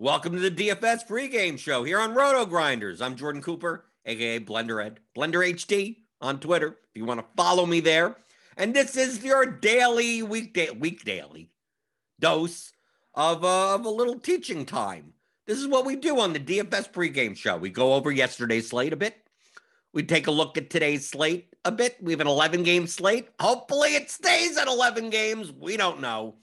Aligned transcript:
Welcome 0.00 0.32
to 0.32 0.40
the 0.40 0.50
DFS 0.50 1.06
pregame 1.06 1.56
show 1.56 1.84
here 1.84 2.00
on 2.00 2.16
RotoGrinders. 2.16 3.00
I'm 3.00 3.14
Jordan 3.14 3.40
Cooper, 3.40 3.84
aka 4.04 4.40
Blender 4.40 4.84
Ed, 4.84 4.98
Blender 5.16 5.48
HD 5.48 5.98
on 6.20 6.40
Twitter. 6.40 6.78
If 6.90 6.96
you 6.96 7.04
want 7.04 7.20
to 7.20 7.26
follow 7.36 7.64
me 7.64 7.78
there, 7.78 8.16
and 8.56 8.74
this 8.74 8.96
is 8.96 9.22
your 9.22 9.46
daily 9.46 10.20
weekday 10.20 10.70
week 10.70 11.04
daily 11.04 11.50
dose 12.18 12.72
of, 13.14 13.44
uh, 13.44 13.76
of 13.76 13.84
a 13.84 13.88
little 13.88 14.18
teaching 14.18 14.66
time. 14.66 15.12
This 15.46 15.58
is 15.58 15.68
what 15.68 15.86
we 15.86 15.94
do 15.94 16.18
on 16.18 16.32
the 16.32 16.40
DFS 16.40 16.90
pregame 16.90 17.36
show. 17.36 17.56
We 17.56 17.70
go 17.70 17.94
over 17.94 18.10
yesterday's 18.10 18.70
slate 18.70 18.92
a 18.92 18.96
bit. 18.96 19.14
We 19.92 20.02
take 20.02 20.26
a 20.26 20.32
look 20.32 20.58
at 20.58 20.70
today's 20.70 21.08
slate 21.08 21.54
a 21.64 21.70
bit. 21.70 21.98
We 22.02 22.10
have 22.10 22.20
an 22.20 22.26
11 22.26 22.64
game 22.64 22.88
slate. 22.88 23.28
Hopefully, 23.38 23.94
it 23.94 24.10
stays 24.10 24.56
at 24.56 24.66
11 24.66 25.10
games. 25.10 25.52
We 25.52 25.76
don't 25.76 26.00
know. 26.00 26.34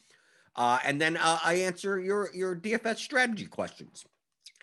Uh, 0.56 0.80
and 0.86 1.00
then 1.00 1.18
uh, 1.18 1.40
I 1.44 1.56
answer 1.56 2.00
your 2.00 2.30
your 2.34 2.56
DFS 2.56 2.98
strategy 2.98 3.46
questions, 3.46 4.06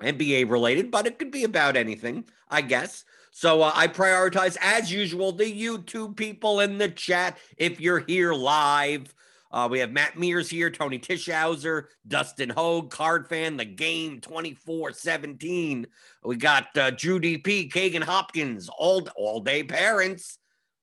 NBA 0.03 0.51
related, 0.51 0.91
but 0.91 1.07
it 1.07 1.19
could 1.19 1.31
be 1.31 1.45
about 1.45 1.77
anything, 1.77 2.25
I 2.49 2.63
guess. 2.63 3.05
So 3.31 3.63
uh, 3.63 3.73
I 3.75 3.89
prioritize, 3.89 4.57
as 4.61 4.93
usual, 4.93 5.33
the 5.33 5.45
YouTube 5.45 6.17
people 6.17 6.61
in 6.61 6.77
the 6.79 6.89
chat. 6.89 7.39
If 7.57 7.81
you're 7.81 8.01
here 8.01 8.35
live, 8.35 9.15
uh, 9.51 9.69
we 9.71 9.79
have 9.79 9.93
Matt 9.93 10.19
Mears 10.19 10.51
here, 10.51 10.71
Tony 10.71 10.99
Tischhauser, 10.99 11.85
Dustin 12.07 12.51
Hogue, 12.51 12.91
Card 12.91 13.29
Fan, 13.29 13.57
The 13.57 13.65
Game 13.65 14.21
24 14.21 14.93
17. 14.93 15.87
We 16.25 16.37
got 16.37 16.77
uh, 16.77 16.91
Drew 16.91 17.19
DP, 17.19 17.71
Kagan 17.73 18.03
Hopkins, 18.03 18.69
all, 18.77 19.09
all 19.17 19.41
day 19.41 19.63
parents. 19.63 20.39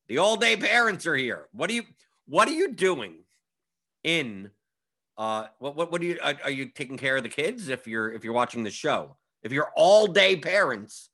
The 0.08 0.18
all 0.18 0.38
day 0.38 0.56
parents 0.56 1.06
are 1.06 1.16
here. 1.16 1.48
What 1.52 1.70
are 1.70 1.74
you 1.74 1.84
what 2.28 2.48
are 2.48 2.54
you 2.54 2.74
doing 2.74 3.18
in 4.04 4.50
uh, 5.18 5.48
what 5.60 5.76
what 5.76 5.92
what 5.92 6.02
do 6.02 6.08
you 6.08 6.20
are, 6.22 6.36
are 6.44 6.52
you 6.52 6.68
taking 6.68 6.98
care 6.98 7.18
of 7.18 7.24
the 7.24 7.30
kids 7.30 7.70
if 7.70 7.88
you're 7.88 8.12
if 8.12 8.24
you're 8.24 8.34
watching 8.34 8.64
the 8.64 8.72
show? 8.72 9.16
If 9.44 9.52
you're 9.52 9.72
all 9.76 10.08
day 10.08 10.36
parents, 10.36 11.10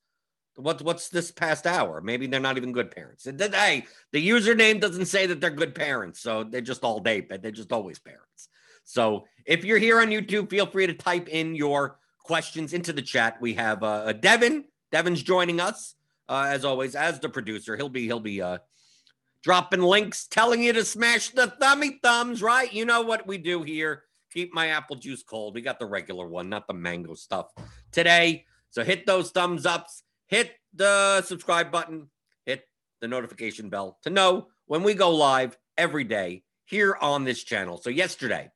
what 0.56 0.82
what's 0.82 1.08
this 1.08 1.30
past 1.30 1.66
hour? 1.66 2.00
Maybe 2.00 2.26
they're 2.26 2.40
not 2.40 2.56
even 2.56 2.72
good 2.72 2.90
parents. 2.90 3.24
Hey, 3.24 3.84
the 4.12 4.28
username 4.28 4.80
doesn't 4.80 5.06
say 5.06 5.26
that 5.26 5.40
they're 5.40 5.50
good 5.50 5.74
parents, 5.74 6.20
so 6.20 6.44
they're 6.44 6.60
just 6.60 6.82
all 6.82 7.00
day, 7.00 7.20
but 7.20 7.42
they're 7.42 7.50
just 7.50 7.72
always 7.72 7.98
parents. 7.98 8.48
So 8.84 9.26
if 9.46 9.64
you're 9.64 9.78
here 9.78 10.00
on 10.00 10.08
YouTube, 10.08 10.50
feel 10.50 10.66
free 10.66 10.86
to 10.86 10.94
type 10.94 11.28
in 11.28 11.54
your 11.54 11.98
questions 12.24 12.72
into 12.72 12.92
the 12.92 13.02
chat. 13.02 13.40
We 13.40 13.54
have 13.54 13.82
uh, 13.82 14.12
Devin. 14.12 14.64
Devin's 14.90 15.22
joining 15.22 15.60
us 15.60 15.94
uh, 16.28 16.46
as 16.48 16.64
always 16.64 16.94
as 16.94 17.20
the 17.20 17.28
producer. 17.28 17.76
He'll 17.76 17.88
be 17.88 18.04
he'll 18.06 18.20
be 18.20 18.42
uh, 18.42 18.58
dropping 19.42 19.82
links, 19.82 20.26
telling 20.28 20.62
you 20.62 20.72
to 20.72 20.84
smash 20.84 21.30
the 21.30 21.48
thummy 21.48 21.98
thumbs, 22.02 22.42
right? 22.42 22.72
You 22.72 22.84
know 22.84 23.02
what 23.02 23.26
we 23.26 23.38
do 23.38 23.62
here. 23.62 24.04
Keep 24.32 24.54
my 24.54 24.68
apple 24.68 24.96
juice 24.96 25.22
cold. 25.22 25.54
We 25.54 25.60
got 25.60 25.78
the 25.78 25.86
regular 25.86 26.26
one, 26.26 26.48
not 26.48 26.66
the 26.66 26.74
mango 26.74 27.14
stuff 27.14 27.52
today. 27.90 28.46
So 28.70 28.82
hit 28.82 29.04
those 29.04 29.30
thumbs 29.30 29.66
ups, 29.66 30.02
hit 30.28 30.52
the 30.72 31.20
subscribe 31.22 31.70
button, 31.70 32.08
hit 32.46 32.66
the 33.00 33.08
notification 33.08 33.68
bell 33.68 33.98
to 34.04 34.10
know 34.10 34.48
when 34.66 34.82
we 34.82 34.94
go 34.94 35.10
live 35.10 35.58
every 35.76 36.04
day 36.04 36.44
here 36.64 36.96
on 37.00 37.24
this 37.24 37.42
channel. 37.42 37.76
So 37.76 37.90
yesterday, 37.90 38.50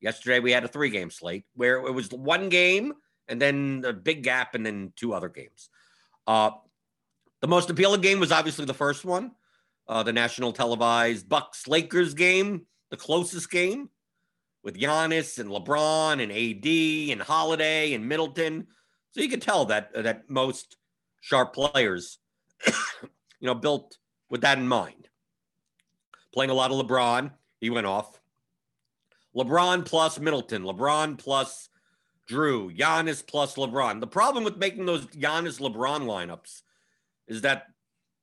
yesterday 0.00 0.40
we 0.40 0.52
had 0.52 0.64
a 0.64 0.68
three 0.68 0.88
game 0.88 1.10
slate 1.10 1.44
where 1.54 1.84
it 1.86 1.92
was 1.92 2.08
one 2.10 2.48
game 2.48 2.94
and 3.28 3.42
then 3.42 3.84
a 3.86 3.92
big 3.92 4.22
gap 4.22 4.54
and 4.54 4.64
then 4.64 4.92
two 4.96 5.12
other 5.12 5.28
games. 5.28 5.68
Uh, 6.26 6.52
the 7.42 7.48
most 7.48 7.68
appealing 7.68 8.00
game 8.00 8.20
was 8.20 8.32
obviously 8.32 8.64
the 8.64 8.74
first 8.74 9.04
one 9.04 9.32
uh, 9.88 10.02
the 10.02 10.12
national 10.12 10.52
televised 10.52 11.28
Bucks 11.28 11.66
Lakers 11.66 12.14
game, 12.14 12.66
the 12.90 12.96
closest 12.96 13.50
game 13.50 13.88
with 14.62 14.78
Giannis 14.78 15.38
and 15.38 15.50
LeBron 15.50 16.22
and 16.22 16.30
AD 16.30 17.12
and 17.12 17.22
Holiday 17.22 17.94
and 17.94 18.08
Middleton. 18.08 18.66
So 19.12 19.20
you 19.20 19.28
could 19.28 19.42
tell 19.42 19.64
that 19.66 19.92
that 19.94 20.28
most 20.28 20.76
sharp 21.20 21.54
players, 21.54 22.18
you 22.66 22.72
know, 23.42 23.54
built 23.54 23.98
with 24.28 24.42
that 24.42 24.58
in 24.58 24.68
mind. 24.68 25.08
Playing 26.32 26.50
a 26.50 26.54
lot 26.54 26.70
of 26.70 26.86
LeBron, 26.86 27.32
he 27.60 27.70
went 27.70 27.86
off. 27.86 28.20
LeBron 29.34 29.84
plus 29.84 30.18
Middleton, 30.18 30.62
LeBron 30.62 31.18
plus 31.18 31.68
Jrue, 32.28 32.76
Giannis 32.76 33.26
plus 33.26 33.56
LeBron. 33.56 34.00
The 34.00 34.06
problem 34.06 34.44
with 34.44 34.56
making 34.56 34.86
those 34.86 35.06
Giannis 35.06 35.60
LeBron 35.60 36.02
lineups 36.02 36.62
is 37.26 37.42
that 37.42 37.66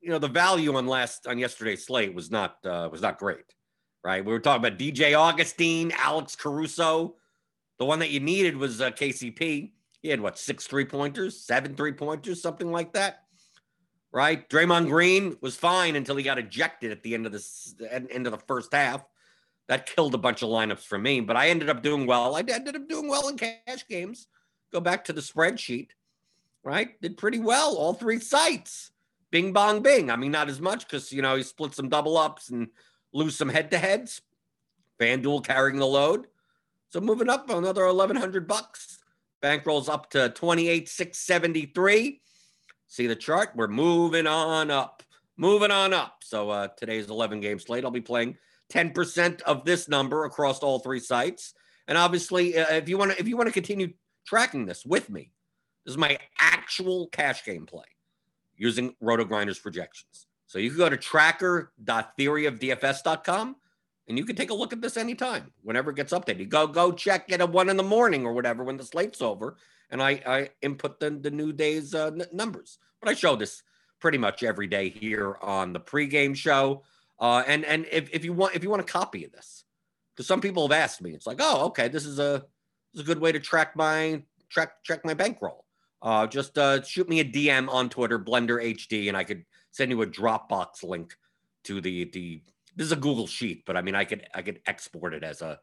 you 0.01 0.09
know 0.09 0.19
the 0.19 0.27
value 0.27 0.75
on 0.75 0.87
last 0.87 1.27
on 1.27 1.37
yesterday's 1.37 1.85
slate 1.85 2.13
was 2.13 2.31
not 2.31 2.57
uh, 2.65 2.89
was 2.91 3.01
not 3.01 3.17
great, 3.17 3.53
right? 4.03 4.23
We 4.23 4.31
were 4.31 4.39
talking 4.39 4.65
about 4.65 4.79
DJ 4.79 5.17
Augustin, 5.17 5.91
Alex 5.91 6.35
Caruso. 6.35 7.15
The 7.79 7.85
one 7.85 7.99
that 7.99 8.09
you 8.09 8.19
needed 8.19 8.57
was 8.57 8.81
uh, 8.81 8.91
KCP. 8.91 9.71
He 10.01 10.09
had 10.09 10.21
what 10.21 10.37
six 10.37 10.67
three 10.67 10.85
pointers, 10.85 11.39
seven 11.39 11.75
three 11.75 11.91
pointers, 11.91 12.41
something 12.41 12.71
like 12.71 12.93
that, 12.93 13.23
right? 14.11 14.47
Draymond 14.49 14.87
Green 14.87 15.37
was 15.41 15.55
fine 15.55 15.95
until 15.95 16.15
he 16.15 16.23
got 16.23 16.39
ejected 16.39 16.91
at 16.91 17.03
the 17.03 17.13
end 17.13 17.25
of 17.25 17.31
the 17.31 18.07
end 18.11 18.27
of 18.27 18.31
the 18.31 18.43
first 18.47 18.73
half. 18.73 19.03
That 19.67 19.85
killed 19.85 20.13
a 20.13 20.17
bunch 20.17 20.43
of 20.43 20.49
lineups 20.49 20.85
for 20.85 20.97
me, 20.97 21.19
but 21.19 21.35
I 21.35 21.49
ended 21.49 21.69
up 21.69 21.83
doing 21.83 22.07
well. 22.07 22.35
I 22.35 22.39
ended 22.39 22.77
up 22.77 22.87
doing 22.87 23.09
well 23.09 23.27
in 23.27 23.37
cash 23.37 23.85
games. 23.89 24.27
Go 24.71 24.79
back 24.79 25.03
to 25.05 25.13
the 25.13 25.19
spreadsheet, 25.19 25.89
right? 26.63 26.99
Did 27.01 27.17
pretty 27.17 27.39
well 27.39 27.75
all 27.75 27.93
three 27.93 28.19
sites 28.19 28.91
bing 29.31 29.53
bong 29.53 29.81
bing. 29.81 30.09
I 30.09 30.15
mean, 30.15 30.31
not 30.31 30.49
as 30.49 30.61
much 30.61 30.87
because 30.87 31.11
you 31.11 31.21
know 31.21 31.35
he 31.35 31.43
split 31.43 31.73
some 31.73 31.89
double 31.89 32.17
ups 32.17 32.49
and 32.49 32.67
lose 33.13 33.35
some 33.35 33.49
head 33.49 33.71
to 33.71 33.77
heads. 33.77 34.21
FanDuel 34.99 35.45
carrying 35.45 35.77
the 35.79 35.85
load. 35.85 36.27
So 36.89 36.99
moving 36.99 37.29
up 37.29 37.49
another 37.49 37.85
eleven 37.85 38.15
hundred 38.15 38.47
bucks. 38.47 38.99
Bankrolls 39.43 39.89
up 39.89 40.09
to 40.11 40.29
twenty 40.29 40.67
eight 40.67 40.89
six 40.89 41.19
seventy 41.19 41.67
three. 41.67 42.21
See 42.87 43.07
the 43.07 43.15
chart? 43.15 43.51
We're 43.55 43.67
moving 43.67 44.25
on 44.25 44.71
up, 44.71 45.03
moving 45.35 45.71
on 45.71 45.93
up. 45.93 46.23
So 46.23 46.49
uh, 46.49 46.69
today's 46.77 47.09
eleven 47.09 47.39
game 47.39 47.59
slate. 47.59 47.85
I'll 47.85 47.91
be 47.91 48.01
playing 48.01 48.37
ten 48.69 48.91
percent 48.91 49.41
of 49.41 49.65
this 49.65 49.87
number 49.87 50.25
across 50.25 50.59
all 50.59 50.79
three 50.79 50.99
sites. 50.99 51.53
And 51.87 51.97
obviously, 51.97 52.57
uh, 52.57 52.73
if 52.73 52.89
you 52.89 52.97
want 52.97 53.11
to, 53.11 53.19
if 53.19 53.27
you 53.27 53.37
want 53.37 53.47
to 53.47 53.53
continue 53.53 53.93
tracking 54.25 54.65
this 54.65 54.85
with 54.85 55.09
me, 55.09 55.31
this 55.85 55.91
is 55.91 55.97
my 55.97 56.17
actual 56.39 57.07
cash 57.07 57.45
game 57.45 57.65
play 57.65 57.85
using 58.57 58.93
RotoGrinders 59.01 59.61
projections. 59.61 60.27
So 60.47 60.59
you 60.59 60.69
can 60.69 60.77
go 60.77 60.89
to 60.89 60.97
tracker.theoryofdfs.com 60.97 63.55
and 64.07 64.17
you 64.17 64.25
can 64.25 64.35
take 64.35 64.49
a 64.49 64.53
look 64.53 64.73
at 64.73 64.81
this 64.81 64.97
anytime, 64.97 65.51
whenever 65.61 65.91
it 65.91 65.97
gets 65.97 66.13
updated. 66.13 66.49
Go 66.49 66.65
go 66.67 66.91
check 66.91 67.25
it 67.27 67.41
at 67.41 67.51
one 67.51 67.69
in 67.69 67.77
the 67.77 67.83
morning 67.83 68.25
or 68.25 68.33
whatever 68.33 68.63
when 68.63 68.77
the 68.77 68.83
slate's 68.83 69.21
over, 69.21 69.57
and 69.89 70.01
I 70.01 70.21
I 70.25 70.49
input 70.61 70.99
the 70.99 71.11
the 71.11 71.31
new 71.31 71.51
day's 71.51 71.93
uh, 71.93 72.07
n- 72.07 72.23
numbers. 72.31 72.79
But 73.01 73.09
I 73.09 73.13
show 73.13 73.35
this 73.35 73.61
pretty 73.99 74.17
much 74.17 74.43
every 74.43 74.67
day 74.67 74.89
here 74.89 75.37
on 75.41 75.73
the 75.73 75.79
pregame 75.79 76.35
show. 76.35 76.83
Uh, 77.19 77.43
and 77.47 77.65
and 77.65 77.85
if, 77.91 78.09
if 78.13 78.23
you 78.23 78.31
want 78.31 78.55
if 78.55 78.63
you 78.63 78.69
want 78.69 78.81
a 78.81 78.85
copy 78.85 79.25
of 79.25 79.31
this, 79.33 79.65
because 80.15 80.27
some 80.27 80.39
people 80.39 80.65
have 80.67 80.77
asked 80.77 81.01
me, 81.01 81.11
it's 81.11 81.27
like, 81.27 81.39
oh, 81.41 81.65
okay, 81.65 81.89
this 81.89 82.05
is 82.05 82.19
a 82.19 82.45
this 82.93 82.95
is 82.95 83.01
a 83.01 83.05
good 83.05 83.19
way 83.19 83.33
to 83.33 83.39
track 83.39 83.75
my 83.75 84.23
track 84.49 84.81
track 84.85 85.03
my 85.03 85.13
bankroll 85.13 85.65
uh, 86.01 86.27
just 86.27 86.57
uh, 86.57 86.81
shoot 86.83 87.09
me 87.09 87.19
a 87.19 87.25
DM 87.25 87.69
on 87.69 87.89
Twitter, 87.89 88.19
Blender 88.19 88.63
HD, 88.63 89.07
and 89.07 89.17
I 89.17 89.23
could 89.23 89.45
send 89.71 89.91
you 89.91 90.01
a 90.01 90.07
Dropbox 90.07 90.83
link 90.83 91.15
to 91.65 91.81
the 91.81 92.05
the. 92.05 92.41
This 92.75 92.85
is 92.85 92.91
a 92.91 92.97
Google 92.97 93.25
sheet, 93.25 93.63
but 93.65 93.75
I 93.75 93.81
mean, 93.81 93.95
I 93.95 94.05
could 94.05 94.27
I 94.35 94.41
could 94.43 94.61
export 94.67 95.13
it 95.13 95.23
as 95.23 95.41
a 95.41 95.59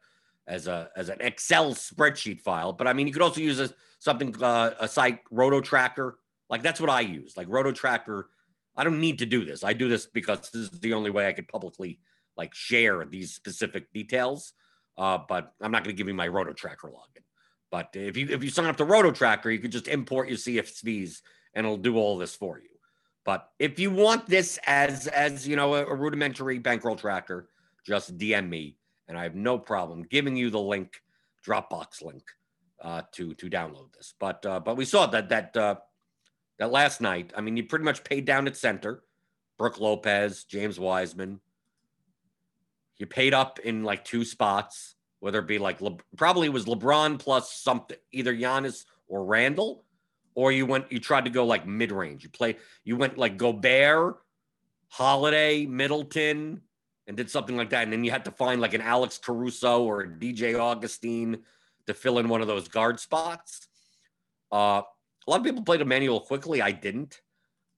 as 0.46 0.66
a 0.66 0.90
as 0.96 1.08
an 1.08 1.18
Excel 1.20 1.74
spreadsheet 1.74 2.40
file. 2.40 2.72
But 2.72 2.88
I 2.88 2.92
mean, 2.92 3.06
you 3.06 3.12
could 3.12 3.22
also 3.22 3.40
use 3.40 3.60
a, 3.60 3.70
something 4.00 4.34
uh, 4.42 4.74
a 4.80 4.88
site 4.88 5.20
Roto 5.30 5.60
Tracker. 5.60 6.18
Like 6.50 6.62
that's 6.62 6.80
what 6.80 6.90
I 6.90 7.00
use. 7.00 7.36
Like 7.36 7.46
Roto 7.48 7.72
Tracker. 7.72 8.30
I 8.76 8.82
don't 8.82 9.00
need 9.00 9.20
to 9.20 9.26
do 9.26 9.44
this. 9.44 9.62
I 9.62 9.72
do 9.72 9.88
this 9.88 10.06
because 10.06 10.50
this 10.50 10.62
is 10.62 10.80
the 10.80 10.94
only 10.94 11.10
way 11.10 11.28
I 11.28 11.32
could 11.32 11.46
publicly 11.46 12.00
like 12.36 12.52
share 12.54 13.04
these 13.04 13.32
specific 13.32 13.92
details. 13.92 14.52
Uh, 14.98 15.18
but 15.28 15.52
I'm 15.60 15.70
not 15.70 15.84
going 15.84 15.94
to 15.94 15.98
give 15.98 16.08
you 16.08 16.14
my 16.14 16.26
Roto 16.26 16.52
Tracker 16.52 16.88
login. 16.88 17.22
But 17.74 17.90
if 17.94 18.16
you 18.16 18.28
if 18.30 18.44
you 18.44 18.50
sign 18.50 18.66
up 18.66 18.76
to 18.76 18.84
Roto 18.84 19.10
Tracker, 19.10 19.50
you 19.50 19.58
could 19.58 19.72
just 19.72 19.88
import 19.88 20.28
your 20.28 20.38
CSVs 20.38 21.22
and 21.54 21.66
it'll 21.66 21.76
do 21.76 21.96
all 21.96 22.16
this 22.16 22.32
for 22.32 22.60
you. 22.60 22.68
But 23.24 23.48
if 23.58 23.80
you 23.80 23.90
want 23.90 24.28
this 24.28 24.60
as 24.64 25.08
as 25.08 25.48
you 25.48 25.56
know 25.56 25.74
a, 25.74 25.84
a 25.84 25.92
rudimentary 25.92 26.60
bankroll 26.60 26.94
tracker, 26.94 27.48
just 27.84 28.16
DM 28.16 28.48
me, 28.48 28.76
and 29.08 29.18
I 29.18 29.24
have 29.24 29.34
no 29.34 29.58
problem 29.58 30.04
giving 30.08 30.36
you 30.36 30.50
the 30.50 30.60
link, 30.60 31.02
Dropbox 31.44 32.00
link, 32.04 32.22
uh, 32.80 33.02
to 33.14 33.34
to 33.34 33.50
download 33.50 33.92
this. 33.92 34.14
But 34.20 34.46
uh, 34.46 34.60
but 34.60 34.76
we 34.76 34.84
saw 34.84 35.06
that 35.06 35.30
that 35.30 35.56
uh, 35.56 35.74
that 36.60 36.70
last 36.70 37.00
night. 37.00 37.32
I 37.36 37.40
mean, 37.40 37.56
you 37.56 37.64
pretty 37.64 37.86
much 37.86 38.04
paid 38.04 38.24
down 38.24 38.46
at 38.46 38.56
center, 38.56 39.02
Brook 39.58 39.80
Lopez, 39.80 40.44
James 40.44 40.78
Wiseman. 40.78 41.40
You 42.98 43.06
paid 43.06 43.34
up 43.34 43.58
in 43.58 43.82
like 43.82 44.04
two 44.04 44.24
spots 44.24 44.93
whether 45.24 45.38
it 45.38 45.46
be 45.46 45.58
like 45.58 45.80
Le- 45.80 45.96
probably 46.18 46.50
was 46.50 46.66
LeBron 46.66 47.18
plus 47.18 47.50
something, 47.50 47.96
either 48.12 48.36
Giannis 48.36 48.84
or 49.08 49.24
Randle, 49.24 49.82
or 50.34 50.52
you 50.52 50.66
went 50.66 50.92
you 50.92 51.00
tried 51.00 51.24
to 51.24 51.30
go 51.30 51.46
like 51.46 51.66
mid 51.66 51.92
range. 51.92 52.24
You 52.24 52.28
play 52.28 52.58
you 52.84 52.98
went 52.98 53.16
like 53.16 53.38
Gobert, 53.38 54.16
Holiday, 54.88 55.64
Middleton, 55.64 56.60
and 57.06 57.16
did 57.16 57.30
something 57.30 57.56
like 57.56 57.70
that, 57.70 57.84
and 57.84 57.92
then 57.92 58.04
you 58.04 58.10
had 58.10 58.26
to 58.26 58.30
find 58.32 58.60
like 58.60 58.74
an 58.74 58.82
Alex 58.82 59.16
Caruso 59.16 59.84
or 59.84 60.02
a 60.02 60.08
DJ 60.08 60.60
Augustin 60.60 61.38
to 61.86 61.94
fill 61.94 62.18
in 62.18 62.28
one 62.28 62.42
of 62.42 62.46
those 62.46 62.68
guard 62.68 63.00
spots. 63.00 63.66
Uh, 64.52 64.82
a 65.26 65.30
lot 65.30 65.40
of 65.40 65.42
people 65.42 65.62
played 65.62 65.80
Immanuel 65.80 66.20
Quickley. 66.20 66.60
I 66.60 66.72
didn't. 66.72 67.22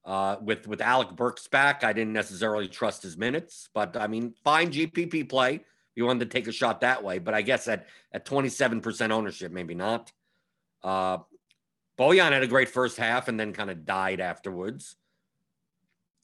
Uh, 0.03 0.35
with 0.41 0.67
with 0.67 0.81
Alec 0.81 1.15
Burks 1.15 1.47
back, 1.47 1.85
I 1.85 1.93
didn't 1.93 2.11
necessarily 2.11 2.67
trust 2.67 3.03
his 3.03 3.15
minutes, 3.15 3.69
but 3.73 3.95
I 3.95 4.07
mean, 4.07 4.33
fine 4.43 4.69
GPP 4.69 5.29
play. 5.29 5.61
You 5.97 6.05
wanted 6.05 6.29
to 6.29 6.37
take 6.37 6.47
a 6.47 6.51
shot 6.51 6.81
that 6.81 7.03
way, 7.03 7.17
but 7.17 7.33
I 7.33 7.41
guess 7.41 7.67
at 7.67 7.87
at 8.11 8.23
27% 8.23 9.09
ownership, 9.09 9.51
maybe 9.51 9.73
not. 9.73 10.11
Uh, 10.83 11.17
had 11.97 12.43
a 12.43 12.47
great 12.47 12.69
first 12.69 12.97
half 12.97 13.27
and 13.27 13.39
then 13.39 13.51
kind 13.51 13.71
of 13.71 13.83
died 13.83 14.19
afterwards. 14.19 14.95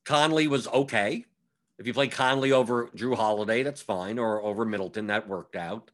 Conley 0.06 0.48
was 0.48 0.68
okay. 0.68 1.26
If 1.80 1.88
you 1.88 1.94
play 1.94 2.08
Conley 2.08 2.52
over 2.52 2.90
Jrue 2.96 3.16
Holiday, 3.16 3.64
that's 3.64 3.82
fine, 3.82 4.20
or 4.20 4.44
over 4.44 4.64
Middleton, 4.64 5.08
that 5.08 5.28
worked 5.28 5.56
out. 5.56 5.90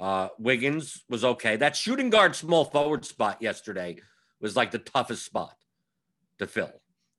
Uh, 0.00 0.28
Wiggins 0.38 1.04
was 1.10 1.26
okay. 1.26 1.56
That 1.56 1.76
shooting 1.76 2.08
guard 2.08 2.34
small 2.34 2.64
forward 2.64 3.04
spot 3.04 3.42
yesterday 3.42 3.98
was 4.40 4.56
like 4.56 4.70
the 4.70 4.78
toughest 4.78 5.26
spot 5.26 5.56
to 6.38 6.46
fill 6.46 6.72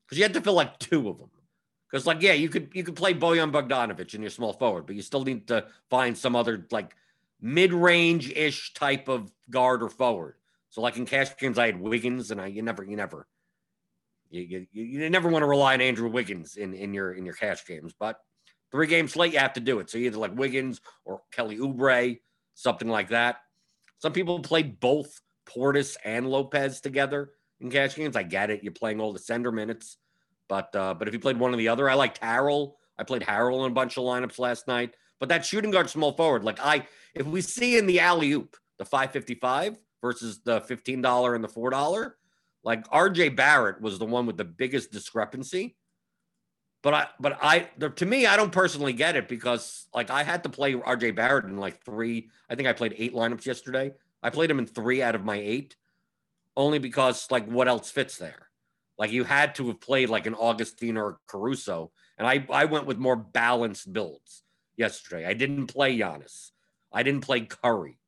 because 0.05 0.17
you 0.17 0.23
had 0.23 0.33
to 0.33 0.41
fill 0.41 0.53
like 0.55 0.79
two 0.79 1.09
of 1.09 1.19
them. 1.19 1.29
Because 1.95 2.07
like 2.07 2.21
yeah, 2.21 2.33
you 2.33 2.49
could 2.49 2.71
you 2.73 2.83
could 2.83 2.97
play 2.97 3.13
Bojan 3.13 3.53
Bogdanovic 3.53 4.13
in 4.13 4.21
your 4.21 4.29
small 4.29 4.51
forward, 4.51 4.85
but 4.85 4.97
you 4.97 5.01
still 5.01 5.23
need 5.23 5.47
to 5.47 5.65
find 5.89 6.17
some 6.17 6.35
other 6.35 6.67
like 6.69 6.93
mid 7.39 7.71
range 7.71 8.29
ish 8.31 8.73
type 8.73 9.07
of 9.07 9.31
guard 9.49 9.81
or 9.81 9.87
forward. 9.87 10.35
So 10.71 10.81
like 10.81 10.97
in 10.97 11.05
cash 11.05 11.37
games, 11.37 11.57
I 11.57 11.67
had 11.67 11.79
Wiggins, 11.79 12.31
and 12.31 12.41
I 12.41 12.47
you 12.47 12.63
never 12.63 12.83
you 12.83 12.97
never 12.97 13.29
you, 14.29 14.67
you, 14.73 14.83
you 14.83 15.09
never 15.09 15.29
want 15.29 15.43
to 15.43 15.47
rely 15.47 15.73
on 15.73 15.79
Andrew 15.79 16.09
Wiggins 16.09 16.57
in 16.57 16.73
in 16.73 16.93
your 16.93 17.13
in 17.13 17.23
your 17.23 17.33
cash 17.33 17.65
games, 17.65 17.93
but 17.97 18.19
three 18.73 18.87
games 18.87 19.13
slate 19.13 19.31
you 19.31 19.39
have 19.39 19.53
to 19.53 19.61
do 19.61 19.79
it. 19.79 19.89
So 19.89 19.97
either 19.97 20.17
like 20.17 20.37
Wiggins 20.37 20.81
or 21.05 21.21
Kelly 21.31 21.59
Oubre, 21.59 22.19
something 22.55 22.89
like 22.89 23.07
that. 23.07 23.37
Some 23.99 24.11
people 24.11 24.41
played 24.41 24.81
both 24.81 25.21
Portis 25.45 25.95
and 26.03 26.29
Lopez 26.29 26.81
together 26.81 27.31
in 27.61 27.71
cash 27.71 27.95
games. 27.95 28.17
I 28.17 28.23
get 28.23 28.49
it. 28.49 28.63
You're 28.63 28.73
playing 28.73 28.99
all 28.99 29.13
the 29.13 29.19
center 29.19 29.53
minutes. 29.53 29.95
But 30.47 30.75
uh, 30.75 30.93
but 30.93 31.07
if 31.07 31.13
you 31.13 31.19
played 31.19 31.37
one 31.37 31.53
or 31.53 31.57
the 31.57 31.69
other, 31.69 31.89
I 31.89 31.95
liked 31.95 32.21
Harrell. 32.21 32.73
I 32.97 33.03
played 33.03 33.23
Harrell 33.23 33.65
in 33.65 33.71
a 33.71 33.73
bunch 33.73 33.97
of 33.97 34.03
lineups 34.03 34.39
last 34.39 34.67
night. 34.67 34.95
But 35.19 35.29
that 35.29 35.45
shooting 35.45 35.71
guard 35.71 35.89
small 35.89 36.11
forward, 36.13 36.43
like 36.43 36.59
I 36.59 36.87
if 37.13 37.25
we 37.25 37.41
see 37.41 37.77
in 37.77 37.85
the 37.87 37.99
alley 37.99 38.31
oop 38.33 38.55
the 38.77 38.85
555 38.85 39.77
versus 40.01 40.41
the 40.43 40.61
$15 40.61 41.35
and 41.35 41.43
the 41.43 41.47
$4, 41.47 42.11
like 42.63 42.87
RJ 42.89 43.35
Barrett 43.35 43.81
was 43.81 43.97
the 43.99 44.05
one 44.05 44.25
with 44.25 44.37
the 44.37 44.43
biggest 44.43 44.91
discrepancy. 44.91 45.77
But 46.83 46.93
I, 46.93 47.07
but 47.19 47.39
I, 47.41 47.69
the, 47.79 47.89
to 47.89 48.05
me, 48.05 48.27
I 48.27 48.37
don't 48.37 48.51
personally 48.51 48.93
get 48.93 49.15
it 49.15 49.27
because 49.27 49.87
like 49.93 50.11
I 50.11 50.23
had 50.23 50.43
to 50.43 50.49
play 50.49 50.73
RJ 50.73 51.15
Barrett 51.15 51.45
in 51.45 51.57
like 51.57 51.83
three. 51.83 52.29
I 52.49 52.55
think 52.55 52.67
I 52.67 52.73
played 52.73 52.93
eight 52.97 53.15
lineups 53.15 53.45
yesterday. 53.45 53.93
I 54.21 54.29
played 54.29 54.51
him 54.51 54.59
in 54.59 54.67
three 54.67 55.01
out 55.01 55.15
of 55.15 55.23
my 55.23 55.37
eight, 55.37 55.75
only 56.55 56.77
because 56.77 57.31
like 57.31 57.47
what 57.47 57.67
else 57.67 57.89
fits 57.89 58.17
there? 58.17 58.49
Like 58.97 59.11
you 59.11 59.23
had 59.23 59.55
to 59.55 59.67
have 59.67 59.81
played 59.81 60.09
like 60.09 60.25
an 60.25 60.35
Augustin 60.35 60.97
or 60.97 61.19
Caruso, 61.27 61.91
and 62.17 62.27
I 62.27 62.45
I 62.49 62.65
went 62.65 62.85
with 62.85 62.97
more 62.97 63.15
balanced 63.15 63.91
builds 63.91 64.43
yesterday. 64.77 65.25
I 65.25 65.33
didn't 65.33 65.67
play 65.67 65.97
Giannis. 65.97 66.51
I 66.91 67.03
didn't 67.03 67.21
play 67.21 67.41
Curry. 67.41 67.99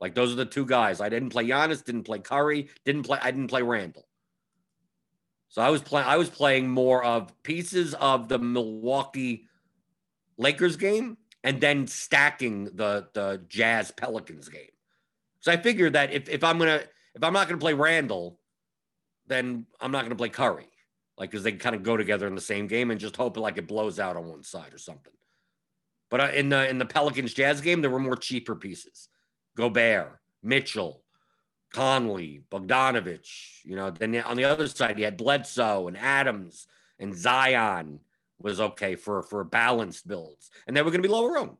Like 0.00 0.14
those 0.14 0.32
are 0.32 0.36
the 0.36 0.46
two 0.46 0.64
guys. 0.64 1.00
I 1.00 1.08
didn't 1.08 1.30
play 1.30 1.46
Giannis, 1.46 1.84
didn't 1.84 2.04
play 2.04 2.20
Curry, 2.20 2.68
didn't 2.84 3.02
play. 3.02 3.18
I 3.20 3.30
didn't 3.30 3.48
play 3.48 3.62
Randle. 3.62 4.06
So 5.48 5.60
I 5.60 5.70
was 5.70 5.82
playing. 5.82 6.06
I 6.06 6.16
was 6.16 6.30
playing 6.30 6.70
more 6.70 7.04
of 7.04 7.42
pieces 7.42 7.94
of 7.94 8.28
the 8.28 8.38
Milwaukee 8.38 9.48
Lakers 10.38 10.76
game, 10.76 11.18
and 11.44 11.60
then 11.60 11.86
stacking 11.86 12.64
the 12.64 13.08
the 13.12 13.42
Jazz 13.48 13.90
Pelicans 13.90 14.48
game. 14.48 14.70
So 15.40 15.52
I 15.52 15.56
figured 15.56 15.94
that 15.94 16.12
if, 16.12 16.28
if 16.28 16.44
I'm 16.44 16.58
gonna 16.58 16.82
if 17.14 17.22
I'm 17.22 17.32
not 17.32 17.48
gonna 17.48 17.58
play 17.58 17.74
Randle, 17.74 18.39
then 19.30 19.66
I'm 19.80 19.92
not 19.92 20.02
gonna 20.02 20.16
play 20.16 20.28
Curry, 20.28 20.68
like 21.16 21.30
because 21.30 21.44
they 21.44 21.52
kind 21.52 21.74
of 21.74 21.82
go 21.82 21.96
together 21.96 22.26
in 22.26 22.34
the 22.34 22.40
same 22.40 22.66
game 22.66 22.90
and 22.90 23.00
just 23.00 23.16
hope 23.16 23.36
like 23.36 23.56
it 23.56 23.66
blows 23.68 23.98
out 23.98 24.16
on 24.16 24.26
one 24.26 24.42
side 24.42 24.74
or 24.74 24.78
something. 24.78 25.12
But 26.10 26.20
uh, 26.20 26.30
in 26.34 26.48
the 26.48 26.68
in 26.68 26.78
the 26.78 26.84
Pelicans 26.84 27.32
Jazz 27.32 27.60
game, 27.60 27.80
there 27.80 27.90
were 27.90 28.00
more 28.00 28.16
cheaper 28.16 28.56
pieces: 28.56 29.08
Gobert, 29.56 30.18
Mitchell, 30.42 31.02
Conley, 31.72 32.42
Bogdanovic. 32.50 33.26
You 33.64 33.76
know, 33.76 33.90
then 33.90 34.16
on 34.16 34.36
the 34.36 34.44
other 34.44 34.66
side 34.66 34.98
you 34.98 35.04
had 35.04 35.16
Bledsoe 35.16 35.88
and 35.88 35.96
Adams 35.96 36.66
and 36.98 37.14
Zion 37.14 38.00
was 38.40 38.60
okay 38.60 38.96
for 38.96 39.22
for 39.22 39.44
balanced 39.44 40.08
builds, 40.08 40.50
and 40.66 40.76
they 40.76 40.82
were 40.82 40.90
going 40.90 41.02
to 41.02 41.08
be 41.08 41.12
lower 41.14 41.38
owned. 41.38 41.58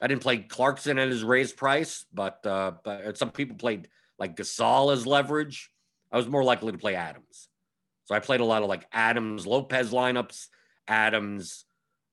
I 0.00 0.06
didn't 0.06 0.22
play 0.22 0.38
Clarkson 0.38 0.98
at 0.98 1.08
his 1.08 1.24
raised 1.24 1.56
price, 1.56 2.06
but 2.14 2.46
uh, 2.46 2.72
but 2.84 3.18
some 3.18 3.30
people 3.30 3.56
played 3.56 3.88
like 4.18 4.36
Gasol 4.36 4.92
as 4.92 5.06
leverage. 5.06 5.70
I 6.10 6.16
was 6.16 6.28
more 6.28 6.44
likely 6.44 6.72
to 6.72 6.78
play 6.78 6.94
Adams, 6.94 7.48
so 8.04 8.14
I 8.14 8.20
played 8.20 8.40
a 8.40 8.44
lot 8.44 8.62
of 8.62 8.68
like 8.68 8.86
Adams 8.92 9.46
Lopez 9.46 9.90
lineups, 9.90 10.46
Adams, 10.86 11.64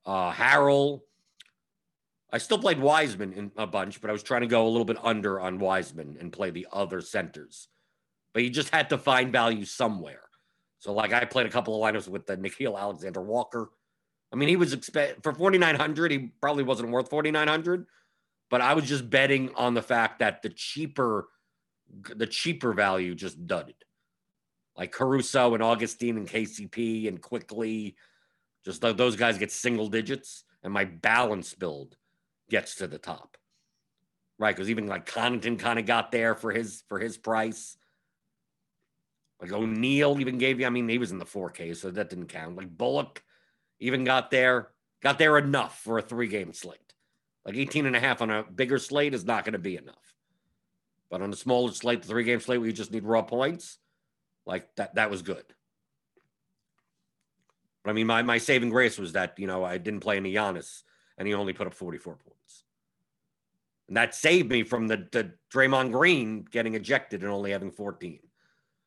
uh, 0.06 0.32
Harrell. 0.32 1.02
I 2.32 2.38
still 2.40 2.60
played 2.60 2.80
Wiseman 2.80 3.34
in 3.34 3.52
a 3.56 3.68
bunch, 3.68 4.02
but 4.02 4.10
I 4.10 4.14
was 4.14 4.24
trying 4.24 4.42
to 4.42 4.48
go 4.48 4.68
a 4.68 4.70
little 4.70 4.86
bit 4.86 4.98
under 5.02 5.40
on 5.40 5.60
Wiseman 5.60 6.18
and 6.20 6.34
play 6.34 6.52
the 6.52 6.68
other 6.72 7.00
centers. 7.00 7.70
But 8.34 8.44
you 8.44 8.50
just 8.50 8.74
had 8.74 8.90
to 8.90 8.98
find 8.98 9.32
value 9.32 9.64
somewhere. 9.64 10.24
So 10.80 10.92
like 10.92 11.14
I 11.14 11.24
played 11.24 11.46
a 11.46 11.52
couple 11.52 11.82
of 11.82 11.94
lineups 11.94 12.10
with 12.10 12.26
the 12.26 12.36
Nickeil 12.36 12.78
Alexander 12.78 13.22
Walker 13.22 13.70
I 14.36 14.38
mean, 14.38 14.50
he 14.50 14.58
was 14.58 14.74
expect 14.74 15.24
for 15.24 15.34
4,900. 15.34 16.12
He 16.12 16.18
probably 16.42 16.64
wasn't 16.64 16.92
worth 16.92 17.10
4,900, 17.10 17.86
but 18.50 18.60
I 18.60 18.74
was 18.74 18.86
just 18.86 19.10
betting 19.10 19.54
on 19.56 19.74
the 19.74 19.82
fact 19.82 20.20
that 20.20 20.42
the 20.42 20.50
cheaper, 20.50 21.30
the 22.16 22.28
cheaper 22.28 22.74
value 22.74 23.16
just 23.16 23.46
dudded. 23.48 23.76
Like 24.78 24.92
Caruso 24.92 25.54
and 25.54 25.64
Augustin 25.64 26.18
and 26.18 26.28
KCP 26.28 27.08
and 27.08 27.22
Quickley, 27.22 27.96
just 28.66 28.82
those 28.82 29.16
guys 29.16 29.38
get 29.38 29.52
single 29.52 29.88
digits, 29.88 30.44
and 30.64 30.74
my 30.74 30.86
balance 30.86 31.54
build 31.54 31.96
gets 32.50 32.76
to 32.76 32.88
the 32.88 32.98
top. 32.98 33.38
Right, 34.38 34.54
because 34.54 34.70
even 34.70 34.88
like 34.88 35.10
Connaughton 35.10 35.58
kind 35.60 35.80
of 35.80 35.86
got 35.86 36.12
there 36.12 36.36
for 36.36 36.52
his 36.52 36.84
for 36.90 37.00
his 37.00 37.18
price. 37.18 37.78
Like 39.40 39.54
O'Neal 39.54 40.20
even 40.20 40.38
gave 40.38 40.60
you, 40.60 40.66
I 40.66 40.70
mean, 40.70 40.90
he 40.90 40.98
was 40.98 41.12
in 41.12 41.20
the 41.20 41.26
4K, 41.26 41.76
so 41.76 41.92
that 41.92 42.10
didn't 42.10 42.28
count. 42.28 42.56
Like 42.56 42.70
Bullock 42.70 43.22
even 43.80 44.04
got 44.04 44.32
there, 44.32 44.70
got 45.02 45.20
there 45.20 45.38
enough 45.38 45.80
for 45.82 45.98
a 45.98 46.02
three 46.02 46.28
game 46.28 46.54
slate. 46.54 46.94
Like 47.46 47.56
18 47.56 47.86
and 47.86 47.96
a 47.96 48.00
half 48.00 48.22
on 48.22 48.30
a 48.30 48.44
bigger 48.44 48.80
slate 48.80 49.14
is 49.14 49.26
not 49.26 49.46
going 49.46 49.54
to 49.54 49.60
be 49.60 49.78
enough. 49.78 50.15
But 51.16 51.22
on 51.22 51.32
a 51.32 51.36
smaller 51.38 51.72
slate, 51.72 52.02
the 52.02 52.10
three 52.10 52.26
game 52.26 52.42
slate 52.42 52.60
where 52.60 52.68
you 52.68 52.74
just 52.74 52.92
need 52.92 53.06
raw 53.06 53.22
points, 53.22 53.78
like 54.46 54.68
that, 54.76 54.96
that 54.96 55.10
was 55.10 55.22
good. 55.22 55.46
But 57.82 57.92
I 57.92 57.94
mean, 57.94 58.06
my, 58.06 58.22
my 58.22 58.38
saving 58.38 58.70
grace 58.70 59.00
was 59.00 59.14
that, 59.14 59.40
you 59.40 59.48
know, 59.48 59.64
I 59.64 59.78
didn't 59.78 60.02
play 60.02 60.18
any 60.18 60.34
Giannis 60.34 60.82
and 61.18 61.26
he 61.26 61.34
only 61.34 61.54
put 61.54 61.68
up 61.68 61.74
44 61.74 62.18
points. 62.18 62.66
And 63.88 63.96
that 63.96 64.14
saved 64.14 64.52
me 64.52 64.64
from 64.64 64.90
the, 64.90 65.08
the 65.10 65.32
Draymond 65.54 65.94
Green 65.94 66.44
getting 66.52 66.76
ejected 66.76 67.24
and 67.24 67.32
only 67.32 67.52
having 67.52 67.72
14. 67.72 68.20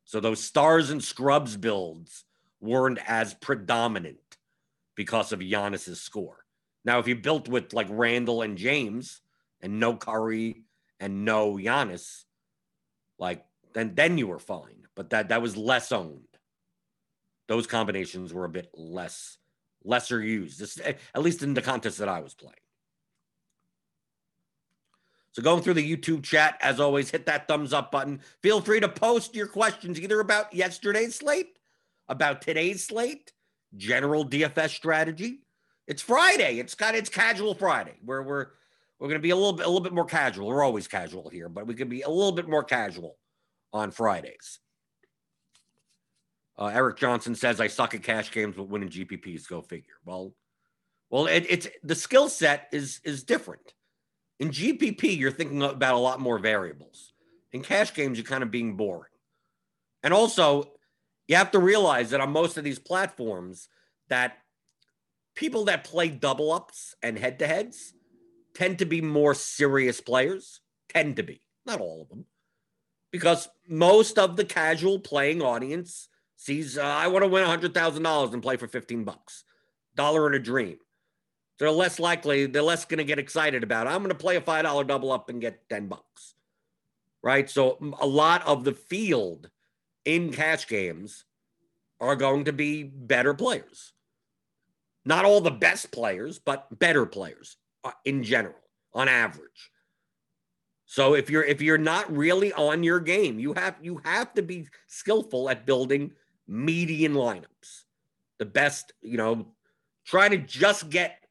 So 0.05 0.21
those 0.21 0.45
stars 0.45 0.91
and 0.91 1.03
scrubs 1.03 1.57
builds 1.57 2.27
weren't 2.61 2.99
as 3.09 3.33
predominant 3.33 4.37
because 4.97 5.33
of 5.33 5.41
Giannis's 5.41 6.03
score. 6.03 6.45
Now, 6.85 6.99
if 6.99 7.09
you 7.09 7.17
built 7.17 7.49
with 7.49 7.73
like 7.73 7.87
Randle 7.89 8.43
and 8.43 8.59
James 8.59 9.23
and 9.63 9.81
no 9.81 9.97
Curry 9.97 10.65
and 11.01 11.25
no 11.25 11.55
Giannis, 11.55 12.25
like 13.19 13.45
then 13.75 13.95
then 13.95 14.19
you 14.19 14.27
were 14.27 14.39
fine. 14.39 14.87
But 14.95 15.11
that 15.11 15.29
that 15.29 15.43
was 15.43 15.57
less 15.57 15.93
owned. 15.93 16.25
Those 17.47 17.67
combinations 17.67 18.33
were 18.33 18.45
a 18.45 18.51
bit 18.51 18.71
less 18.75 19.39
lesser 19.85 20.23
used, 20.23 20.81
eh, 20.85 20.95
at 21.15 21.23
least 21.23 21.43
in 21.43 21.55
the 21.55 21.63
contest 21.63 21.99
that 21.99 22.09
I 22.09 22.21
was 22.21 22.35
playing. 22.35 22.55
So 25.33 25.43
going 25.43 25.63
through 25.63 25.75
the 25.75 25.97
YouTube 25.97 26.25
chat, 26.25 26.59
as 26.61 26.81
always, 26.81 27.11
hit 27.11 27.27
that 27.27 27.47
thumbs 27.47 27.73
up 27.73 27.93
button. 27.93 28.21
Feel 28.43 28.61
free 28.61 28.81
to 28.81 28.89
post 28.89 29.35
your 29.35 29.47
questions 29.47 30.01
either 30.01 30.21
about 30.21 30.53
yesterday's 30.53 31.15
slate, 31.15 31.59
about 32.09 32.43
today's 32.43 32.85
slate, 32.85 33.33
general 33.77 34.25
DFS 34.27 34.71
strategy. 34.71 35.41
It's 35.87 36.03
Friday. 36.03 36.59
It's 36.59 36.75
got 36.75 36.95
it's 36.95 37.09
casual 37.09 37.55
Friday. 37.55 37.95
Where 38.05 38.23
we're 38.23 38.49
we're 38.99 39.09
going 39.09 39.21
to 39.21 39.23
be 39.23 39.31
a 39.31 39.37
little 39.37 39.53
bit 39.53 39.67
a 39.67 39.69
little 39.69 39.83
bit 39.83 39.93
more 39.93 40.05
casual. 40.05 40.49
We're 40.49 40.65
always 40.65 40.89
casual 40.89 41.29
here, 41.29 41.49
but 41.49 41.67
we 41.67 41.75
could 41.75 41.89
be 41.89 42.03
a 42.03 42.09
little 42.09 42.33
bit 42.33 42.49
more 42.49 42.65
casual 42.65 43.17
on 43.73 43.91
Fridays. 43.91 44.59
Uh, 46.59 46.67
Eric 46.67 46.97
Johnson 46.97 47.35
says, 47.35 47.61
"I 47.61 47.69
suck 47.69 47.95
at 47.95 48.03
cash 48.03 48.33
games, 48.33 48.57
but 48.57 48.69
winning 48.69 48.89
GPPs. 48.89 49.49
Go 49.49 49.63
figure." 49.63 49.95
Well, 50.05 50.35
well, 51.11 51.27
it, 51.27 51.47
it's 51.49 51.69
the 51.85 51.95
skill 51.95 52.29
set 52.29 52.69
is 52.73 53.01
is 53.05 53.23
different. 53.23 53.75
In 54.41 54.51
GPP, 54.51 55.17
you're 55.17 55.31
thinking 55.31 55.63
about 55.63 55.95
a 55.95 55.99
lot 55.99 56.21
more 56.21 56.39
variables. 56.39 57.13
In 57.53 57.63
cash 57.63 57.95
games, 57.95 58.19
you're 58.19 58.25
kind 58.25 58.43
of 58.43 58.51
being 58.51 58.77
boring. 58.77 59.11
And 60.03 60.15
also, 60.15 60.73
you 61.27 61.37
have 61.37 61.51
to 61.53 61.59
realize 61.59 62.11
that 62.11 62.21
on 62.21 62.31
most 62.31 62.57
of 62.57 62.65
these 62.65 62.79
platforms 62.79 63.69
that 64.09 64.39
people 65.35 65.65
that 65.65 65.85
play 65.85 66.09
double 66.09 66.53
ups 66.53 66.95
and 67.03 67.19
head 67.19 67.39
to 67.41 67.47
heads 67.47 67.95
tend 68.59 68.81
to 68.81 68.85
be 68.85 69.01
more 69.01 69.35
serious 69.35 70.01
players 70.01 70.61
tend 70.89 71.15
to 71.15 71.23
be 71.23 71.41
not 71.65 71.81
all 71.81 72.03
of 72.03 72.09
them 72.09 72.25
because 73.13 73.49
most 73.69 74.19
of 74.19 74.37
the 74.37 74.45
casual 74.45 74.99
playing 74.99 75.41
audience 75.41 76.09
sees 76.37 76.77
uh, 76.77 76.83
I 76.83 77.07
want 77.07 77.23
to 77.23 77.29
win 77.29 77.45
$100,000 77.47 78.33
and 78.33 78.43
play 78.43 78.57
for 78.57 78.67
15 78.67 79.05
bucks. 79.05 79.45
Dollar 79.95 80.27
in 80.27 80.35
a 80.35 80.39
dream. 80.41 80.79
They're 81.59 81.71
less 81.71 82.01
likely, 82.01 82.47
they're 82.47 82.63
less 82.63 82.85
going 82.85 82.99
to 82.99 83.05
get 83.05 83.21
excited 83.21 83.63
about 83.63 83.87
it. 83.87 83.91
I'm 83.91 83.99
going 83.99 84.11
to 84.11 84.15
play 84.15 84.37
a 84.37 84.41
$5 84.41 84.87
double 84.87 85.13
up 85.13 85.29
and 85.29 85.41
get 85.41 85.69
10 85.69 85.87
bucks. 85.87 86.35
Right? 87.23 87.49
So 87.49 87.79
a 88.01 88.07
lot 88.07 88.45
of 88.47 88.65
the 88.65 88.73
field 88.73 89.51
in 90.05 90.33
cash 90.33 90.67
games 90.67 91.25
are 92.01 92.17
going 92.17 92.45
to 92.45 92.53
be 92.53 92.83
better 92.83 93.35
players. 93.35 93.93
Not 95.05 95.25
all 95.25 95.41
the 95.41 95.51
best 95.51 95.93
players, 95.93 96.41
but 96.41 96.77
better 96.77 97.07
players 97.07 97.57
Uh, 97.85 97.93
in 98.05 98.23
general 98.23 98.57
on 98.93 99.09
average. 99.09 99.71
So 100.85 101.15
if 101.15 101.31
you're 101.31 101.45
if 101.45 101.63
you're 101.63 101.79
not 101.79 102.11
really 102.15 102.53
on 102.55 102.83
your 102.83 102.99
game, 102.99 103.39
you 103.39 103.53
have 103.53 103.77
you 103.81 104.01
have 104.05 104.35
to 104.35 104.43
be 104.43 104.67
skillful 104.89 105.49
at 105.49 105.67
building 105.67 106.13
median 106.49 107.13
lineups. 107.13 107.85
The 108.39 108.47
best, 108.47 108.93
you 109.03 109.17
know, 109.17 109.49
try 110.05 110.29
to 110.29 110.39
just 110.39 110.89
get 110.91 111.25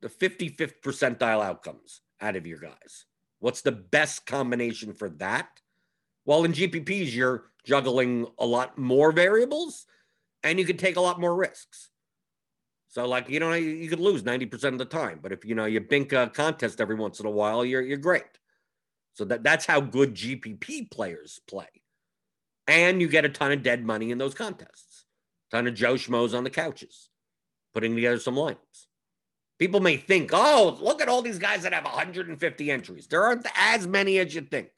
the 0.00 0.08
55th 0.08 0.80
percentile 0.82 1.44
outcomes 1.44 2.00
out 2.20 2.34
of 2.34 2.46
your 2.46 2.58
guys. 2.58 3.06
What's 3.38 3.62
the 3.62 3.72
best 3.72 4.26
combination 4.26 4.94
for 4.94 5.10
that? 5.10 5.48
Well, 6.24 6.44
in 6.44 6.52
GPPs, 6.52 7.14
you're 7.14 7.50
juggling 7.64 8.26
a 8.38 8.46
lot 8.46 8.78
more 8.78 9.12
variables 9.12 9.86
and 10.42 10.58
you 10.58 10.64
can 10.64 10.76
take 10.76 10.96
a 10.96 11.00
lot 11.00 11.20
more 11.20 11.36
risks. 11.36 11.90
So, 12.94 13.08
like, 13.08 13.28
you 13.28 13.40
know, 13.40 13.52
you 13.54 13.88
could 13.88 13.98
lose 13.98 14.22
90% 14.22 14.62
of 14.66 14.78
the 14.78 14.84
time, 14.84 15.18
but 15.20 15.32
if 15.32 15.44
you 15.44 15.56
know 15.56 15.64
you 15.64 15.80
bink 15.80 16.12
a 16.12 16.30
contest 16.32 16.80
every 16.80 16.94
once 16.94 17.18
in 17.18 17.26
a 17.26 17.30
while, 17.30 17.64
you're 17.64 17.82
you're 17.82 17.98
great. 17.98 18.22
So 19.14 19.24
that, 19.24 19.42
that's 19.42 19.66
how 19.66 19.80
good 19.80 20.14
GPP 20.14 20.92
players 20.92 21.40
play. 21.48 21.66
And 22.68 23.00
you 23.00 23.08
get 23.08 23.24
a 23.24 23.28
ton 23.28 23.50
of 23.50 23.64
dead 23.64 23.84
money 23.84 24.12
in 24.12 24.18
those 24.18 24.34
contests. 24.34 25.06
A 25.50 25.56
ton 25.56 25.66
of 25.66 25.74
Joe 25.74 25.94
Schmoes 25.94 26.38
on 26.38 26.44
the 26.44 26.50
couches, 26.50 27.08
putting 27.72 27.96
together 27.96 28.20
some 28.20 28.36
lineups. 28.36 28.86
People 29.58 29.80
may 29.80 29.96
think, 29.96 30.30
oh, 30.32 30.78
look 30.80 31.02
at 31.02 31.08
all 31.08 31.20
these 31.20 31.40
guys 31.40 31.64
that 31.64 31.74
have 31.74 31.84
150 31.84 32.70
entries. 32.70 33.08
There 33.08 33.24
aren't 33.24 33.48
as 33.56 33.88
many 33.88 34.18
as 34.20 34.36
you 34.36 34.42
think. 34.42 34.68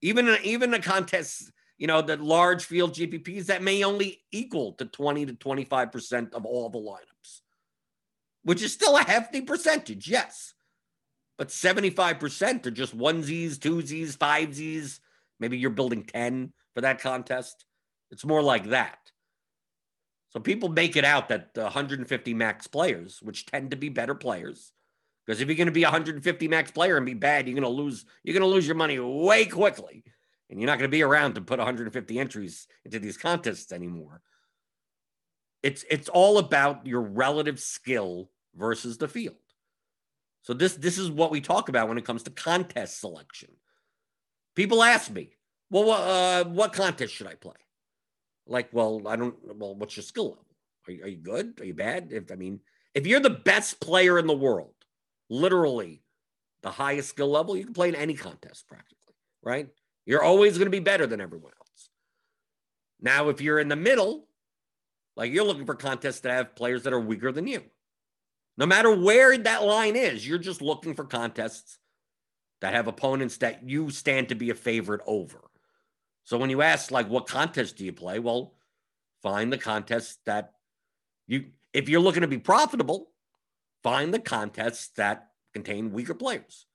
Even, 0.00 0.36
even 0.42 0.72
the 0.72 0.80
contests, 0.80 1.52
you 1.82 1.88
know, 1.88 2.00
the 2.00 2.16
large 2.16 2.64
field 2.64 2.94
GPPs 2.94 3.46
that 3.46 3.60
may 3.60 3.82
only 3.82 4.22
equal 4.30 4.72
to 4.74 4.84
20 4.84 5.26
to 5.26 5.34
25% 5.34 6.32
of 6.32 6.46
all 6.46 6.70
the 6.70 6.78
lineups, 6.78 7.40
which 8.44 8.62
is 8.62 8.72
still 8.72 8.96
a 8.96 9.02
hefty 9.02 9.40
percentage, 9.40 10.08
yes 10.08 10.54
but 11.42 11.48
75% 11.48 12.66
are 12.66 12.70
just 12.70 12.96
onesies, 12.96 13.56
twosies, 13.56 14.16
fivesies. 14.16 15.00
Maybe 15.40 15.58
you're 15.58 15.70
building 15.70 16.04
10 16.04 16.52
for 16.72 16.82
that 16.82 17.00
contest. 17.00 17.64
It's 18.12 18.24
more 18.24 18.42
like 18.42 18.68
that. 18.68 18.98
So 20.30 20.38
people 20.38 20.68
make 20.68 20.94
it 20.94 21.04
out 21.04 21.30
that 21.30 21.50
150 21.54 22.34
max 22.34 22.68
players, 22.68 23.20
which 23.22 23.46
tend 23.46 23.72
to 23.72 23.76
be 23.76 23.88
better 23.88 24.14
players, 24.14 24.72
because 25.26 25.40
if 25.40 25.48
you're 25.48 25.56
going 25.56 25.66
to 25.66 25.72
be 25.72 25.82
150 25.82 26.46
max 26.46 26.70
player 26.70 26.96
and 26.96 27.04
be 27.04 27.14
bad, 27.14 27.48
you're 27.48 27.58
going 27.58 27.62
to 27.64 27.82
lose. 27.82 28.04
You're 28.22 28.38
going 28.38 28.48
to 28.48 28.54
lose 28.54 28.66
your 28.66 28.76
money 28.76 29.00
way 29.00 29.44
quickly, 29.46 30.04
and 30.52 30.60
you're 30.60 30.66
not 30.66 30.78
going 30.78 30.88
to 30.88 30.94
be 30.94 31.02
around 31.02 31.34
to 31.34 31.40
put 31.40 31.58
150 31.58 32.18
entries 32.18 32.68
into 32.84 32.98
these 32.98 33.16
contests 33.16 33.72
anymore. 33.72 34.20
It's 35.62 35.82
it's 35.90 36.10
all 36.10 36.36
about 36.36 36.86
your 36.86 37.00
relative 37.00 37.58
skill 37.58 38.30
versus 38.54 38.98
the 38.98 39.08
field. 39.08 39.36
So 40.42 40.52
this 40.52 40.74
this 40.74 40.98
is 40.98 41.10
what 41.10 41.30
we 41.30 41.40
talk 41.40 41.70
about 41.70 41.88
when 41.88 41.96
it 41.96 42.04
comes 42.04 42.24
to 42.24 42.30
contest 42.30 43.00
selection. 43.00 43.48
People 44.54 44.82
ask 44.82 45.10
me, 45.10 45.36
"Well, 45.70 45.90
uh, 45.90 46.44
what 46.44 46.74
contest 46.74 47.14
should 47.14 47.28
I 47.28 47.34
play?" 47.34 47.56
Like, 48.46 48.68
well, 48.72 49.02
I 49.06 49.16
don't. 49.16 49.36
Well, 49.56 49.74
what's 49.74 49.96
your 49.96 50.02
skill 50.02 50.30
level? 50.30 50.46
Are 50.86 50.92
you, 50.92 51.04
are 51.04 51.08
you 51.08 51.16
good? 51.16 51.60
Are 51.60 51.64
you 51.64 51.74
bad? 51.74 52.08
If 52.12 52.30
I 52.30 52.34
mean, 52.34 52.60
if 52.92 53.06
you're 53.06 53.20
the 53.20 53.30
best 53.30 53.80
player 53.80 54.18
in 54.18 54.26
the 54.26 54.36
world, 54.36 54.74
literally 55.30 56.02
the 56.62 56.72
highest 56.72 57.08
skill 57.08 57.30
level, 57.30 57.56
you 57.56 57.64
can 57.64 57.72
play 57.72 57.88
in 57.88 57.94
any 57.94 58.14
contest 58.14 58.68
practically, 58.68 59.14
right? 59.42 59.68
You're 60.06 60.22
always 60.22 60.58
going 60.58 60.66
to 60.66 60.70
be 60.70 60.80
better 60.80 61.06
than 61.06 61.20
everyone 61.20 61.52
else. 61.58 61.90
Now, 63.00 63.28
if 63.28 63.40
you're 63.40 63.58
in 63.58 63.68
the 63.68 63.76
middle, 63.76 64.26
like 65.16 65.32
you're 65.32 65.44
looking 65.44 65.66
for 65.66 65.74
contests 65.74 66.20
that 66.20 66.32
have 66.32 66.56
players 66.56 66.84
that 66.84 66.92
are 66.92 67.00
weaker 67.00 67.32
than 67.32 67.46
you. 67.46 67.62
No 68.56 68.66
matter 68.66 68.94
where 68.94 69.36
that 69.36 69.64
line 69.64 69.96
is, 69.96 70.26
you're 70.26 70.38
just 70.38 70.60
looking 70.60 70.94
for 70.94 71.04
contests 71.04 71.78
that 72.60 72.74
have 72.74 72.86
opponents 72.86 73.38
that 73.38 73.68
you 73.68 73.90
stand 73.90 74.28
to 74.28 74.34
be 74.34 74.50
a 74.50 74.54
favorite 74.54 75.00
over. 75.06 75.40
So 76.24 76.38
when 76.38 76.50
you 76.50 76.62
ask, 76.62 76.90
like, 76.90 77.08
what 77.08 77.26
contest 77.26 77.76
do 77.76 77.84
you 77.84 77.92
play? 77.92 78.18
Well, 78.18 78.54
find 79.22 79.52
the 79.52 79.58
contests 79.58 80.18
that 80.26 80.52
you, 81.26 81.46
if 81.72 81.88
you're 81.88 82.00
looking 82.00 82.22
to 82.22 82.28
be 82.28 82.38
profitable, 82.38 83.10
find 83.82 84.12
the 84.12 84.20
contests 84.20 84.88
that 84.96 85.30
contain 85.52 85.92
weaker 85.92 86.14
players. 86.14 86.66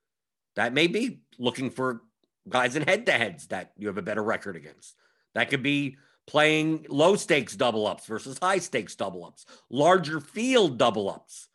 That 0.55 0.73
may 0.73 0.87
be 0.87 1.21
looking 1.37 1.69
for 1.69 2.01
guys 2.49 2.75
in 2.75 2.83
head 2.83 3.05
to 3.05 3.11
heads 3.11 3.47
that 3.47 3.71
you 3.77 3.87
have 3.87 3.97
a 3.97 4.03
better 4.03 4.23
record 4.23 4.55
against. 4.55 4.95
That 5.35 5.49
could 5.49 5.63
be 5.63 5.97
playing 6.25 6.85
low 6.89 7.15
stakes 7.15 7.55
double 7.55 7.87
ups 7.87 8.05
versus 8.05 8.37
high 8.37 8.59
stakes 8.59 8.95
double 8.95 9.25
ups, 9.25 9.45
larger 9.69 10.19
field 10.19 10.77
double 10.77 11.09
ups 11.09 11.47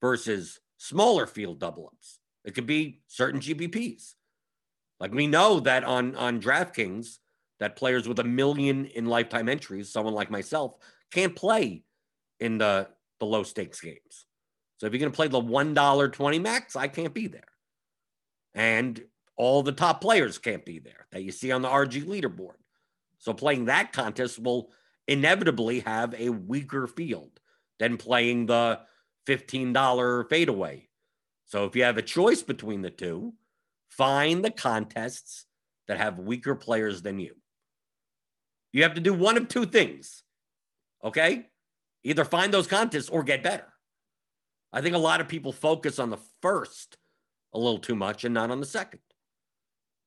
versus 0.00 0.60
smaller 0.78 1.26
field 1.26 1.58
double 1.58 1.86
ups. 1.92 2.20
It 2.44 2.54
could 2.54 2.66
be 2.66 3.00
certain 3.08 3.40
GPPs. 3.40 4.14
Like 5.00 5.12
we 5.12 5.26
know 5.26 5.60
that 5.60 5.84
on 5.84 6.14
on 6.16 6.40
DraftKings, 6.40 7.18
that 7.60 7.76
players 7.76 8.06
with 8.06 8.18
a 8.18 8.24
million 8.24 8.86
in 8.86 9.06
lifetime 9.06 9.48
entries, 9.48 9.90
someone 9.90 10.14
like 10.14 10.30
myself, 10.30 10.74
can't 11.10 11.34
play 11.34 11.82
in 12.40 12.58
the 12.58 12.88
the 13.20 13.26
low 13.26 13.42
stakes 13.42 13.80
games. 13.80 14.26
So 14.78 14.86
if 14.86 14.92
you're 14.92 15.00
going 15.00 15.12
to 15.12 15.16
play 15.16 15.28
the 15.28 15.40
one 15.40 15.74
dollar 15.74 16.08
twenty 16.08 16.38
max, 16.38 16.76
I 16.76 16.88
can't 16.88 17.14
be 17.14 17.26
there, 17.26 17.42
and 18.54 19.02
all 19.36 19.62
the 19.62 19.72
top 19.72 20.00
players 20.00 20.38
can't 20.38 20.64
be 20.64 20.78
there 20.78 21.06
that 21.12 21.22
you 21.22 21.32
see 21.32 21.50
on 21.50 21.62
the 21.62 21.68
RG 21.68 22.04
leaderboard. 22.04 22.56
So 23.18 23.32
playing 23.32 23.66
that 23.66 23.92
contest 23.92 24.38
will 24.38 24.70
inevitably 25.08 25.80
have 25.80 26.14
a 26.14 26.28
weaker 26.28 26.86
field 26.86 27.40
than 27.78 27.96
playing 27.96 28.46
the 28.46 28.80
$15 29.26 30.28
fadeaway. 30.28 30.88
So 31.46 31.64
if 31.64 31.76
you 31.76 31.84
have 31.84 31.98
a 31.98 32.02
choice 32.02 32.42
between 32.42 32.82
the 32.82 32.90
two, 32.90 33.34
find 33.90 34.44
the 34.44 34.50
contests 34.50 35.46
that 35.88 35.98
have 35.98 36.18
weaker 36.18 36.54
players 36.54 37.02
than 37.02 37.18
you. 37.18 37.34
You 38.72 38.82
have 38.82 38.94
to 38.94 39.00
do 39.00 39.14
one 39.14 39.36
of 39.36 39.48
two 39.48 39.66
things. 39.66 40.22
Okay? 41.02 41.46
Either 42.02 42.24
find 42.24 42.52
those 42.52 42.66
contests 42.66 43.08
or 43.08 43.22
get 43.22 43.42
better. 43.42 43.72
I 44.72 44.80
think 44.80 44.94
a 44.96 44.98
lot 44.98 45.20
of 45.20 45.28
people 45.28 45.52
focus 45.52 45.98
on 45.98 46.10
the 46.10 46.18
first 46.42 46.96
a 47.52 47.58
little 47.58 47.78
too 47.78 47.94
much 47.94 48.24
and 48.24 48.34
not 48.34 48.50
on 48.50 48.60
the 48.60 48.66
second. 48.66 49.00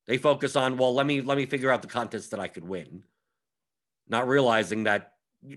They 0.08 0.18
focus 0.18 0.56
on, 0.56 0.78
well, 0.78 0.94
let 0.94 1.06
me 1.06 1.22
let 1.22 1.38
me 1.38 1.46
figure 1.46 1.72
out 1.72 1.82
the 1.82 1.88
contests 1.88 2.30
that 2.30 2.40
I 2.40 2.48
could 2.48 2.68
win, 2.68 3.04
not 4.08 4.28
realizing 4.28 4.84
that 4.84 5.14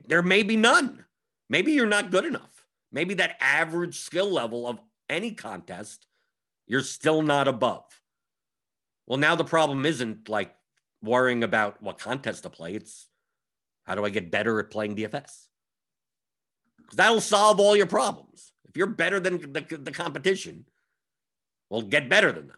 there 0.07 0.23
may 0.23 0.43
be 0.43 0.57
none. 0.57 1.05
Maybe 1.49 1.73
you're 1.73 1.87
not 1.87 2.11
good 2.11 2.25
enough 2.25 2.61
maybe 2.93 3.15
that 3.15 3.37
average 3.41 3.99
skill 3.99 4.31
level 4.31 4.67
of 4.67 4.81
any 5.09 5.33
contest, 5.33 6.07
you're 6.67 6.83
still 6.83 7.23
not 7.23 7.49
above. 7.49 7.85
Well, 9.07 9.19
now 9.19 9.35
the 9.35 9.45
problem 9.45 9.87
isn't 9.87 10.29
like 10.29 10.55
worrying 11.03 11.43
about 11.43 11.83
what 11.83 11.99
contest 11.99 12.45
to 12.45 12.51
play. 12.51 12.75
It's 12.75 13.09
how 13.85 13.95
do 13.95 14.05
I 14.05 14.11
get 14.11 14.31
better 14.31 14.61
at 14.61 14.71
playing 14.71 14.97
DFS? 14.97 15.47
Because 16.77 16.97
that'll 16.97 17.21
solve 17.21 17.59
all 17.59 17.77
your 17.77 17.87
problems. 17.87 18.53
If 18.69 18.77
you're 18.77 18.87
better 18.87 19.19
than 19.19 19.53
the, 19.53 19.61
the 19.63 19.91
competition, 19.91 20.65
well, 21.71 21.83
get 21.83 22.09
better 22.09 22.31
than 22.31 22.49
them. 22.49 22.57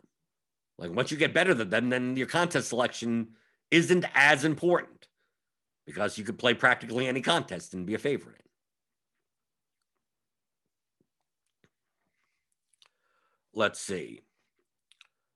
Like 0.83 0.97
once 0.97 1.13
you 1.13 1.17
get 1.17 1.33
better 1.33 1.55
than 1.55 1.71
them, 1.71 1.91
then 1.91 2.17
your 2.17 2.27
contest 2.27 2.69
selection 2.69 3.29
isn't 3.71 4.05
as 4.15 4.45
important 4.45 5.07
because 5.87 6.19
you 6.19 6.25
could 6.25 6.41
play 6.41 6.55
practically 6.55 7.07
any 7.07 7.21
contest 7.21 7.73
and 7.73 7.87
be 7.87 7.95
a 7.95 7.99
favorite. 7.99 8.43
Let's 13.55 13.79
see. 13.79 14.23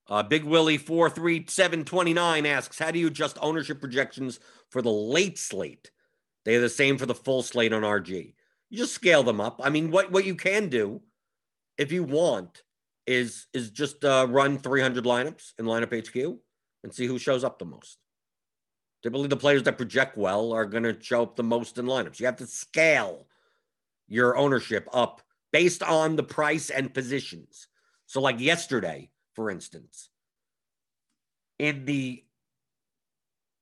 Uh, 0.08 0.24
Big 0.24 0.42
Willie 0.42 0.78
four 0.78 1.08
three 1.08 1.44
seven 1.48 1.84
twenty 1.84 2.12
nine 2.12 2.44
asks, 2.44 2.80
"How 2.80 2.90
do 2.90 2.98
you 2.98 3.06
adjust 3.06 3.38
ownership 3.40 3.80
projections 3.80 4.40
for 4.68 4.82
the 4.82 4.90
late 4.90 5.38
slate? 5.38 5.92
They're 6.44 6.60
the 6.60 6.68
same 6.68 6.98
for 6.98 7.06
the 7.06 7.14
full 7.14 7.44
slate 7.44 7.72
on 7.72 7.82
RG. 7.82 8.34
You 8.68 8.78
just 8.78 8.94
scale 8.94 9.22
them 9.22 9.40
up. 9.40 9.60
I 9.62 9.70
mean, 9.70 9.92
what 9.92 10.10
what 10.10 10.24
you 10.24 10.34
can 10.34 10.70
do, 10.70 11.02
if 11.78 11.92
you 11.92 12.02
want, 12.02 12.64
is 13.06 13.46
is 13.52 13.70
just 13.70 14.04
uh, 14.04 14.26
run 14.28 14.58
three 14.58 14.80
hundred 14.80 15.04
lineups 15.04 15.52
in 15.58 15.66
lineup 15.66 16.06
HQ 16.06 16.38
and 16.82 16.92
see 16.92 17.06
who 17.06 17.18
shows 17.18 17.44
up 17.44 17.58
the 17.58 17.64
most. 17.64 17.98
Typically, 19.02 19.28
the 19.28 19.36
players 19.36 19.62
that 19.64 19.76
project 19.76 20.16
well 20.16 20.52
are 20.52 20.64
going 20.64 20.82
to 20.82 20.96
show 21.00 21.22
up 21.22 21.36
the 21.36 21.42
most 21.42 21.78
in 21.78 21.86
lineups. 21.86 22.18
You 22.18 22.26
have 22.26 22.36
to 22.36 22.46
scale 22.46 23.26
your 24.08 24.36
ownership 24.36 24.88
up 24.92 25.22
based 25.52 25.82
on 25.82 26.16
the 26.16 26.22
price 26.22 26.70
and 26.70 26.92
positions. 26.92 27.68
So, 28.06 28.20
like 28.20 28.40
yesterday, 28.40 29.10
for 29.34 29.50
instance, 29.50 30.10
in 31.58 31.84
the 31.84 32.24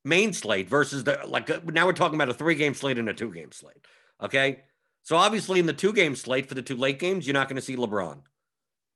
main 0.04 0.32
slate 0.32 0.68
versus 0.68 1.04
the 1.04 1.20
like 1.26 1.48
uh, 1.50 1.60
now 1.64 1.86
we're 1.86 1.92
talking 1.92 2.16
about 2.16 2.28
a 2.28 2.34
three 2.34 2.54
game 2.54 2.74
slate 2.74 2.98
and 2.98 3.08
a 3.08 3.14
two 3.14 3.32
game 3.32 3.52
slate. 3.52 3.84
Okay. 4.22 4.62
So 5.02 5.16
obviously 5.16 5.60
in 5.60 5.66
the 5.66 5.72
two 5.72 5.92
game 5.92 6.16
slate 6.16 6.48
for 6.48 6.54
the 6.54 6.62
two 6.62 6.76
late 6.76 6.98
games, 6.98 7.26
you're 7.26 7.34
not 7.34 7.48
going 7.48 7.56
to 7.56 7.62
see 7.62 7.76
LeBron, 7.76 8.20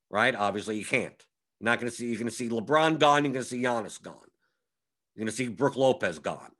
right? 0.09 0.35
Obviously 0.35 0.77
you 0.77 0.85
can't. 0.85 1.25
You're 1.59 1.65
not 1.65 1.79
going 1.79 1.89
to 1.91 1.95
see, 1.95 2.07
you're 2.07 2.17
going 2.17 2.29
to 2.29 2.35
see 2.35 2.49
LeBron 2.49 2.99
gone. 2.99 3.25
You're 3.25 3.33
going 3.33 3.43
to 3.43 3.49
see 3.49 3.61
Giannis 3.61 4.01
gone. 4.01 4.15
You're 5.15 5.25
going 5.25 5.31
to 5.31 5.35
see 5.35 5.47
Brook 5.47 5.75
Lopez 5.75 6.19
gone. 6.19 6.51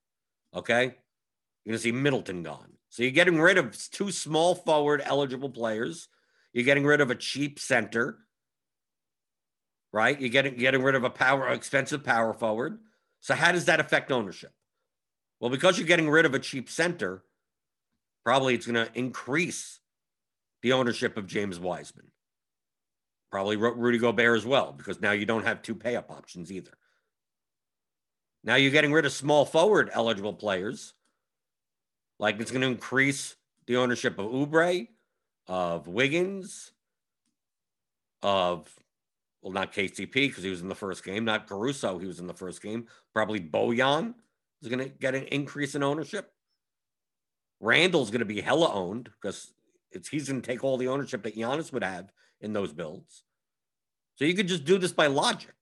Okay. 0.56 0.84
You're 0.84 1.72
going 1.74 1.78
to 1.78 1.84
see 1.84 1.92
Middleton 1.92 2.44
gone. 2.44 2.74
So 2.90 3.04
you're 3.04 3.12
getting 3.12 3.40
rid 3.40 3.58
of 3.58 3.78
two 3.92 4.12
small 4.12 4.56
forward 4.56 5.02
eligible 5.06 5.50
players. 5.50 6.08
You're 6.54 6.66
getting 6.66 6.86
rid 6.86 7.02
of 7.02 7.12
a 7.12 7.16
cheap 7.16 7.60
center, 7.60 8.18
right? 9.94 10.20
You're 10.20 10.30
getting 10.30 10.56
getting 10.56 10.82
rid 10.82 10.96
of 10.96 11.04
a 11.04 11.10
power 11.10 11.48
expensive 11.50 12.04
power 12.04 12.34
forward. 12.34 12.80
So 13.20 13.36
how 13.36 13.52
does 13.52 13.66
that 13.66 13.80
affect 13.80 14.12
ownership? 14.12 14.52
Well, 15.40 15.52
because 15.52 15.78
you're 15.78 15.88
getting 15.88 16.10
rid 16.10 16.26
of 16.26 16.34
a 16.34 16.40
cheap 16.40 16.70
center, 16.70 17.24
probably 18.26 18.56
it's 18.56 18.66
going 18.66 18.86
to 18.86 18.92
increase 18.98 19.80
the 20.64 20.74
ownership 20.74 21.16
of 21.18 21.28
James 21.28 21.60
Wiseman. 21.60 22.08
Probably 23.32 23.58
Rudy 23.58 24.00
Gobert 24.00 24.38
as 24.38 24.46
well, 24.46 24.74
because 24.74 25.02
now 25.02 25.12
you 25.12 25.26
don't 25.26 25.46
have 25.46 25.62
two 25.62 25.76
pay 25.76 25.96
up 25.96 26.10
options 26.10 26.52
either. 26.52 26.72
Now 28.44 28.56
you're 28.56 28.72
getting 28.72 28.94
rid 28.94 29.06
of 29.06 29.12
small 29.12 29.46
forward 29.46 29.90
eligible 29.94 30.34
players. 30.34 30.94
Like 32.18 32.40
it's 32.40 32.52
going 32.52 32.62
to 32.62 32.68
increase 32.68 33.36
the 33.68 33.78
ownership 33.78 34.18
of 34.18 34.26
Oubre, 34.26 34.88
of 35.48 35.88
Wiggins, 35.88 36.72
of 38.24 38.68
well, 39.42 39.54
not 39.54 39.74
KCP 39.74 40.12
because 40.12 40.44
he 40.44 40.50
was 40.50 40.62
in 40.62 40.68
the 40.68 40.76
first 40.76 41.04
game, 41.04 41.24
not 41.24 41.48
Caruso, 41.48 41.98
he 41.98 42.08
was 42.08 42.20
in 42.20 42.28
the 42.28 42.34
first 42.34 42.62
game. 42.62 42.88
Probably 43.14 43.40
Bojan 43.40 44.14
is 44.62 44.68
going 44.68 44.80
to 44.80 44.90
get 44.90 45.16
an 45.16 45.24
increase 45.26 45.76
in 45.76 45.84
ownership. 45.84 46.32
Randle's 47.62 48.10
going 48.10 48.20
to 48.20 48.26
be 48.26 48.42
hella 48.42 48.74
owned 48.74 49.10
because 49.22 49.54
it's 49.92 50.10
he's 50.10 50.28
going 50.28 50.42
to 50.42 50.48
take 50.48 50.64
all 50.64 50.78
the 50.78 50.88
ownership 50.88 51.24
that 51.24 51.36
Giannis 51.36 51.72
would 51.72 51.84
have 51.84 52.12
in 52.42 52.54
those 52.54 52.74
builds. 52.74 53.24
So 54.16 54.26
you 54.26 54.34
could 54.34 54.48
just 54.48 54.66
do 54.66 54.78
this 54.78 54.92
by 54.92 55.08
logic. 55.08 55.54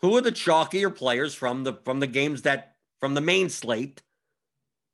Who 0.00 0.16
are 0.16 0.20
the 0.20 0.32
chalkier 0.32 0.94
players 0.94 1.34
from 1.34 1.64
the 1.64 1.74
from 1.84 2.00
the 2.00 2.06
games 2.06 2.42
that 2.42 2.76
from 3.00 3.14
the 3.14 3.20
main 3.20 3.48
slate 3.48 4.02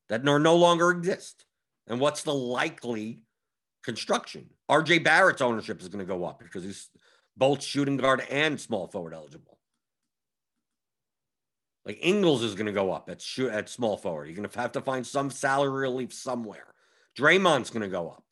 that 0.08 0.24
no, 0.24 0.38
no 0.38 0.56
longer 0.56 0.90
exist? 0.90 1.44
And 1.86 2.00
what's 2.00 2.22
the 2.22 2.34
likely 2.34 3.20
construction? 3.84 4.46
RJ 4.70 5.04
Barrett's 5.04 5.42
ownership 5.42 5.80
is 5.80 5.88
going 5.88 6.04
to 6.04 6.12
go 6.12 6.24
up 6.24 6.40
because 6.40 6.64
he's 6.64 6.88
both 7.36 7.62
shooting 7.62 7.98
guard 7.98 8.22
and 8.30 8.58
small 8.58 8.86
forward 8.86 9.12
eligible. 9.12 9.58
Like 11.84 11.98
Ingles 12.00 12.42
is 12.42 12.54
going 12.54 12.66
to 12.66 12.72
go 12.72 12.92
up 12.92 13.10
at 13.10 13.20
shoot 13.20 13.50
at 13.50 13.68
small 13.68 13.98
forward. 13.98 14.26
You're 14.26 14.36
going 14.36 14.48
to 14.48 14.60
have 14.60 14.72
to 14.72 14.80
find 14.80 15.06
some 15.06 15.30
salary 15.30 15.82
relief 15.82 16.12
somewhere. 16.14 16.72
Draymond's 17.18 17.70
going 17.70 17.82
to 17.82 17.88
go 17.88 18.08
up. 18.08 18.24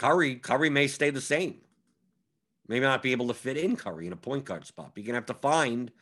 Curry, 0.00 0.36
Curry 0.36 0.70
may 0.70 0.86
stay 0.86 1.10
the 1.10 1.20
same. 1.20 1.56
Maybe 2.66 2.86
not 2.86 3.02
be 3.02 3.12
able 3.12 3.28
to 3.28 3.34
fit 3.34 3.58
in 3.58 3.76
Curry 3.76 4.06
in 4.06 4.14
a 4.14 4.16
point 4.16 4.46
guard 4.46 4.66
spot. 4.66 4.92
You're 4.96 5.04
gonna 5.04 5.18
have 5.18 5.26
to 5.26 5.34
find 5.34 5.92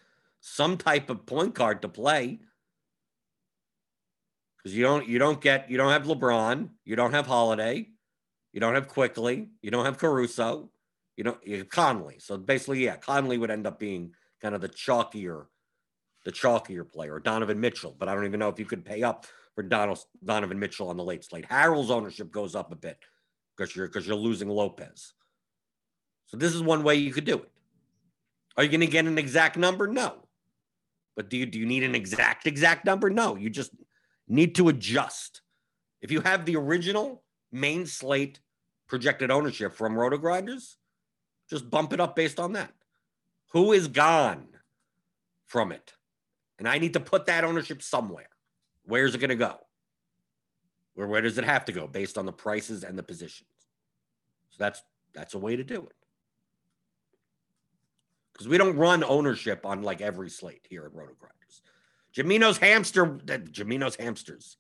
some 0.41 0.77
type 0.77 1.11
of 1.11 1.27
point 1.27 1.55
guard 1.55 1.83
to 1.83 1.89
play. 1.89 2.39
Because 4.57 4.77
you 4.77 4.85
don't 4.85 5.09
you 5.09 5.19
don't 5.19 5.41
get 5.41 5.69
you 5.69 5.77
don't 5.77 5.91
have 5.91 6.05
LeBron, 6.05 6.69
you 6.85 6.95
don't 6.95 7.13
have 7.13 7.27
Holiday, 7.27 7.89
you 8.53 8.61
don't 8.61 8.75
have 8.75 8.87
Quickley, 8.87 9.49
you 9.63 9.73
don't 9.73 9.85
have 9.85 9.99
Caruso, 9.99 10.71
you 11.17 11.25
don't 11.25 11.45
you 11.45 11.59
have 11.59 11.69
Conley. 11.69 12.21
So 12.21 12.37
basically, 12.37 12.85
yeah, 12.85 12.97
Conley 12.97 13.37
would 13.37 13.51
end 13.51 13.67
up 13.67 13.81
being 13.81 14.13
kind 14.41 14.55
of 14.55 14.61
the 14.61 14.69
chalkier, 14.69 15.47
the 16.25 16.31
chalkier 16.31 16.89
player, 16.89 17.19
Donovan 17.19 17.59
Mitchell. 17.59 17.97
But 17.99 18.09
I 18.09 18.15
don't 18.15 18.27
even 18.27 18.39
know 18.39 18.49
if 18.49 18.61
you 18.61 18.65
could 18.65 18.85
pay 18.85 19.03
up 19.03 19.27
for 19.57 19.65
Donald, 19.65 19.99
Donovan 20.25 20.61
Mitchell 20.61 20.89
on 20.89 20.97
the 20.97 21.03
late 21.03 21.25
slate. 21.25 21.49
Harrell's 21.49 21.91
ownership 21.91 22.31
goes 22.31 22.55
up 22.55 22.71
a 22.71 22.77
bit 22.77 22.99
because 23.59 23.75
you're 23.75 23.89
because 23.89 24.07
you're 24.07 24.17
losing 24.17 24.49
Lopez. 24.49 25.13
So 26.27 26.37
this 26.37 26.55
is 26.55 26.63
one 26.63 26.83
way 26.83 26.95
you 26.95 27.13
could 27.13 27.25
do 27.25 27.39
it. 27.39 27.51
Are 28.57 28.63
you 28.63 28.71
going 28.71 28.81
to 28.81 28.87
get 28.87 29.07
an 29.07 29.19
exact 29.19 29.57
number? 29.57 29.87
No. 29.87 30.17
But 31.17 31.29
do 31.29 31.37
you 31.37 31.47
do 31.47 31.59
you 31.59 31.67
need 31.67 31.83
an 31.83 31.95
exact 31.95 32.47
exact 32.47 32.85
number? 32.85 33.11
No. 33.11 33.37
You 33.37 33.51
just 33.51 33.73
need 34.29 34.55
to 34.57 34.69
adjust. 34.69 35.43
If 36.01 36.13
you 36.13 36.21
have 36.21 36.45
the 36.45 36.57
original 36.57 37.25
main 37.51 37.87
slate 37.87 38.41
projected 38.87 39.31
ownership 39.31 39.75
from 39.75 39.95
RotoGrinders, 39.95 40.77
just 41.51 41.69
bump 41.69 41.93
it 41.93 42.01
up 42.01 42.15
based 42.15 42.39
on 42.39 42.53
that. 42.53 42.73
Who 43.53 43.73
is 43.73 43.89
gone 43.89 44.47
from 45.47 45.73
it? 45.73 45.95
And 46.59 46.69
I 46.69 46.79
need 46.79 46.93
to 46.93 47.01
put 47.01 47.27
that 47.27 47.45
ownership 47.45 47.83
somewhere. 47.83 48.29
Where's 48.85 49.15
it 49.15 49.19
going 49.19 49.31
to 49.31 49.37
go? 49.37 49.59
Where, 50.99 51.07
where 51.07 51.23
does 51.23 51.39
it 51.39 51.45
have 51.45 51.65
to 51.67 51.73
go 51.73 51.87
based 51.87 52.19
on 52.19 52.27
the 52.27 52.33
prices 52.33 52.83
and 52.83 52.99
the 52.99 53.05
positions? 53.05 53.69
So 54.51 54.57
that's 54.59 54.83
that's 55.15 55.35
a 55.35 55.39
way 55.39 55.55
to 55.55 55.63
do 55.63 55.77
it. 55.77 55.95
Because 58.33 58.49
we 58.49 58.59
don't 58.59 58.77
run 58.77 59.05
ownership 59.05 59.65
on 59.65 59.83
like 59.83 60.01
every 60.01 60.29
slate 60.29 60.67
here 60.69 60.87
at 60.87 60.93
RotoGrinders. 60.93 61.61
Jamino's 62.13 62.59
hamster, 62.59 63.07
Jamino's 63.07 63.95
hamsters, 63.95 64.57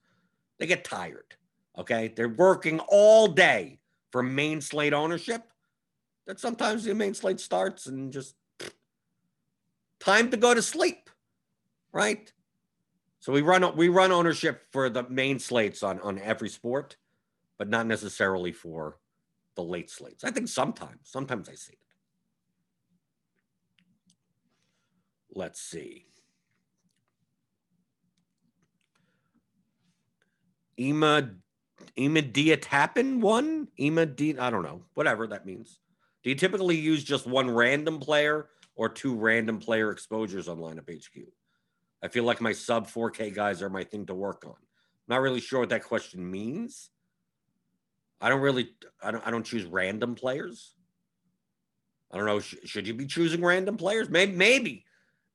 they 0.60 0.66
get 0.66 0.84
tired. 0.84 1.34
Okay. 1.76 2.12
They're 2.14 2.28
working 2.28 2.78
all 2.86 3.26
day 3.26 3.80
for 4.12 4.22
main 4.22 4.60
slate 4.60 4.92
ownership. 4.92 5.42
That 6.28 6.38
sometimes 6.38 6.84
the 6.84 6.94
main 6.94 7.14
slate 7.14 7.40
starts 7.40 7.86
and 7.86 8.12
just 8.12 8.36
time 9.98 10.30
to 10.30 10.36
go 10.36 10.54
to 10.54 10.62
sleep. 10.62 11.10
Right. 11.90 12.32
So 13.28 13.34
we 13.34 13.42
run 13.42 13.76
we 13.76 13.90
run 13.90 14.10
ownership 14.10 14.62
for 14.72 14.88
the 14.88 15.06
main 15.10 15.38
slates 15.38 15.82
on 15.82 16.00
on 16.00 16.18
every 16.18 16.48
sport, 16.48 16.96
but 17.58 17.68
not 17.68 17.86
necessarily 17.86 18.52
for 18.52 18.96
the 19.54 19.62
late 19.62 19.90
slates. 19.90 20.24
I 20.24 20.30
think 20.30 20.48
sometimes 20.48 21.00
sometimes 21.02 21.46
I 21.46 21.54
see 21.54 21.74
it. 21.74 21.78
Let's 25.34 25.60
see. 25.60 26.06
Ema 30.80 31.32
Ema 31.98 32.22
Diatapin 32.22 33.20
one? 33.20 33.68
Ema 33.78 34.06
D 34.06 34.38
I 34.38 34.48
don't 34.48 34.62
know. 34.62 34.84
Whatever 34.94 35.26
that 35.26 35.44
means. 35.44 35.80
Do 36.24 36.30
you 36.30 36.34
typically 36.34 36.78
use 36.78 37.04
just 37.04 37.26
one 37.26 37.50
random 37.50 38.00
player 38.00 38.48
or 38.74 38.88
two 38.88 39.14
random 39.14 39.58
player 39.58 39.90
exposures 39.90 40.48
on 40.48 40.56
lineup 40.56 40.88
HQ? 40.88 41.28
I 42.02 42.08
feel 42.08 42.24
like 42.24 42.40
my 42.40 42.52
sub 42.52 42.88
4K 42.88 43.34
guys 43.34 43.62
are 43.62 43.70
my 43.70 43.84
thing 43.84 44.06
to 44.06 44.14
work 44.14 44.44
on. 44.46 44.54
Not 45.08 45.20
really 45.20 45.40
sure 45.40 45.60
what 45.60 45.70
that 45.70 45.84
question 45.84 46.30
means. 46.30 46.90
I 48.20 48.28
don't 48.28 48.40
really, 48.40 48.70
I 49.02 49.10
don't, 49.10 49.26
I 49.26 49.30
don't 49.30 49.44
choose 49.44 49.64
random 49.64 50.14
players. 50.14 50.74
I 52.10 52.16
don't 52.16 52.26
know. 52.26 52.40
Sh- 52.40 52.56
should 52.64 52.86
you 52.86 52.94
be 52.94 53.06
choosing 53.06 53.44
random 53.44 53.76
players? 53.76 54.08
Maybe, 54.08 54.32
maybe. 54.32 54.84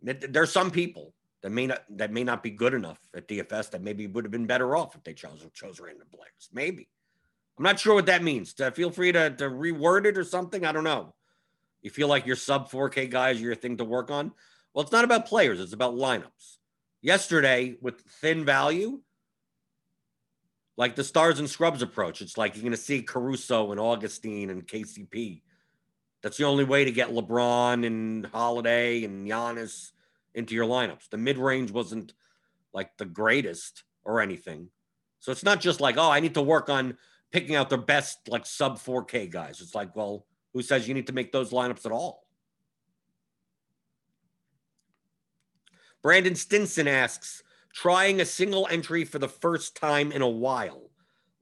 There's 0.02 0.52
some 0.52 0.72
people 0.72 1.14
that 1.42 1.52
may 1.52 1.68
not 1.68 1.84
that 1.98 2.12
may 2.12 2.24
not 2.24 2.44
be 2.44 2.50
good 2.50 2.74
enough 2.74 3.00
at 3.16 3.28
DFS 3.28 3.72
that 3.72 3.82
maybe 3.82 4.08
would 4.08 4.26
have 4.26 4.32
been 4.32 4.48
better 4.48 4.76
off 4.76 4.96
if 4.96 5.04
they 5.04 5.14
chose 5.14 5.46
chose 5.54 5.80
random 5.80 6.08
players. 6.14 6.50
Maybe. 6.52 6.90
I'm 7.58 7.64
not 7.64 7.80
sure 7.80 7.94
what 7.94 8.08
that 8.08 8.24
means. 8.24 8.54
To, 8.56 8.72
feel 8.72 8.90
free 8.90 9.12
to, 9.12 9.30
to 9.30 9.44
reword 9.46 10.06
it 10.06 10.18
or 10.18 10.24
something. 10.24 10.66
I 10.66 10.72
don't 10.72 10.84
know. 10.84 11.14
You 11.82 11.92
feel 11.92 12.08
like 12.08 12.26
your 12.26 12.36
sub 12.36 12.72
4K 12.72 13.10
guys 13.10 13.38
are 13.38 13.44
your 13.44 13.56
thing 13.56 13.78
to 13.78 13.84
work 13.86 14.10
on. 14.10 14.32
Well, 14.74 14.84
it's 14.84 14.92
not 14.92 15.04
about 15.04 15.28
players, 15.28 15.60
it's 15.60 15.74
about 15.74 15.96
lineups. 15.96 16.58
Yesterday, 17.02 17.78
with 17.82 18.02
thin 18.02 18.46
value, 18.46 19.02
like 20.78 20.96
the 20.96 21.04
stars 21.04 21.40
and 21.40 21.50
scrubs 21.50 21.82
approach, 21.82 22.22
it's 22.22 22.38
like 22.38 22.56
you're 22.56 22.64
going 22.64 22.72
to 22.72 22.78
see 22.78 23.02
Caruso 23.02 23.72
and 23.72 23.80
Augustin 23.80 24.50
and 24.50 24.68
KCP. 24.68 25.42
That's 26.24 26.38
the 26.38 26.46
only 26.46 26.64
way 26.64 26.86
to 26.86 26.92
get 26.92 27.10
LeBron 27.10 27.86
and 27.86 28.26
Holiday 28.28 29.04
and 29.04 29.28
Giannis 29.28 29.92
into 30.34 30.56
your 30.56 30.66
lineups. 30.66 31.10
The 31.10 31.18
mid 31.18 31.38
range 31.38 31.72
wasn't 31.72 32.14
like 32.74 32.98
the 32.98 33.06
greatest 33.06 33.84
or 34.04 34.22
anything. 34.22 34.70
So 35.20 35.32
it's 35.32 35.44
not 35.44 35.62
just 35.62 35.82
like, 35.82 35.98
oh, 35.98 36.10
I 36.10 36.20
need 36.20 36.34
to 36.34 36.42
work 36.42 36.70
on 36.70 36.98
picking 37.32 37.56
out 37.56 37.70
the 37.70 37.78
best 37.78 38.28
like 38.28 38.46
sub 38.46 38.80
4K 38.80 39.30
guys. 39.30 39.62
It's 39.62 39.76
like, 39.76 39.96
well, 39.96 40.26
who 40.54 40.62
says 40.62 40.88
you 40.88 40.94
need 40.94 41.08
to 41.08 41.14
make 41.14 41.32
those 41.32 41.52
lineups 41.52 41.86
at 41.86 41.92
all? 41.92 42.23
Brandon 46.04 46.36
Stinson 46.36 46.88
asks, 46.88 47.42
trying 47.74 48.22
a 48.22 48.26
single 48.26 48.68
entry 48.70 49.06
for 49.06 49.20
the 49.20 49.30
first 49.30 49.76
time 49.76 50.12
in 50.12 50.22
a 50.22 50.30
while, 50.30 50.90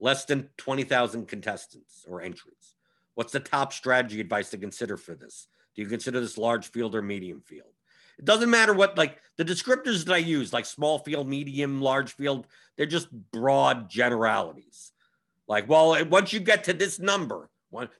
less 0.00 0.24
than 0.24 0.48
20,000 0.56 1.26
contestants 1.26 2.06
or 2.08 2.22
entries. 2.22 2.76
What's 3.14 3.32
the 3.32 3.40
top 3.40 3.72
strategy 3.72 4.20
advice 4.20 4.50
to 4.50 4.58
consider 4.58 4.96
for 4.96 5.14
this? 5.14 5.48
Do 5.74 5.82
you 5.82 5.88
consider 5.88 6.20
this 6.20 6.38
large 6.38 6.68
field 6.68 6.94
or 6.94 7.02
medium 7.02 7.40
field? 7.40 7.66
It 8.18 8.24
doesn't 8.24 8.50
matter 8.50 8.72
what, 8.72 8.96
like 8.96 9.18
the 9.36 9.44
descriptors 9.44 10.04
that 10.04 10.14
I 10.14 10.18
use, 10.18 10.52
like 10.52 10.64
small 10.64 11.00
field, 11.00 11.26
medium, 11.28 11.82
large 11.82 12.12
field, 12.12 12.46
they're 12.76 12.86
just 12.86 13.10
broad 13.32 13.90
generalities. 13.90 14.92
Like, 15.48 15.68
well, 15.68 16.04
once 16.06 16.32
you 16.32 16.38
get 16.40 16.62
to 16.64 16.72
this 16.72 17.00
number, 17.00 17.50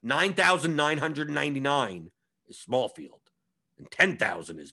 9,999 0.03 2.11
is 2.49 2.59
small 2.59 2.89
field 2.89 3.21
and 3.79 3.91
10,000 3.91 4.61
is 4.61 4.73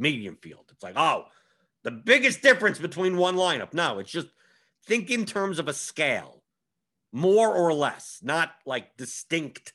medium 0.00 0.36
field. 0.36 0.64
It's 0.70 0.82
like, 0.82 0.96
oh, 0.96 1.26
the 1.82 1.90
biggest 1.90 2.42
difference 2.42 2.78
between 2.78 3.16
one 3.16 3.36
lineup. 3.36 3.72
No, 3.72 3.98
it's 3.98 4.10
just 4.10 4.28
think 4.86 5.10
in 5.10 5.24
terms 5.24 5.58
of 5.58 5.68
a 5.68 5.74
scale, 5.74 6.42
more 7.12 7.54
or 7.54 7.72
less, 7.72 8.20
not 8.22 8.52
like 8.66 8.96
distinct. 8.96 9.72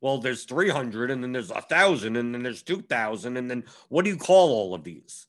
Well, 0.00 0.18
there's 0.18 0.44
300 0.44 1.10
and 1.10 1.22
then 1.22 1.32
there's 1.32 1.50
a 1.50 1.54
1,000 1.54 2.16
and 2.16 2.34
then 2.34 2.42
there's 2.42 2.62
2,000. 2.62 3.36
And 3.36 3.50
then 3.50 3.64
what 3.88 4.04
do 4.04 4.10
you 4.10 4.16
call 4.16 4.50
all 4.50 4.74
of 4.74 4.84
these? 4.84 5.26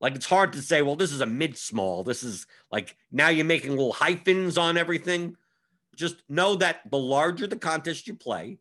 Like 0.00 0.16
it's 0.16 0.26
hard 0.26 0.52
to 0.52 0.62
say, 0.62 0.82
well, 0.82 0.96
this 0.96 1.12
is 1.12 1.20
a 1.20 1.26
mid 1.26 1.56
small. 1.56 2.04
This 2.04 2.22
is 2.22 2.46
like 2.70 2.96
now 3.10 3.28
you're 3.28 3.44
making 3.44 3.70
little 3.70 3.92
hyphens 3.92 4.58
on 4.58 4.76
everything. 4.76 5.36
Just 5.96 6.16
know 6.28 6.56
that 6.56 6.80
the 6.90 6.98
larger 6.98 7.46
the 7.46 7.56
contest 7.56 8.06
you 8.06 8.14
play, 8.14 8.58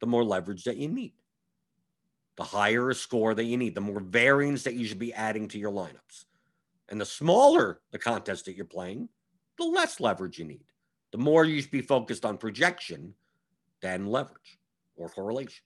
the 0.00 0.06
more 0.06 0.22
leverage 0.22 0.64
that 0.64 0.76
you 0.76 0.88
need. 0.88 1.14
The 2.36 2.44
higher 2.44 2.90
a 2.90 2.94
score 2.94 3.34
that 3.34 3.44
you 3.44 3.56
need, 3.56 3.74
the 3.74 3.80
more 3.80 4.00
variance 4.00 4.64
that 4.64 4.74
you 4.74 4.86
should 4.86 4.98
be 4.98 5.12
adding 5.12 5.48
to 5.48 5.58
your 5.58 5.70
lineups. 5.70 6.24
And 6.88 7.00
the 7.00 7.06
smaller 7.06 7.80
the 7.92 7.98
contest 7.98 8.44
that 8.46 8.56
you're 8.56 8.64
playing, 8.64 9.08
the 9.58 9.64
less 9.64 10.00
leverage 10.00 10.38
you 10.38 10.44
need. 10.44 10.64
The 11.12 11.18
more 11.18 11.44
you 11.44 11.60
should 11.62 11.70
be 11.70 11.80
focused 11.80 12.24
on 12.24 12.38
projection 12.38 13.14
than 13.80 14.06
leverage 14.06 14.58
or 14.96 15.08
correlation. 15.08 15.64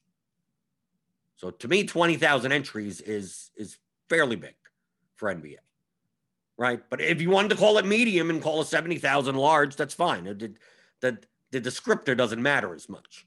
So 1.37 1.51
to 1.51 1.69
me, 1.69 1.85
20,000 1.85 2.53
entries 2.53 3.01
is 3.01 3.51
is 3.57 3.79
fairly 4.09 4.37
big 4.37 4.55
for 5.15 5.33
NBA. 5.33 5.57
Right. 6.57 6.83
But 6.91 7.01
if 7.01 7.21
you 7.23 7.31
wanted 7.31 7.51
to 7.51 7.57
call 7.57 7.79
it 7.79 7.87
medium 7.87 8.31
and 8.31 8.43
call 8.43 8.61
it 8.61 8.67
70,000 8.67 9.37
large, 9.37 9.77
that's 9.77 9.95
fine. 9.95 10.27
It, 10.27 10.59
the, 11.01 11.19
the 11.53 11.61
descriptor 11.61 12.17
doesn't 12.17 12.43
matter 12.43 12.75
as 12.75 12.89
much. 12.89 13.27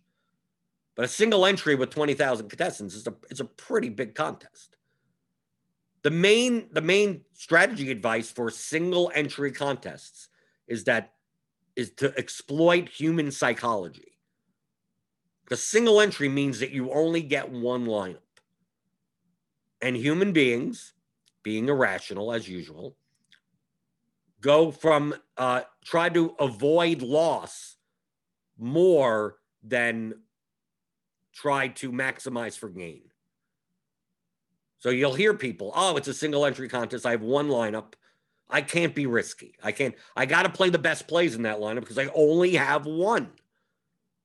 But 1.02 1.06
a 1.06 1.14
single 1.14 1.48
entry 1.48 1.74
with 1.74 1.90
20,000 1.90 2.48
contestants 2.48 2.94
is 2.94 3.08
a, 3.08 3.16
is 3.32 3.40
a 3.40 3.46
pretty 3.46 3.90
big 3.90 4.14
contest. 4.14 4.78
The 6.04 6.12
main, 6.12 6.68
the 6.74 6.82
main 6.82 7.22
strategy 7.34 7.90
advice 7.90 8.30
for 8.30 8.52
single 8.52 9.12
entry 9.16 9.52
contests 9.52 10.30
is 10.68 10.84
that 10.84 11.14
is 11.76 11.90
to 11.94 12.16
exploit 12.20 12.88
human 12.88 13.32
psychology. 13.32 14.20
The 15.50 15.58
single 15.58 16.02
entry 16.02 16.30
means 16.30 16.60
that 16.60 16.70
you 16.70 16.92
only 16.92 17.24
get 17.24 17.50
one 17.50 17.88
lineup. 17.88 18.20
And 19.82 19.96
human 19.96 20.34
beings, 20.34 20.94
being 21.42 21.68
irrational 21.68 22.32
as 22.32 22.48
usual, 22.48 22.96
go 24.40 24.70
from 24.70 25.16
uh, 25.36 25.62
try 25.84 26.10
to 26.10 26.36
avoid 26.40 27.02
loss 27.02 27.78
more 28.60 29.38
than 29.64 30.14
try 31.34 31.70
to 31.70 31.92
maximize 31.92 32.58
for 32.58 32.70
gain. 32.70 33.04
So 34.80 34.90
you'll 34.90 35.14
hear 35.14 35.34
people, 35.34 35.72
oh, 35.76 35.96
it's 35.96 36.08
a 36.08 36.14
single 36.14 36.46
entry 36.46 36.68
contest. 36.68 37.06
I 37.06 37.12
have 37.12 37.22
one 37.22 37.50
lineup. 37.50 37.94
I 38.50 38.62
can't 38.62 38.96
be 38.96 39.06
risky. 39.06 39.56
I 39.64 39.72
can't, 39.72 39.96
I 40.16 40.26
got 40.26 40.44
to 40.44 40.50
play 40.50 40.70
the 40.70 40.80
best 40.80 41.08
plays 41.08 41.36
in 41.36 41.44
that 41.44 41.60
lineup 41.60 41.82
because 41.82 41.98
I 41.98 42.08
only 42.16 42.56
have 42.56 42.86
one. 42.86 43.30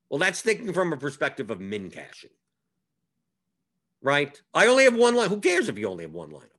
Well, 0.09 0.19
that's 0.19 0.41
thinking 0.41 0.73
from 0.73 0.93
a 0.93 0.97
perspective 0.97 1.51
of 1.51 1.61
min 1.61 1.91
cashing, 1.91 2.31
right? 4.01 4.41
I 4.55 4.67
only 4.67 4.85
have 4.85 4.95
one 4.95 5.15
line. 5.15 5.29
Who 5.29 5.41
cares 5.41 5.69
if 5.69 5.79
you 5.79 5.89
only 5.89 6.05
have 6.05 6.13
one 6.13 6.31
lineup? 6.31 6.51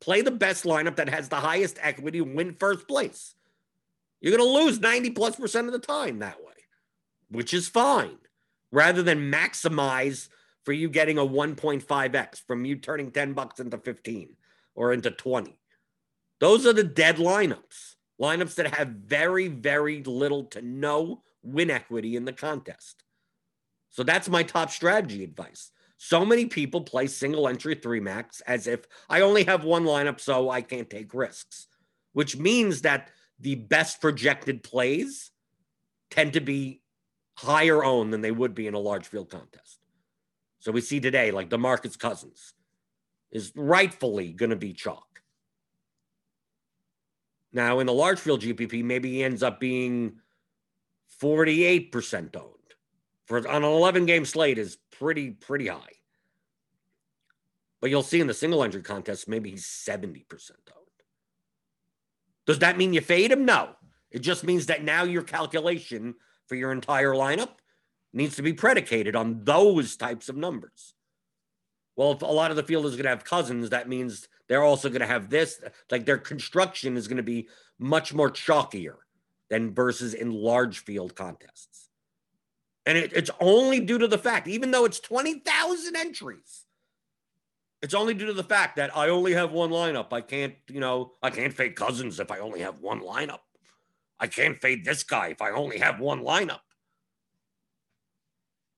Play 0.00 0.22
the 0.22 0.30
best 0.30 0.64
lineup 0.64 0.96
that 0.96 1.08
has 1.08 1.28
the 1.28 1.36
highest 1.36 1.78
equity 1.82 2.20
and 2.20 2.34
win 2.34 2.54
first 2.54 2.86
place. 2.86 3.34
You're 4.20 4.36
going 4.36 4.48
to 4.48 4.64
lose 4.64 4.80
90 4.80 5.10
plus 5.10 5.36
percent 5.36 5.66
of 5.66 5.72
the 5.72 5.78
time 5.78 6.20
that 6.20 6.38
way, 6.38 6.52
which 7.30 7.54
is 7.54 7.68
fine, 7.68 8.18
rather 8.70 9.02
than 9.02 9.30
maximize 9.30 10.28
for 10.64 10.72
you 10.72 10.88
getting 10.88 11.18
a 11.18 11.24
1.5x 11.24 12.42
from 12.46 12.64
you 12.64 12.76
turning 12.76 13.10
10 13.10 13.32
bucks 13.32 13.60
into 13.60 13.78
15 13.78 14.36
or 14.74 14.92
into 14.92 15.10
20. 15.10 15.58
Those 16.40 16.66
are 16.66 16.72
the 16.72 16.84
dead 16.84 17.16
lineups, 17.16 17.94
lineups 18.20 18.54
that 18.56 18.74
have 18.74 18.88
very, 18.88 19.48
very 19.48 20.02
little 20.02 20.44
to 20.44 20.62
no 20.62 21.22
win 21.42 21.70
equity 21.70 22.16
in 22.16 22.24
the 22.24 22.32
contest. 22.32 23.02
So 23.90 24.02
that's 24.02 24.28
my 24.28 24.42
top 24.42 24.70
strategy 24.70 25.24
advice. 25.24 25.70
So 25.96 26.24
many 26.24 26.46
people 26.46 26.82
play 26.82 27.08
single 27.08 27.48
entry 27.48 27.74
three 27.74 27.98
max 27.98 28.40
as 28.42 28.66
if 28.66 28.86
I 29.08 29.22
only 29.22 29.44
have 29.44 29.64
one 29.64 29.84
lineup, 29.84 30.20
so 30.20 30.48
I 30.48 30.60
can't 30.60 30.88
take 30.88 31.12
risks, 31.12 31.66
which 32.12 32.36
means 32.36 32.82
that 32.82 33.10
the 33.40 33.56
best 33.56 34.00
projected 34.00 34.62
plays 34.62 35.32
tend 36.10 36.34
to 36.34 36.40
be 36.40 36.82
higher 37.38 37.84
owned 37.84 38.12
than 38.12 38.20
they 38.20 38.32
would 38.32 38.52
be 38.52 38.66
in 38.66 38.74
a 38.74 38.80
large 38.80 39.06
field 39.06 39.30
contest. 39.30 39.78
So 40.58 40.72
we 40.72 40.80
see 40.80 40.98
today, 40.98 41.30
like 41.30 41.48
DeMarcus 41.48 41.96
Cousins 41.96 42.52
is 43.30 43.52
rightfully 43.54 44.32
going 44.32 44.50
to 44.50 44.56
be 44.56 44.72
chalk. 44.72 45.22
Now, 47.52 47.78
in 47.78 47.86
the 47.86 47.92
large 47.92 48.18
field 48.18 48.42
GPP, 48.42 48.82
maybe 48.82 49.12
he 49.12 49.22
ends 49.22 49.44
up 49.44 49.60
being 49.60 50.16
48% 51.22 52.34
owned 52.36 52.54
for 53.26 53.46
on 53.48 53.62
an 53.62 53.64
11 53.64 54.06
game 54.06 54.24
slate 54.24 54.58
is 54.58 54.76
pretty, 54.90 55.30
pretty 55.30 55.68
high. 55.68 55.92
But 57.80 57.90
you'll 57.90 58.02
see 58.02 58.20
in 58.20 58.26
the 58.26 58.34
single 58.34 58.64
entry 58.64 58.82
contest, 58.82 59.28
maybe 59.28 59.50
he's 59.50 59.64
70% 59.64 60.24
owned. 60.76 60.86
Does 62.46 62.58
that 62.58 62.76
mean 62.76 62.92
you 62.92 63.00
fade 63.00 63.30
him? 63.30 63.44
No. 63.44 63.76
It 64.10 64.20
just 64.20 64.42
means 64.42 64.66
that 64.66 64.82
now 64.82 65.04
your 65.04 65.22
calculation 65.22 66.16
for 66.48 66.56
your 66.56 66.72
entire 66.72 67.12
lineup 67.12 67.50
needs 68.12 68.36
to 68.36 68.42
be 68.42 68.52
predicated 68.52 69.14
on 69.14 69.44
those 69.44 69.96
types 69.96 70.28
of 70.28 70.36
numbers. 70.36 70.94
Well, 71.94 72.12
if 72.12 72.22
a 72.22 72.26
lot 72.26 72.50
of 72.50 72.56
the 72.56 72.62
field 72.62 72.86
is 72.86 72.92
going 72.92 73.04
to 73.04 73.10
have 73.10 73.24
Cousins, 73.24 73.70
that 73.70 73.88
means 73.88 74.28
they're 74.48 74.62
also 74.62 74.88
going 74.88 75.00
to 75.00 75.06
have 75.06 75.30
this. 75.30 75.60
Like 75.90 76.06
their 76.06 76.18
construction 76.18 76.96
is 76.96 77.08
going 77.08 77.16
to 77.18 77.22
be 77.22 77.48
much 77.78 78.14
more 78.14 78.30
chalkier 78.30 78.96
than 79.50 79.74
versus 79.74 80.14
in 80.14 80.32
large 80.32 80.78
field 80.80 81.14
contests. 81.14 81.90
And 82.86 82.96
it, 82.96 83.12
it's 83.12 83.30
only 83.40 83.80
due 83.80 83.98
to 83.98 84.08
the 84.08 84.16
fact, 84.16 84.48
even 84.48 84.70
though 84.70 84.84
it's 84.84 85.00
20,000 85.00 85.96
entries, 85.96 86.64
it's 87.82 87.94
only 87.94 88.14
due 88.14 88.26
to 88.26 88.32
the 88.32 88.44
fact 88.44 88.76
that 88.76 88.96
I 88.96 89.08
only 89.08 89.34
have 89.34 89.52
one 89.52 89.70
lineup. 89.70 90.12
I 90.12 90.20
can't, 90.20 90.54
you 90.68 90.80
know, 90.80 91.12
I 91.22 91.30
can't 91.30 91.52
fake 91.52 91.76
Cousins 91.76 92.18
if 92.18 92.30
I 92.30 92.38
only 92.38 92.60
have 92.60 92.80
one 92.80 93.00
lineup. 93.00 93.40
I 94.20 94.26
can't 94.26 94.60
fade 94.60 94.84
this 94.84 95.02
guy 95.02 95.28
if 95.28 95.40
I 95.40 95.50
only 95.50 95.78
have 95.78 96.00
one 96.00 96.22
lineup. 96.22 96.60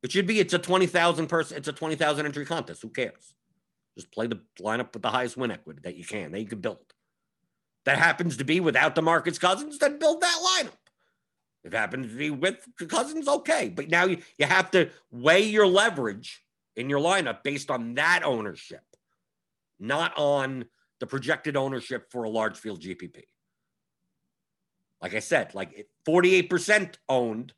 It 0.03 0.13
should 0.13 0.27
be, 0.27 0.41
it's 0.41 0.55
a 0.55 0.59
20,000 0.59 1.27
person, 1.27 1.57
it's 1.57 1.69
a 1.69 1.73
20,000 1.73 2.27
entry 2.27 2.47
contest. 2.47 2.83
Who 2.83 2.89
cares? 2.89 3.35
Just 3.97 4.13
play 4.13 4.27
the 4.27 4.41
lineup 4.61 4.93
with 4.93 5.03
the 5.03 5.11
highest 5.11 5.37
win 5.37 5.51
equity 5.51 5.81
that 5.85 5.97
you 5.97 6.05
can, 6.05 6.33
that 6.33 6.41
you 6.41 6.47
can 6.47 6.61
build. 6.61 6.79
That 7.85 7.99
happens 7.99 8.37
to 8.39 8.45
be 8.45 8.61
without 8.61 8.95
the 8.95 9.03
DeMarcus 9.03 9.41
Cousins, 9.41 9.79
then 9.79 9.99
build 9.99 10.21
that 10.21 10.39
lineup. 10.43 10.73
If 11.65 11.75
it 11.75 11.77
happens 11.77 12.07
to 12.09 12.17
be 12.17 12.31
with 12.31 12.67
Cousins, 12.89 13.29
okay. 13.29 13.69
But 13.69 13.91
now 13.91 14.05
you, 14.05 14.19
you 14.39 14.47
have 14.47 14.71
to 14.71 14.91
weigh 15.11 15.43
your 15.43 15.67
leverage 15.67 16.43
in 16.77 16.89
your 16.89 17.01
lineup 17.01 17.43
based 17.43 17.71
on 17.71 17.95
that 17.95 18.23
ownership, 18.25 18.85
not 19.79 20.17
on 20.17 20.67
the 21.01 21.07
projected 21.07 21.57
ownership 21.57 22.11
for 22.11 22.25
a 22.25 22.31
large 22.31 22.57
field 22.57 22.81
GPP. 22.81 23.25
Like 25.03 25.15
I 25.15 25.21
said, 25.21 25.55
like 25.55 25.89
48% 26.07 26.95
owned 27.09 27.55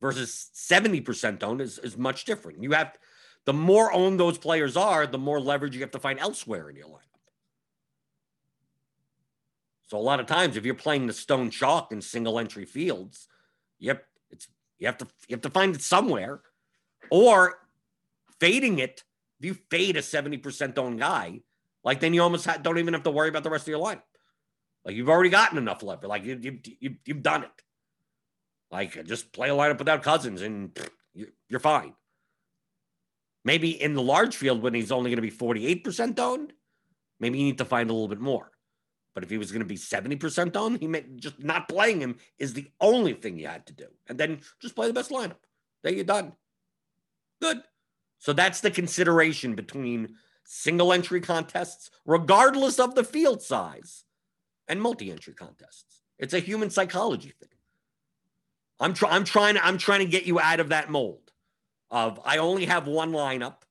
versus 0.00 0.50
70% 0.54 1.42
owned 1.42 1.60
is, 1.60 1.78
is 1.78 1.96
much 1.96 2.24
different. 2.24 2.62
You 2.62 2.72
have 2.72 2.98
the 3.44 3.52
more 3.52 3.92
owned 3.92 4.18
those 4.18 4.38
players 4.38 4.76
are, 4.76 5.06
the 5.06 5.18
more 5.18 5.40
leverage 5.40 5.74
you 5.74 5.82
have 5.82 5.90
to 5.92 5.98
find 5.98 6.18
elsewhere 6.18 6.70
in 6.70 6.76
your 6.76 6.88
lineup. 6.88 7.00
So 9.86 9.98
a 9.98 10.00
lot 10.00 10.18
of 10.18 10.26
times, 10.26 10.56
if 10.56 10.64
you're 10.64 10.74
playing 10.74 11.06
the 11.06 11.12
stone 11.12 11.50
chalk 11.50 11.92
in 11.92 12.00
single 12.00 12.38
entry 12.38 12.64
fields, 12.64 13.28
yep, 13.78 14.06
it's 14.30 14.48
you 14.78 14.86
have 14.86 14.96
to 14.98 15.06
you 15.28 15.34
have 15.36 15.42
to 15.42 15.50
find 15.50 15.74
it 15.74 15.82
somewhere, 15.82 16.40
or 17.10 17.58
fading 18.40 18.78
it. 18.78 19.04
If 19.38 19.46
you 19.46 19.54
fade 19.70 19.96
a 19.96 20.02
seventy 20.02 20.38
percent 20.38 20.78
owned 20.78 21.00
guy, 21.00 21.42
like 21.84 22.00
then 22.00 22.14
you 22.14 22.22
almost 22.22 22.46
ha- 22.46 22.56
don't 22.56 22.78
even 22.78 22.94
have 22.94 23.02
to 23.02 23.10
worry 23.10 23.28
about 23.28 23.42
the 23.42 23.50
rest 23.50 23.64
of 23.64 23.68
your 23.68 23.78
lineup. 23.78 24.02
Like 24.84 24.96
you've 24.96 25.08
already 25.08 25.30
gotten 25.30 25.58
enough 25.58 25.82
leverage. 25.82 26.08
Like 26.08 26.24
you, 26.24 26.38
you, 26.40 26.58
you, 26.80 26.96
you've 27.06 27.22
done 27.22 27.44
it. 27.44 27.62
Like 28.70 29.04
just 29.06 29.32
play 29.32 29.50
a 29.50 29.54
lineup 29.54 29.78
without 29.78 30.02
Cousins 30.02 30.42
and 30.42 30.76
you're 31.48 31.60
fine. 31.60 31.94
Maybe 33.44 33.70
in 33.70 33.94
the 33.94 34.02
large 34.02 34.36
field 34.36 34.62
when 34.62 34.74
he's 34.74 34.92
only 34.92 35.10
going 35.10 35.16
to 35.16 35.22
be 35.22 35.30
48% 35.30 36.18
owned, 36.18 36.52
maybe 37.20 37.38
you 37.38 37.44
need 37.44 37.58
to 37.58 37.64
find 37.64 37.90
a 37.90 37.92
little 37.92 38.08
bit 38.08 38.20
more. 38.20 38.50
But 39.14 39.22
if 39.22 39.30
he 39.30 39.38
was 39.38 39.52
going 39.52 39.60
to 39.60 39.66
be 39.66 39.76
70% 39.76 40.56
owned, 40.56 40.80
he 40.80 40.88
meant 40.88 41.18
just 41.18 41.42
not 41.42 41.68
playing 41.68 42.00
him 42.00 42.16
is 42.38 42.52
the 42.52 42.70
only 42.80 43.12
thing 43.12 43.38
you 43.38 43.46
had 43.46 43.66
to 43.66 43.72
do. 43.72 43.86
And 44.08 44.18
then 44.18 44.40
just 44.60 44.74
play 44.74 44.88
the 44.88 44.92
best 44.92 45.10
lineup. 45.10 45.36
There 45.82 45.92
you're 45.92 46.04
done. 46.04 46.32
Good. 47.40 47.62
So 48.18 48.32
that's 48.32 48.60
the 48.60 48.70
consideration 48.70 49.54
between 49.54 50.16
single 50.44 50.92
entry 50.92 51.20
contests, 51.20 51.90
regardless 52.04 52.80
of 52.80 52.94
the 52.94 53.04
field 53.04 53.42
size, 53.42 54.04
and 54.68 54.80
multi 54.80 55.10
entry 55.10 55.34
contests. 55.34 56.02
It's 56.18 56.34
a 56.34 56.38
human 56.38 56.70
psychology 56.70 57.32
thing. 57.40 57.48
I'm, 58.80 58.94
try- 58.94 59.10
I'm 59.10 59.24
trying 59.24 59.54
to, 59.54 59.64
I'm 59.64 59.78
trying 59.78 60.00
to 60.00 60.06
get 60.06 60.26
you 60.26 60.40
out 60.40 60.60
of 60.60 60.70
that 60.70 60.90
mold 60.90 61.32
of 61.90 62.20
I 62.24 62.38
only 62.38 62.64
have 62.66 62.86
one 62.86 63.12
lineup 63.12 63.62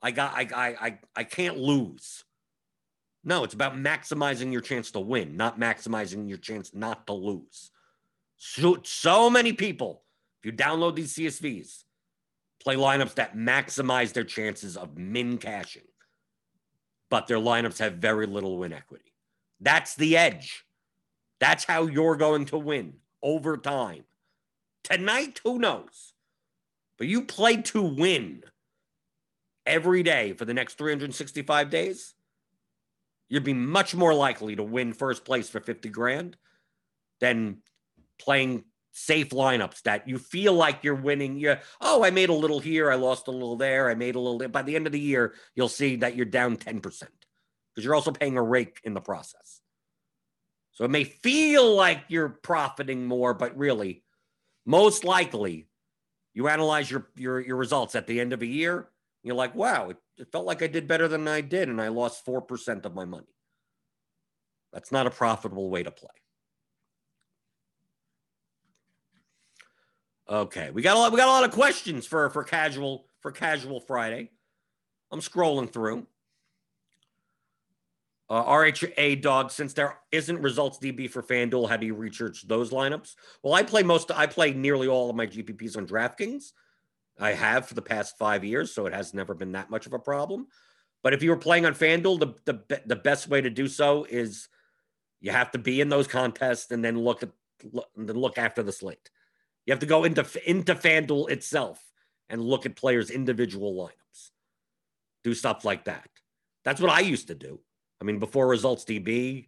I 0.00 0.10
got 0.10 0.32
I 0.34 0.48
I 0.54 0.86
I, 0.86 0.98
I 1.16 1.24
can't 1.24 1.58
lose. 1.58 2.24
No, 3.24 3.44
it's 3.44 3.54
about 3.54 3.76
maximizing 3.76 4.52
your 4.52 4.60
chance 4.60 4.90
to 4.92 5.00
win, 5.00 5.36
not 5.36 5.58
maximizing 5.58 6.28
your 6.28 6.38
chance 6.38 6.72
not 6.72 7.06
to 7.08 7.12
lose. 7.12 7.70
So, 8.36 8.78
so 8.84 9.28
many 9.28 9.52
people, 9.52 10.04
if 10.40 10.46
you 10.46 10.52
download 10.52 10.94
these 10.94 11.14
CSVs, 11.14 11.82
play 12.62 12.76
lineups 12.76 13.14
that 13.16 13.36
maximize 13.36 14.12
their 14.12 14.24
chances 14.24 14.76
of 14.76 14.96
min 14.96 15.36
cashing, 15.36 15.82
but 17.10 17.26
their 17.26 17.38
lineups 17.38 17.78
have 17.80 17.94
very 17.94 18.26
little 18.26 18.56
win 18.56 18.72
equity. 18.72 19.12
That's 19.60 19.94
the 19.94 20.16
edge. 20.16 20.64
That's 21.40 21.64
how 21.64 21.86
you're 21.86 22.16
going 22.16 22.46
to 22.46 22.58
win 22.58 22.94
over 23.22 23.56
time. 23.56 24.04
Tonight, 24.84 25.40
who 25.44 25.58
knows? 25.58 26.14
But 26.96 27.06
you 27.06 27.22
play 27.22 27.58
to 27.62 27.82
win 27.82 28.42
every 29.66 30.02
day 30.02 30.32
for 30.32 30.44
the 30.44 30.54
next 30.54 30.78
365 30.78 31.70
days. 31.70 32.14
You'd 33.28 33.44
be 33.44 33.54
much 33.54 33.94
more 33.94 34.14
likely 34.14 34.56
to 34.56 34.62
win 34.62 34.94
first 34.94 35.24
place 35.24 35.48
for 35.48 35.60
50 35.60 35.90
grand 35.90 36.36
than 37.20 37.58
playing 38.18 38.64
safe 38.92 39.30
lineups 39.30 39.82
that 39.82 40.08
you 40.08 40.18
feel 40.18 40.54
like 40.54 40.82
you're 40.82 40.94
winning. 40.94 41.38
You 41.38 41.56
oh, 41.80 42.02
I 42.02 42.10
made 42.10 42.30
a 42.30 42.34
little 42.34 42.58
here, 42.58 42.90
I 42.90 42.96
lost 42.96 43.28
a 43.28 43.32
little 43.32 43.56
there, 43.56 43.90
I 43.90 43.94
made 43.94 44.16
a 44.16 44.20
little. 44.20 44.38
There. 44.38 44.48
By 44.48 44.62
the 44.62 44.74
end 44.74 44.86
of 44.86 44.92
the 44.92 45.00
year, 45.00 45.34
you'll 45.54 45.68
see 45.68 45.96
that 45.96 46.16
you're 46.16 46.26
down 46.26 46.56
10% 46.56 47.02
because 47.78 47.84
you're 47.84 47.94
also 47.94 48.10
paying 48.10 48.36
a 48.36 48.42
rake 48.42 48.80
in 48.82 48.92
the 48.92 49.00
process. 49.00 49.60
So 50.72 50.84
it 50.84 50.90
may 50.90 51.04
feel 51.04 51.76
like 51.76 52.02
you're 52.08 52.28
profiting 52.28 53.06
more, 53.06 53.34
but 53.34 53.56
really, 53.56 54.02
most 54.66 55.04
likely, 55.04 55.68
you 56.34 56.48
analyze 56.48 56.90
your 56.90 57.08
your 57.14 57.38
your 57.38 57.54
results 57.56 57.94
at 57.94 58.08
the 58.08 58.18
end 58.18 58.32
of 58.32 58.42
a 58.42 58.46
year. 58.46 58.88
You're 59.22 59.36
like, 59.36 59.54
wow, 59.54 59.90
it, 59.90 59.96
it 60.16 60.32
felt 60.32 60.44
like 60.44 60.60
I 60.60 60.66
did 60.66 60.88
better 60.88 61.06
than 61.06 61.28
I 61.28 61.40
did, 61.40 61.68
and 61.68 61.80
I 61.80 61.86
lost 61.86 62.24
four 62.24 62.42
percent 62.42 62.84
of 62.84 62.96
my 62.96 63.04
money. 63.04 63.32
That's 64.72 64.90
not 64.90 65.06
a 65.06 65.10
profitable 65.10 65.70
way 65.70 65.84
to 65.84 65.92
play. 65.92 66.10
Okay, 70.28 70.72
we 70.72 70.82
got 70.82 70.96
a 70.96 70.98
lot. 70.98 71.12
We 71.12 71.18
got 71.18 71.28
a 71.28 71.30
lot 71.30 71.44
of 71.44 71.52
questions 71.52 72.06
for 72.06 72.28
for 72.30 72.42
casual 72.42 73.06
for 73.20 73.30
casual 73.30 73.78
Friday. 73.78 74.32
I'm 75.12 75.20
scrolling 75.20 75.72
through. 75.72 76.08
Uh, 78.30 78.44
RHA 78.44 79.22
dog, 79.22 79.50
since 79.50 79.72
there 79.72 79.98
isn't 80.12 80.42
results 80.42 80.78
DB 80.78 81.10
for 81.10 81.22
FanDuel, 81.22 81.68
how 81.68 81.78
do 81.78 81.86
you 81.86 81.94
research 81.94 82.46
those 82.46 82.70
lineups? 82.70 83.14
Well, 83.42 83.54
I 83.54 83.62
play 83.62 83.82
most, 83.82 84.10
I 84.10 84.26
play 84.26 84.52
nearly 84.52 84.86
all 84.86 85.08
of 85.08 85.16
my 85.16 85.26
GPPs 85.26 85.78
on 85.78 85.86
DraftKings. 85.86 86.52
I 87.18 87.32
have 87.32 87.66
for 87.66 87.74
the 87.74 87.82
past 87.82 88.18
five 88.18 88.44
years, 88.44 88.72
so 88.72 88.86
it 88.86 88.92
has 88.92 89.14
never 89.14 89.34
been 89.34 89.52
that 89.52 89.70
much 89.70 89.86
of 89.86 89.94
a 89.94 89.98
problem. 89.98 90.46
But 91.02 91.14
if 91.14 91.22
you 91.22 91.30
were 91.30 91.36
playing 91.36 91.64
on 91.64 91.74
FanDuel, 91.74 92.20
the, 92.20 92.52
the, 92.52 92.82
the 92.84 92.96
best 92.96 93.28
way 93.28 93.40
to 93.40 93.50
do 93.50 93.66
so 93.66 94.04
is 94.04 94.48
you 95.20 95.30
have 95.30 95.50
to 95.52 95.58
be 95.58 95.80
in 95.80 95.88
those 95.88 96.06
contests 96.06 96.70
and 96.70 96.84
then 96.84 96.98
look 96.98 97.22
at 97.22 97.30
look, 97.72 97.88
then 97.96 98.16
look 98.16 98.38
after 98.38 98.62
the 98.62 98.72
slate. 98.72 99.10
You 99.64 99.72
have 99.72 99.80
to 99.80 99.86
go 99.86 100.04
into 100.04 100.26
into 100.48 100.74
FanDuel 100.74 101.30
itself 101.30 101.82
and 102.28 102.42
look 102.42 102.66
at 102.66 102.76
players' 102.76 103.10
individual 103.10 103.74
lineups. 103.74 104.30
Do 105.24 105.34
stuff 105.34 105.64
like 105.64 105.84
that. 105.84 106.08
That's 106.64 106.80
what 106.80 106.90
I 106.90 107.00
used 107.00 107.28
to 107.28 107.34
do. 107.34 107.60
I 108.00 108.04
mean, 108.04 108.18
before 108.18 108.46
results 108.46 108.84
DB 108.84 109.46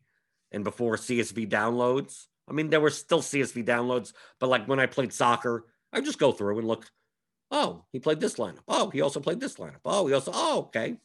and 0.53 0.65
before 0.65 0.97
CSV 0.97 1.49
downloads. 1.49 2.27
I 2.49 2.53
mean, 2.53 2.71
there 2.71 2.81
were 2.81 2.91
still 2.91 3.21
CSV 3.21 3.65
downloads, 3.65 4.13
but 4.39 4.49
like 4.49 4.67
when 4.67 4.81
I 4.81 4.87
played 4.87 5.13
soccer, 5.13 5.67
I 5.93 6.01
just 6.01 6.19
go 6.19 6.33
through 6.33 6.59
and 6.59 6.69
look. 6.69 6.91
Oh, 7.53 7.85
he 7.93 7.99
played 7.99 8.21
this 8.21 8.37
lineup. 8.37 8.63
Oh, 8.69 8.91
he 8.91 9.01
also 9.01 9.21
played 9.21 9.41
this 9.41 9.57
lineup. 9.57 9.81
Oh, 9.85 10.07
he 10.07 10.15
also. 10.15 10.33
Oh, 10.35 10.59
okay. 10.63 10.97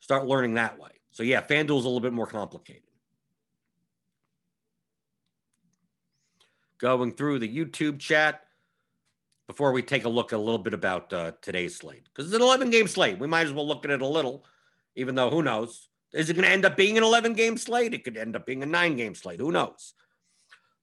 Start 0.00 0.26
learning 0.26 0.54
that 0.54 0.78
way. 0.78 0.90
So 1.10 1.22
yeah, 1.22 1.42
FanDuel's 1.42 1.84
a 1.84 1.88
little 1.88 2.00
bit 2.00 2.12
more 2.12 2.26
complicated. 2.26 2.82
Going 6.78 7.12
through 7.12 7.40
the 7.40 7.48
YouTube 7.48 7.98
chat 7.98 8.42
before 9.46 9.72
we 9.72 9.82
take 9.82 10.04
a 10.04 10.08
look 10.08 10.32
a 10.32 10.38
little 10.38 10.58
bit 10.58 10.72
about 10.72 11.12
uh, 11.12 11.32
today's 11.42 11.76
slate 11.76 12.04
because 12.04 12.26
it's 12.26 12.34
an 12.34 12.42
11 12.42 12.70
game 12.70 12.86
slate. 12.86 13.18
We 13.18 13.26
might 13.26 13.46
as 13.46 13.52
well 13.52 13.66
look 13.66 13.84
at 13.84 13.90
it 13.90 14.00
a 14.00 14.06
little, 14.06 14.46
even 14.94 15.14
though 15.14 15.30
who 15.30 15.42
knows 15.42 15.89
is 16.12 16.28
it 16.28 16.34
going 16.34 16.44
to 16.44 16.50
end 16.50 16.64
up 16.64 16.76
being 16.76 16.98
an 16.98 17.04
11 17.04 17.34
game 17.34 17.56
slate? 17.56 17.94
It 17.94 18.04
could 18.04 18.16
end 18.16 18.36
up 18.36 18.46
being 18.46 18.62
a 18.62 18.66
nine 18.66 18.96
game 18.96 19.14
slate. 19.14 19.40
Who 19.40 19.52
knows? 19.52 19.94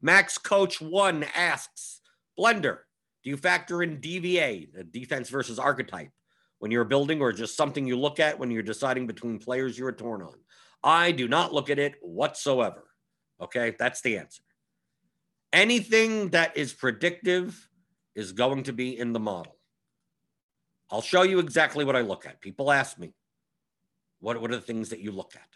Max 0.01 0.37
Coach 0.37 0.79
One 0.79 1.25
asks 1.35 2.01
Blender, 2.39 2.79
do 3.23 3.29
you 3.31 3.37
factor 3.37 3.83
in 3.83 3.97
DVA, 3.97 4.71
the 4.71 4.83
defense 4.83 5.29
versus 5.29 5.59
archetype, 5.59 6.11
when 6.59 6.71
you're 6.71 6.85
building, 6.85 7.21
or 7.21 7.33
just 7.33 7.57
something 7.57 7.85
you 7.85 7.97
look 7.97 8.19
at 8.19 8.39
when 8.39 8.51
you're 8.51 8.63
deciding 8.63 9.07
between 9.07 9.39
players 9.39 9.77
you're 9.77 9.91
torn 9.91 10.21
on? 10.21 10.35
I 10.83 11.11
do 11.11 11.27
not 11.27 11.53
look 11.53 11.69
at 11.69 11.79
it 11.79 11.95
whatsoever. 12.01 12.83
Okay, 13.41 13.75
that's 13.77 14.01
the 14.01 14.17
answer. 14.17 14.41
Anything 15.51 16.29
that 16.29 16.55
is 16.55 16.73
predictive 16.73 17.67
is 18.15 18.31
going 18.31 18.63
to 18.63 18.73
be 18.73 18.97
in 18.97 19.13
the 19.13 19.19
model. 19.19 19.57
I'll 20.89 21.01
show 21.01 21.23
you 21.23 21.39
exactly 21.39 21.83
what 21.85 21.95
I 21.95 22.01
look 22.01 22.25
at. 22.25 22.41
People 22.41 22.71
ask 22.71 22.97
me, 22.97 23.13
what, 24.27 24.41
what 24.41 24.51
are 24.51 24.57
the 24.57 24.61
things 24.61 24.89
that 24.89 24.99
you 24.99 25.09
look 25.09 25.31
at 25.37 25.47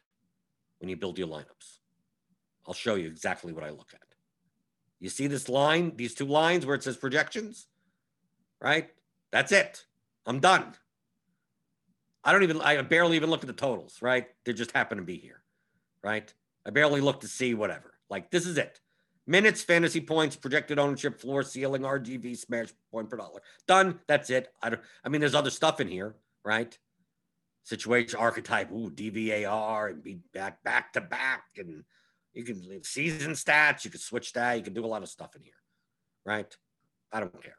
when 0.79 0.87
you 0.87 0.95
build 0.95 1.19
your 1.19 1.27
lineups? 1.27 1.79
I'll 2.65 2.73
show 2.73 2.95
you 2.95 3.05
exactly 3.05 3.51
what 3.51 3.65
I 3.65 3.69
look 3.69 3.89
at. 3.93 3.99
You 5.01 5.09
see 5.09 5.27
this 5.27 5.49
line, 5.49 5.91
these 5.97 6.13
two 6.13 6.25
lines 6.25 6.65
where 6.65 6.75
it 6.75 6.83
says 6.83 6.95
projections, 6.95 7.67
right? 8.61 8.89
That's 9.29 9.51
it. 9.51 9.83
I'm 10.25 10.39
done. 10.39 10.73
I 12.23 12.31
don't 12.31 12.43
even, 12.43 12.61
I 12.61 12.81
barely 12.81 13.17
even 13.17 13.29
look 13.29 13.43
at 13.43 13.47
the 13.47 13.53
totals, 13.53 13.97
right? 14.01 14.27
They 14.45 14.53
just 14.53 14.71
happen 14.71 14.99
to 14.99 15.03
be 15.03 15.17
here, 15.17 15.43
right? 16.01 16.33
I 16.65 16.69
barely 16.69 17.01
look 17.01 17.19
to 17.21 17.27
see 17.27 17.53
whatever. 17.53 17.95
Like, 18.09 18.31
this 18.31 18.45
is 18.45 18.57
it. 18.57 18.79
Minutes, 19.27 19.61
fantasy 19.61 19.99
points, 19.99 20.37
projected 20.37 20.79
ownership, 20.79 21.19
floor 21.19 21.43
ceiling, 21.43 21.81
RGV, 21.81 22.37
smash 22.37 22.69
point 22.89 23.09
per 23.09 23.17
dollar. 23.17 23.41
Done. 23.67 23.99
That's 24.07 24.29
it. 24.29 24.53
I 24.63 24.69
don't, 24.69 24.81
I 25.03 25.09
mean, 25.09 25.19
there's 25.19 25.35
other 25.35 25.49
stuff 25.49 25.81
in 25.81 25.89
here, 25.89 26.15
right? 26.45 26.77
Situation 27.63 28.19
archetype, 28.19 28.71
ooh, 28.71 28.89
DVAR 28.89 29.91
and 29.91 30.03
be 30.03 30.19
back 30.33 30.63
back 30.63 30.93
to 30.93 31.01
back. 31.01 31.43
And 31.57 31.83
you 32.33 32.43
can 32.43 32.83
season 32.83 33.31
stats, 33.33 33.85
you 33.85 33.91
can 33.91 33.99
switch 33.99 34.33
that, 34.33 34.57
you 34.57 34.63
can 34.63 34.73
do 34.73 34.85
a 34.85 34.87
lot 34.87 35.03
of 35.03 35.09
stuff 35.09 35.35
in 35.35 35.41
here. 35.41 35.53
Right? 36.25 36.55
I 37.11 37.19
don't 37.19 37.43
care. 37.43 37.57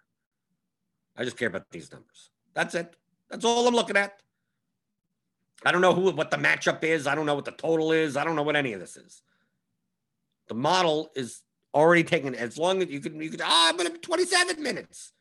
I 1.16 1.24
just 1.24 1.36
care 1.36 1.48
about 1.48 1.70
these 1.70 1.92
numbers. 1.92 2.30
That's 2.54 2.74
it. 2.74 2.94
That's 3.30 3.44
all 3.44 3.66
I'm 3.66 3.74
looking 3.74 3.96
at. 3.96 4.20
I 5.64 5.72
don't 5.72 5.80
know 5.80 5.94
who 5.94 6.10
what 6.10 6.30
the 6.30 6.36
matchup 6.36 6.82
is. 6.82 7.06
I 7.06 7.14
don't 7.14 7.26
know 7.26 7.34
what 7.34 7.44
the 7.44 7.52
total 7.52 7.92
is. 7.92 8.16
I 8.16 8.24
don't 8.24 8.36
know 8.36 8.42
what 8.42 8.56
any 8.56 8.72
of 8.72 8.80
this 8.80 8.96
is. 8.96 9.22
The 10.48 10.54
model 10.54 11.10
is 11.14 11.42
already 11.74 12.04
taken 12.04 12.34
as 12.34 12.58
long 12.58 12.82
as 12.82 12.90
you 12.90 13.00
can 13.00 13.20
you 13.20 13.30
can 13.30 13.40
ah, 13.42 13.68
I'm 13.68 13.76
gonna 13.76 13.90
be 13.90 13.98
27 13.98 14.62
minutes. 14.62 15.12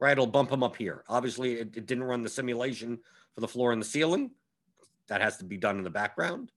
Right, 0.00 0.12
it'll 0.12 0.26
bump 0.26 0.50
them 0.50 0.62
up 0.62 0.76
here. 0.76 1.04
Obviously, 1.08 1.54
it, 1.54 1.76
it 1.76 1.86
didn't 1.86 2.04
run 2.04 2.22
the 2.22 2.28
simulation 2.28 2.98
for 3.34 3.40
the 3.40 3.48
floor 3.48 3.72
and 3.72 3.80
the 3.80 3.86
ceiling. 3.86 4.30
That 5.08 5.20
has 5.20 5.36
to 5.38 5.44
be 5.44 5.56
done 5.56 5.78
in 5.78 5.84
the 5.84 5.90
background. 5.90 6.50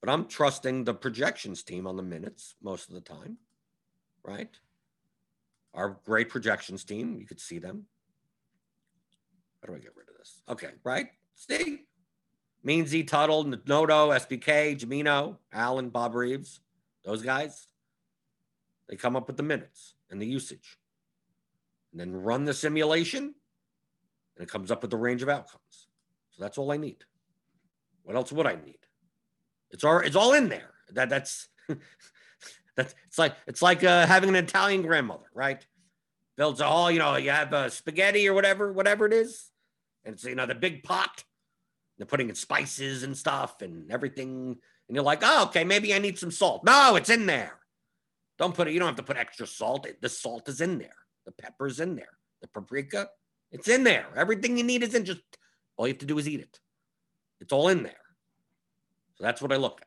But 0.00 0.10
I'm 0.10 0.26
trusting 0.26 0.84
the 0.84 0.94
projections 0.94 1.62
team 1.62 1.86
on 1.86 1.96
the 1.96 2.02
minutes 2.02 2.54
most 2.62 2.88
of 2.88 2.94
the 2.94 3.00
time, 3.00 3.38
right? 4.22 4.50
Our 5.74 5.98
great 6.04 6.28
projections 6.28 6.84
team, 6.84 7.18
you 7.18 7.26
could 7.26 7.40
see 7.40 7.58
them. 7.58 7.86
How 9.60 9.68
do 9.68 9.74
I 9.74 9.78
get 9.78 9.96
rid 9.96 10.08
of 10.08 10.16
this? 10.16 10.42
Okay, 10.48 10.70
right? 10.84 11.08
See? 11.34 11.82
Meansy, 12.64 13.06
Tuttle, 13.06 13.44
Noto, 13.44 14.10
SBK, 14.10 14.78
Jamino, 14.78 15.36
Allen, 15.52 15.88
Bob 15.88 16.14
Reeves, 16.14 16.60
those 17.04 17.22
guys, 17.22 17.68
they 18.88 18.96
come 18.96 19.16
up 19.16 19.28
with 19.28 19.36
the 19.36 19.42
minutes 19.42 19.94
and 20.10 20.20
the 20.20 20.26
usage. 20.26 20.78
And 21.92 22.00
then 22.00 22.12
run 22.12 22.44
the 22.44 22.54
simulation 22.54 23.34
and 24.36 24.46
it 24.46 24.50
comes 24.50 24.70
up 24.70 24.82
with 24.82 24.90
the 24.90 24.96
range 24.96 25.22
of 25.22 25.28
outcomes. 25.28 25.88
So 26.30 26.42
that's 26.42 26.58
all 26.58 26.70
I 26.70 26.76
need. 26.76 27.04
What 28.02 28.16
else 28.16 28.30
would 28.32 28.46
I 28.46 28.54
need? 28.54 28.78
It's 29.70 29.82
all 29.82 29.98
it's 29.98 30.16
all 30.16 30.34
in 30.34 30.48
there. 30.48 30.74
That 30.92 31.08
that's 31.08 31.48
that's 32.76 32.94
it's 33.06 33.18
like 33.18 33.34
it's 33.46 33.62
like 33.62 33.82
uh, 33.82 34.06
having 34.06 34.28
an 34.28 34.36
Italian 34.36 34.82
grandmother, 34.82 35.26
right? 35.34 35.66
Builds 36.36 36.60
all 36.60 36.90
you 36.90 36.98
know. 36.98 37.16
You 37.16 37.30
have 37.30 37.52
uh, 37.52 37.70
spaghetti 37.70 38.28
or 38.28 38.34
whatever, 38.34 38.72
whatever 38.72 39.06
it 39.06 39.12
is, 39.12 39.50
and 40.04 40.14
it's 40.14 40.24
you 40.24 40.34
know 40.34 40.46
the 40.46 40.54
big 40.54 40.82
pot. 40.82 41.24
They're 41.98 42.06
putting 42.06 42.28
in 42.28 42.34
spices 42.34 43.02
and 43.02 43.16
stuff 43.16 43.62
and 43.62 43.90
everything, 43.90 44.56
and 44.88 44.94
you're 44.94 45.02
like, 45.02 45.20
oh, 45.22 45.44
okay, 45.44 45.64
maybe 45.64 45.94
I 45.94 45.98
need 45.98 46.18
some 46.18 46.30
salt. 46.30 46.62
No, 46.62 46.94
it's 46.96 47.08
in 47.08 47.24
there. 47.24 47.58
Don't 48.38 48.54
put 48.54 48.68
it. 48.68 48.74
You 48.74 48.78
don't 48.78 48.88
have 48.88 48.96
to 48.96 49.02
put 49.02 49.16
extra 49.16 49.46
salt. 49.46 49.86
The 50.02 50.08
salt 50.10 50.46
is 50.50 50.60
in 50.60 50.78
there. 50.78 51.05
The 51.26 51.32
pepper's 51.32 51.80
in 51.80 51.96
there. 51.96 52.16
The 52.40 52.48
paprika, 52.48 53.08
it's 53.52 53.68
in 53.68 53.84
there. 53.84 54.06
Everything 54.16 54.56
you 54.56 54.64
need 54.64 54.82
is 54.82 54.94
in. 54.94 55.04
Just 55.04 55.20
all 55.76 55.86
you 55.86 55.92
have 55.92 55.98
to 55.98 56.06
do 56.06 56.18
is 56.18 56.28
eat 56.28 56.40
it. 56.40 56.60
It's 57.40 57.52
all 57.52 57.68
in 57.68 57.82
there. 57.82 57.92
So 59.16 59.24
that's 59.24 59.42
what 59.42 59.52
I 59.52 59.56
look 59.56 59.80
at. 59.80 59.86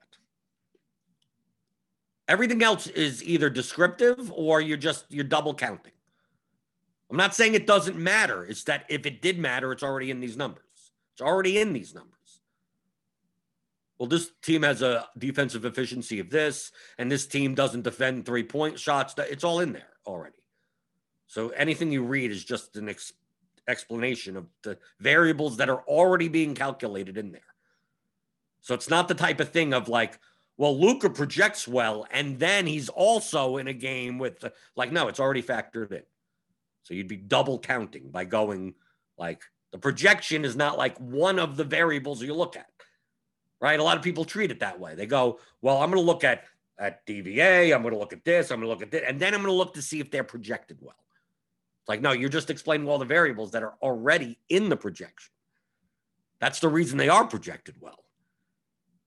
Everything 2.27 2.61
else 2.61 2.85
is 2.87 3.23
either 3.23 3.49
descriptive 3.49 4.31
or 4.31 4.61
you're 4.61 4.77
just 4.77 5.05
you're 5.09 5.23
double 5.23 5.53
counting. 5.53 5.93
I'm 7.09 7.17
not 7.17 7.33
saying 7.33 7.55
it 7.55 7.65
doesn't 7.65 7.97
matter. 7.97 8.45
It's 8.45 8.63
that 8.65 8.85
if 8.87 9.05
it 9.07 9.21
did 9.21 9.39
matter, 9.39 9.71
it's 9.71 9.81
already 9.81 10.11
in 10.11 10.19
these 10.19 10.37
numbers. 10.37 10.63
It's 11.13 11.21
already 11.21 11.57
in 11.57 11.73
these 11.73 11.95
numbers. 11.95 12.13
Well, 13.97 14.07
this 14.07 14.31
team 14.43 14.61
has 14.61 14.81
a 14.81 15.07
defensive 15.17 15.65
efficiency 15.65 16.19
of 16.19 16.29
this, 16.29 16.71
and 16.97 17.11
this 17.11 17.27
team 17.27 17.55
doesn't 17.55 17.81
defend 17.81 18.25
three 18.25 18.43
point 18.43 18.79
shots. 18.79 19.15
It's 19.17 19.43
all 19.43 19.59
in 19.59 19.73
there 19.73 19.89
already. 20.05 20.38
So 21.29 21.49
anything 21.49 21.91
you 21.91 22.03
read 22.03 22.31
is 22.31 22.43
just 22.43 22.75
an 22.75 22.89
ex- 22.89 23.13
explanation 23.67 24.35
of 24.35 24.47
the 24.63 24.79
variables 24.99 25.57
that 25.57 25.69
are 25.69 25.81
already 25.83 26.27
being 26.27 26.55
calculated 26.55 27.17
in 27.19 27.31
there. 27.31 27.41
So 28.61 28.73
it's 28.73 28.89
not 28.89 29.07
the 29.07 29.13
type 29.13 29.39
of 29.39 29.49
thing 29.49 29.71
of 29.71 29.87
like, 29.87 30.19
well, 30.57 30.77
Luka 30.77 31.07
projects 31.07 31.67
well, 31.67 32.07
and 32.09 32.39
then 32.39 32.65
he's 32.65 32.89
also 32.89 33.57
in 33.57 33.67
a 33.67 33.73
game 33.73 34.17
with 34.17 34.43
like, 34.75 34.91
no, 34.91 35.07
it's 35.07 35.19
already 35.19 35.43
factored 35.43 35.91
in. 35.91 36.01
So 36.81 36.95
you'd 36.95 37.07
be 37.07 37.15
double 37.15 37.59
counting 37.59 38.09
by 38.09 38.25
going 38.25 38.73
like 39.15 39.43
the 39.71 39.77
projection 39.77 40.43
is 40.43 40.55
not 40.55 40.79
like 40.79 40.97
one 40.97 41.37
of 41.37 41.57
the 41.57 41.63
variables 41.63 42.23
you 42.23 42.33
look 42.33 42.57
at, 42.57 42.71
right? 43.61 43.79
A 43.79 43.83
lot 43.83 43.97
of 43.97 44.03
people 44.03 44.25
treat 44.25 44.49
it 44.49 44.61
that 44.61 44.79
way. 44.79 44.95
They 44.95 45.05
go, 45.05 45.39
well, 45.61 45.77
I'm 45.77 45.91
going 45.91 46.01
to 46.01 46.07
look 46.07 46.23
at 46.23 46.45
at 46.79 47.05
DVA, 47.05 47.75
I'm 47.75 47.83
going 47.83 47.93
to 47.93 47.99
look 47.99 48.13
at 48.13 48.25
this, 48.25 48.49
I'm 48.49 48.61
going 48.61 48.67
to 48.67 48.69
look 48.69 48.81
at 48.81 48.89
this, 48.89 49.03
and 49.05 49.19
then 49.19 49.35
I'm 49.35 49.41
going 49.41 49.53
to 49.53 49.57
look 49.57 49.75
to 49.75 49.81
see 49.81 49.99
if 49.99 50.09
they're 50.09 50.23
projected 50.23 50.77
well. 50.81 50.95
Like, 51.89 52.01
no, 52.01 52.11
you're 52.11 52.29
just 52.29 52.51
explaining 52.51 52.87
all 52.87 52.99
the 52.99 53.05
variables 53.05 53.49
that 53.51 53.63
are 53.63 53.73
already 53.81 54.37
in 54.47 54.69
the 54.69 54.77
projection. 54.77 55.33
That's 56.39 56.59
the 56.59 56.69
reason 56.69 56.99
they 56.99 57.09
are 57.09 57.25
projected 57.25 57.77
well. 57.81 58.05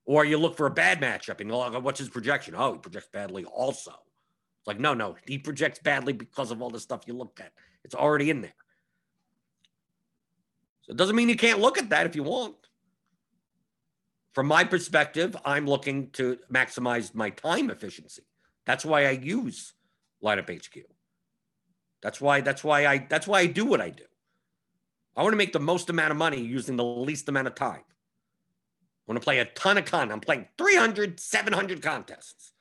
Or 0.04 0.24
you 0.24 0.36
look 0.36 0.56
for 0.56 0.66
a 0.66 0.70
bad 0.70 1.00
matchup 1.00 1.40
and 1.40 1.48
you're 1.48 1.56
like, 1.56 1.74
oh, 1.74 1.78
what's 1.78 2.00
his 2.00 2.08
projection? 2.08 2.56
Oh, 2.56 2.72
he 2.72 2.78
projects 2.80 3.08
badly 3.12 3.44
also. 3.44 3.92
It's 3.92 4.66
like, 4.66 4.80
no, 4.80 4.94
no, 4.94 5.14
he 5.26 5.38
projects 5.38 5.78
badly 5.78 6.12
because 6.12 6.50
of 6.50 6.60
all 6.60 6.70
the 6.70 6.80
stuff 6.80 7.02
you 7.06 7.14
looked 7.14 7.38
at. 7.38 7.52
It's 7.84 7.94
already 7.94 8.30
in 8.30 8.40
there. 8.40 8.54
So 10.82 10.90
it 10.90 10.96
doesn't 10.96 11.14
mean 11.14 11.28
you 11.28 11.36
can't 11.36 11.60
look 11.60 11.78
at 11.78 11.90
that 11.90 12.06
if 12.06 12.16
you 12.16 12.24
want. 12.24 12.56
From 14.32 14.48
my 14.48 14.64
perspective, 14.64 15.36
I'm 15.44 15.66
looking 15.66 16.10
to 16.12 16.36
maximize 16.52 17.14
my 17.14 17.30
time 17.30 17.70
efficiency. 17.70 18.22
That's 18.66 18.84
why 18.84 19.06
I 19.06 19.10
use 19.10 19.72
LineupHQ. 20.24 20.82
That's 22.02 22.20
why 22.20 22.40
that's 22.40 22.64
why 22.64 22.86
I 22.86 23.06
that's 23.08 23.26
why 23.26 23.40
I 23.40 23.46
do 23.46 23.64
what 23.64 23.80
I 23.80 23.90
do. 23.90 24.04
I 25.16 25.22
want 25.22 25.32
to 25.32 25.36
make 25.38 25.52
the 25.52 25.60
most 25.60 25.90
amount 25.90 26.10
of 26.10 26.16
money 26.16 26.40
using 26.40 26.76
the 26.76 26.84
least 26.84 27.28
amount 27.28 27.46
of 27.46 27.54
time. 27.54 27.82
I 27.82 29.12
want 29.12 29.20
to 29.20 29.24
play 29.24 29.38
a 29.38 29.44
ton 29.44 29.78
of 29.78 29.84
content. 29.84 30.12
I'm 30.12 30.20
playing 30.20 30.46
300, 30.56 31.20
700 31.20 31.82
contests. 31.82 32.52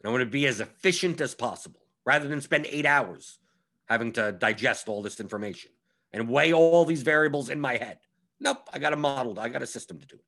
And 0.00 0.08
I 0.08 0.12
want 0.12 0.22
to 0.22 0.30
be 0.30 0.46
as 0.46 0.60
efficient 0.60 1.20
as 1.20 1.34
possible 1.34 1.80
rather 2.04 2.28
than 2.28 2.40
spend 2.40 2.66
eight 2.66 2.86
hours 2.86 3.38
having 3.86 4.12
to 4.12 4.32
digest 4.32 4.88
all 4.88 5.02
this 5.02 5.20
information 5.20 5.70
and 6.12 6.28
weigh 6.28 6.52
all 6.52 6.84
these 6.84 7.02
variables 7.02 7.48
in 7.48 7.60
my 7.60 7.76
head. 7.76 7.98
Nope, 8.38 8.68
I 8.72 8.78
got 8.78 8.92
a 8.92 8.96
model. 8.96 9.38
I 9.38 9.48
got 9.48 9.62
a 9.62 9.66
system 9.66 9.98
to 9.98 10.06
do 10.06 10.16
it. 10.16 10.24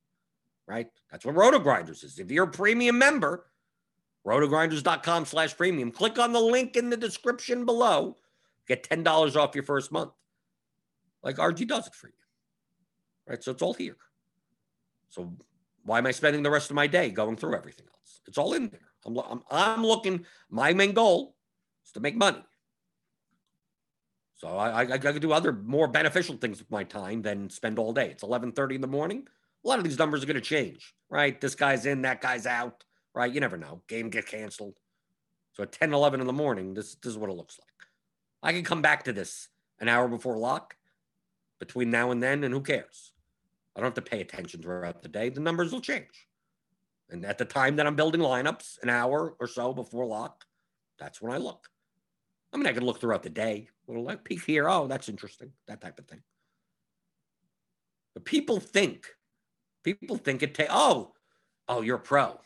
Right? 0.66 0.88
That's 1.10 1.24
what 1.24 1.34
RotoGrinders 1.34 2.04
is. 2.04 2.18
If 2.18 2.30
you're 2.30 2.44
a 2.44 2.50
premium 2.50 2.98
member, 2.98 3.46
rotogrinders.com 4.26 5.26
slash 5.26 5.56
premium, 5.56 5.90
click 5.90 6.18
on 6.18 6.32
the 6.32 6.40
link 6.40 6.76
in 6.76 6.90
the 6.90 6.96
description 6.96 7.64
below. 7.64 8.16
Get 8.68 8.88
$10 8.88 9.36
off 9.36 9.54
your 9.54 9.64
first 9.64 9.90
month. 9.90 10.12
Like 11.22 11.36
RG 11.36 11.66
does 11.66 11.86
it 11.86 11.94
for 11.94 12.08
you. 12.08 12.12
Right? 13.28 13.42
So 13.42 13.50
it's 13.50 13.62
all 13.62 13.74
here. 13.74 13.96
So 15.08 15.32
why 15.84 15.98
am 15.98 16.06
I 16.06 16.12
spending 16.12 16.42
the 16.42 16.50
rest 16.50 16.70
of 16.70 16.76
my 16.76 16.86
day 16.86 17.10
going 17.10 17.36
through 17.36 17.56
everything 17.56 17.86
else? 17.86 18.20
It's 18.26 18.38
all 18.38 18.54
in 18.54 18.68
there. 18.68 18.80
I'm, 19.04 19.18
I'm, 19.18 19.42
I'm 19.50 19.84
looking, 19.84 20.24
my 20.50 20.72
main 20.72 20.92
goal 20.92 21.34
is 21.84 21.92
to 21.92 22.00
make 22.00 22.16
money. 22.16 22.42
So 24.36 24.48
I, 24.48 24.82
I, 24.82 24.92
I 24.92 24.98
could 24.98 25.22
do 25.22 25.32
other 25.32 25.52
more 25.52 25.86
beneficial 25.86 26.36
things 26.36 26.58
with 26.58 26.70
my 26.70 26.82
time 26.82 27.22
than 27.22 27.48
spend 27.48 27.78
all 27.78 27.92
day. 27.92 28.10
It's 28.10 28.24
11:30 28.24 28.74
in 28.74 28.80
the 28.80 28.88
morning. 28.88 29.28
A 29.64 29.68
lot 29.68 29.78
of 29.78 29.84
these 29.84 29.98
numbers 29.98 30.24
are 30.24 30.26
going 30.26 30.34
to 30.34 30.40
change, 30.40 30.94
right? 31.08 31.40
This 31.40 31.54
guy's 31.54 31.86
in, 31.86 32.02
that 32.02 32.20
guy's 32.20 32.44
out, 32.44 32.82
right? 33.14 33.32
You 33.32 33.40
never 33.40 33.56
know. 33.56 33.82
Game 33.88 34.10
get 34.10 34.26
canceled. 34.26 34.74
So 35.52 35.62
at 35.62 35.72
10, 35.72 35.92
11 35.92 36.20
in 36.20 36.26
the 36.26 36.32
morning, 36.32 36.74
this, 36.74 36.94
this 36.96 37.12
is 37.12 37.18
what 37.18 37.30
it 37.30 37.36
looks 37.36 37.58
like. 37.58 37.88
I 38.42 38.52
can 38.52 38.64
come 38.64 38.82
back 38.82 39.04
to 39.04 39.12
this 39.12 39.48
an 39.80 39.88
hour 39.88 40.08
before 40.08 40.36
lock 40.36 40.76
between 41.58 41.90
now 41.90 42.10
and 42.10 42.22
then, 42.22 42.42
and 42.44 42.52
who 42.52 42.60
cares? 42.60 43.12
I 43.76 43.80
don't 43.80 43.86
have 43.96 44.04
to 44.04 44.10
pay 44.10 44.20
attention 44.20 44.62
throughout 44.62 45.02
the 45.02 45.08
day. 45.08 45.28
The 45.28 45.40
numbers 45.40 45.72
will 45.72 45.80
change. 45.80 46.28
And 47.10 47.24
at 47.24 47.38
the 47.38 47.44
time 47.44 47.76
that 47.76 47.86
I'm 47.86 47.96
building 47.96 48.20
lineups, 48.20 48.82
an 48.82 48.88
hour 48.88 49.34
or 49.38 49.46
so 49.46 49.72
before 49.72 50.06
lock, 50.06 50.44
that's 50.98 51.20
when 51.20 51.32
I 51.32 51.36
look. 51.36 51.68
I 52.52 52.56
mean, 52.56 52.66
I 52.66 52.72
can 52.72 52.84
look 52.84 53.00
throughout 53.00 53.22
the 53.22 53.30
day. 53.30 53.68
Well, 53.86 54.02
like 54.02 54.24
peek 54.24 54.42
here. 54.44 54.68
Oh, 54.68 54.86
that's 54.86 55.08
interesting. 55.08 55.52
That 55.68 55.80
type 55.80 55.98
of 55.98 56.06
thing. 56.06 56.22
But 58.14 58.24
people 58.24 58.60
think, 58.60 59.08
people 59.84 60.16
think 60.16 60.42
it 60.42 60.54
takes, 60.54 60.70
oh, 60.72 61.12
oh, 61.68 61.80
you're 61.82 61.98
pro. 61.98 62.40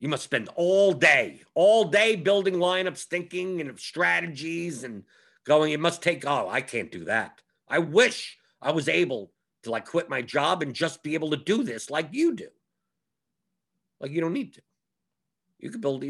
You 0.00 0.08
must 0.08 0.24
spend 0.24 0.48
all 0.54 0.92
day, 0.92 1.42
all 1.54 1.84
day 1.84 2.14
building 2.14 2.54
lineups, 2.54 3.04
thinking 3.04 3.60
and 3.60 3.78
strategies 3.78 4.84
and 4.84 5.02
going. 5.44 5.72
It 5.72 5.80
must 5.80 6.02
take, 6.02 6.24
oh, 6.24 6.48
I 6.48 6.60
can't 6.60 6.92
do 6.92 7.04
that. 7.06 7.42
I 7.68 7.80
wish 7.80 8.38
I 8.62 8.70
was 8.70 8.88
able 8.88 9.32
to 9.64 9.70
like 9.70 9.86
quit 9.86 10.08
my 10.08 10.22
job 10.22 10.62
and 10.62 10.72
just 10.72 11.02
be 11.02 11.14
able 11.14 11.30
to 11.30 11.36
do 11.36 11.64
this 11.64 11.90
like 11.90 12.08
you 12.12 12.34
do. 12.34 12.48
Like 14.00 14.12
you 14.12 14.20
don't 14.20 14.32
need 14.32 14.54
to. 14.54 14.62
You 15.58 15.70
could 15.70 15.80
build. 15.80 16.04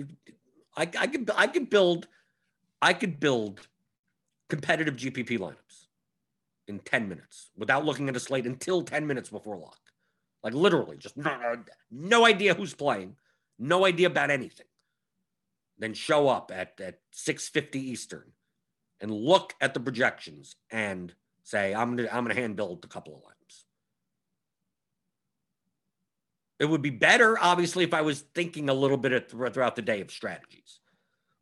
I, 0.76 0.82
I 0.98 1.06
could. 1.06 1.30
I 1.34 1.46
could 1.46 1.70
build. 1.70 2.06
I 2.82 2.92
could 2.92 3.18
build 3.18 3.66
competitive 4.48 4.96
GPP 4.96 5.38
lineups 5.38 5.86
in 6.68 6.80
ten 6.80 7.08
minutes 7.08 7.50
without 7.56 7.86
looking 7.86 8.10
at 8.10 8.16
a 8.16 8.20
slate 8.20 8.46
until 8.46 8.82
ten 8.82 9.06
minutes 9.06 9.30
before 9.30 9.56
lock. 9.56 9.78
Like 10.42 10.52
literally, 10.52 10.98
just 10.98 11.16
no, 11.16 11.56
no 11.90 12.26
idea 12.26 12.54
who's 12.54 12.74
playing, 12.74 13.16
no 13.58 13.84
idea 13.86 14.06
about 14.06 14.30
anything. 14.30 14.66
Then 15.78 15.94
show 15.94 16.28
up 16.28 16.50
at 16.54 16.80
at 16.80 17.00
six 17.10 17.48
fifty 17.48 17.80
Eastern, 17.80 18.32
and 19.00 19.10
look 19.10 19.54
at 19.60 19.74
the 19.74 19.80
projections 19.80 20.56
and 20.70 21.14
say, 21.44 21.74
I'm 21.74 21.96
gonna 21.96 22.08
I'm 22.10 22.24
gonna 22.24 22.34
hand 22.34 22.56
build 22.56 22.84
a 22.84 22.88
couple 22.88 23.14
of 23.14 23.20
lineups. 23.20 23.64
It 26.58 26.64
would 26.64 26.82
be 26.82 26.90
better, 26.90 27.38
obviously, 27.38 27.84
if 27.84 27.94
I 27.94 28.02
was 28.02 28.22
thinking 28.34 28.68
a 28.68 28.74
little 28.74 28.96
bit 28.96 29.30
throughout 29.30 29.76
the 29.76 29.82
day 29.82 30.00
of 30.00 30.10
strategies. 30.10 30.80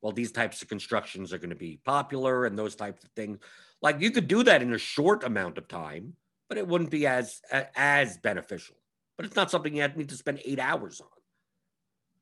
Well, 0.02 0.12
these 0.12 0.30
types 0.30 0.60
of 0.60 0.68
constructions 0.68 1.32
are 1.32 1.38
going 1.38 1.50
to 1.50 1.56
be 1.56 1.80
popular 1.84 2.44
and 2.44 2.58
those 2.58 2.76
types 2.76 3.02
of 3.02 3.10
things. 3.10 3.38
Like 3.80 4.00
you 4.00 4.10
could 4.10 4.28
do 4.28 4.42
that 4.42 4.60
in 4.60 4.74
a 4.74 4.78
short 4.78 5.24
amount 5.24 5.56
of 5.56 5.68
time, 5.68 6.14
but 6.48 6.58
it 6.58 6.68
wouldn't 6.68 6.90
be 6.90 7.06
as 7.06 7.40
as 7.50 8.18
beneficial. 8.18 8.76
But 9.16 9.24
it's 9.24 9.36
not 9.36 9.50
something 9.50 9.74
you 9.74 9.88
need 9.96 10.10
to 10.10 10.16
spend 10.16 10.42
eight 10.44 10.60
hours 10.60 11.00
on. 11.00 11.15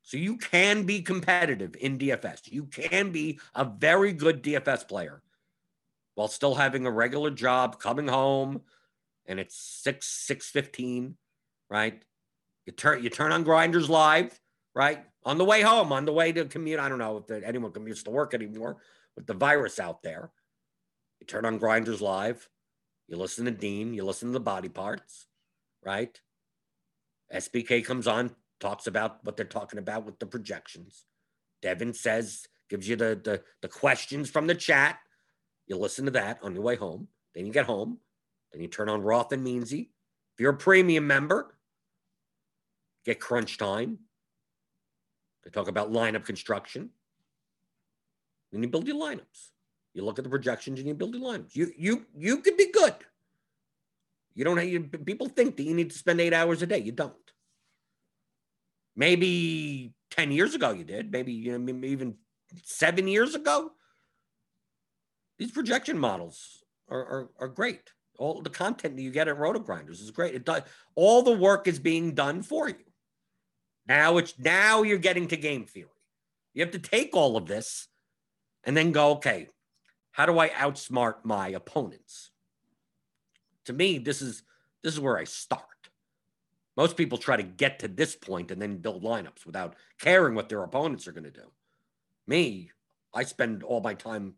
So 0.05 0.17
you 0.17 0.37
can 0.37 0.83
be 0.83 1.01
competitive 1.01 1.75
in 1.81 1.97
DFS. 1.97 2.51
You 2.51 2.65
can 2.65 3.11
be 3.11 3.39
a 3.55 3.65
very 3.65 4.13
good 4.13 4.43
DFS 4.43 4.87
player 4.87 5.23
while 6.13 6.27
still 6.27 6.53
having 6.53 6.85
a 6.85 6.91
regular 6.91 7.31
job, 7.31 7.79
coming 7.79 8.07
home, 8.07 8.61
and 9.25 9.39
it's 9.39 9.57
six 9.57 10.05
six 10.05 10.47
fifteen, 10.47 11.15
right? 11.71 12.03
You 12.67 12.73
turn 12.73 13.03
you 13.03 13.09
turn 13.09 13.31
on 13.31 13.43
Grinders 13.43 13.89
Live, 13.89 14.39
right? 14.75 15.03
On 15.23 15.39
the 15.39 15.43
way 15.43 15.61
home, 15.61 15.91
on 15.91 16.05
the 16.05 16.13
way 16.13 16.31
to 16.31 16.45
commute. 16.45 16.79
I 16.79 16.87
don't 16.87 16.99
know 16.99 17.25
if 17.27 17.43
anyone 17.43 17.71
commutes 17.71 18.03
to 18.03 18.11
work 18.11 18.35
anymore 18.35 18.77
with 19.15 19.25
the 19.25 19.33
virus 19.33 19.79
out 19.79 20.03
there. 20.03 20.29
You 21.19 21.25
turn 21.25 21.45
on 21.45 21.57
Grinders 21.57 21.99
Live, 21.99 22.47
you 23.07 23.17
listen 23.17 23.45
to 23.45 23.51
Dean, 23.51 23.95
you 23.95 24.05
listen 24.05 24.29
to 24.29 24.33
the 24.33 24.39
body 24.39 24.69
parts, 24.69 25.25
right? 25.83 26.21
SBK 27.33 27.83
comes 27.83 28.05
on, 28.05 28.35
talks 28.65 28.87
about 28.87 29.23
what 29.23 29.37
they're 29.37 29.45
talking 29.45 29.77
about 29.77 30.05
with 30.05 30.17
the 30.17 30.25
projections. 30.25 31.05
Devin 31.61 31.93
says, 31.93 32.47
gives 32.67 32.89
you 32.89 32.95
the 32.95 33.19
the, 33.23 33.41
the 33.61 33.67
questions 33.67 34.29
from 34.29 34.47
the 34.47 34.55
chat 34.55 34.97
you 35.67 35.77
listen 35.77 36.05
to 36.05 36.11
that 36.11 36.39
on 36.41 36.53
your 36.53 36.63
way 36.63 36.75
home. 36.75 37.07
Then 37.33 37.45
you 37.45 37.51
get 37.51 37.65
home. 37.65 37.99
Then 38.51 38.61
you 38.61 38.67
turn 38.67 38.89
on 38.89 39.01
Roth 39.01 39.31
and 39.31 39.45
Meansy. 39.45 39.89
If 40.33 40.39
you're 40.39 40.53
a 40.53 40.57
premium 40.57 41.07
member, 41.07 41.55
get 43.03 43.19
crunch 43.19 43.57
time. 43.57 43.99
They 45.43 45.49
talk 45.51 45.67
about 45.67 45.91
lineup 45.91 46.25
construction. 46.25 46.89
Then 48.51 48.63
you 48.63 48.69
build 48.69 48.87
your 48.87 48.97
lineups. 48.97 49.51
You 49.93 50.03
look 50.03 50.17
at 50.19 50.23
the 50.23 50.29
projections 50.29 50.79
and 50.79 50.87
you 50.87 50.93
build 50.93 51.15
your 51.15 51.23
lineups. 51.23 51.55
You 51.55 51.71
you 51.77 52.05
you 52.15 52.37
could 52.37 52.57
be 52.57 52.71
good. 52.71 52.95
You 54.33 54.43
don't 54.43 54.57
have 54.57 54.67
you, 54.67 54.81
people 54.81 55.29
think 55.29 55.55
that 55.55 55.63
you 55.63 55.73
need 55.73 55.91
to 55.91 55.97
spend 55.97 56.19
eight 56.19 56.33
hours 56.33 56.61
a 56.61 56.67
day. 56.67 56.79
You 56.79 56.91
don't. 56.91 57.24
Maybe 58.95 59.93
10 60.11 60.31
years 60.31 60.55
ago 60.55 60.71
you 60.71 60.83
did. 60.83 61.11
Maybe 61.11 61.33
you 61.33 61.57
know, 61.57 61.85
even 61.85 62.15
seven 62.63 63.07
years 63.07 63.35
ago 63.35 63.71
these 65.37 65.51
projection 65.51 65.97
models 65.97 66.63
are, 66.89 66.99
are, 66.99 67.29
are 67.39 67.47
great. 67.47 67.91
All 68.17 68.41
the 68.41 68.49
content 68.49 68.95
that 68.95 69.01
you 69.01 69.11
get 69.11 69.27
at 69.27 69.37
RotoGrinders 69.37 70.01
is 70.01 70.11
great. 70.11 70.35
It 70.35 70.45
does 70.45 70.61
all 70.95 71.21
the 71.21 71.31
work 71.31 71.67
is 71.67 71.79
being 71.79 72.13
done 72.13 72.41
for 72.41 72.69
you. 72.69 72.75
Now 73.87 74.17
it's 74.17 74.33
now 74.39 74.83
you're 74.83 74.97
getting 74.97 75.27
to 75.27 75.37
game 75.37 75.65
theory. 75.65 75.89
You 76.53 76.63
have 76.63 76.71
to 76.71 76.79
take 76.79 77.15
all 77.15 77.35
of 77.35 77.45
this 77.45 77.87
and 78.63 78.75
then 78.75 78.93
go, 78.93 79.11
okay, 79.11 79.49
how 80.11 80.25
do 80.25 80.39
I 80.39 80.49
outsmart 80.49 81.15
my 81.23 81.49
opponents? 81.49 82.31
To 83.65 83.73
me, 83.73 83.97
this 83.97 84.21
is 84.21 84.43
this 84.81 84.93
is 84.93 84.99
where 84.99 85.17
I 85.17 85.25
start. 85.25 85.63
Most 86.77 86.97
people 86.97 87.17
try 87.17 87.37
to 87.37 87.43
get 87.43 87.79
to 87.79 87.87
this 87.87 88.15
point 88.15 88.51
and 88.51 88.61
then 88.61 88.77
build 88.77 89.03
lineups 89.03 89.45
without 89.45 89.75
caring 89.99 90.35
what 90.35 90.49
their 90.49 90.63
opponents 90.63 91.07
are 91.07 91.13
going 91.13 91.23
to 91.23 91.31
do. 91.31 91.51
Me, 92.27 92.71
I 93.13 93.23
spend 93.23 93.63
all 93.63 93.81
my 93.81 93.93
time 93.93 94.35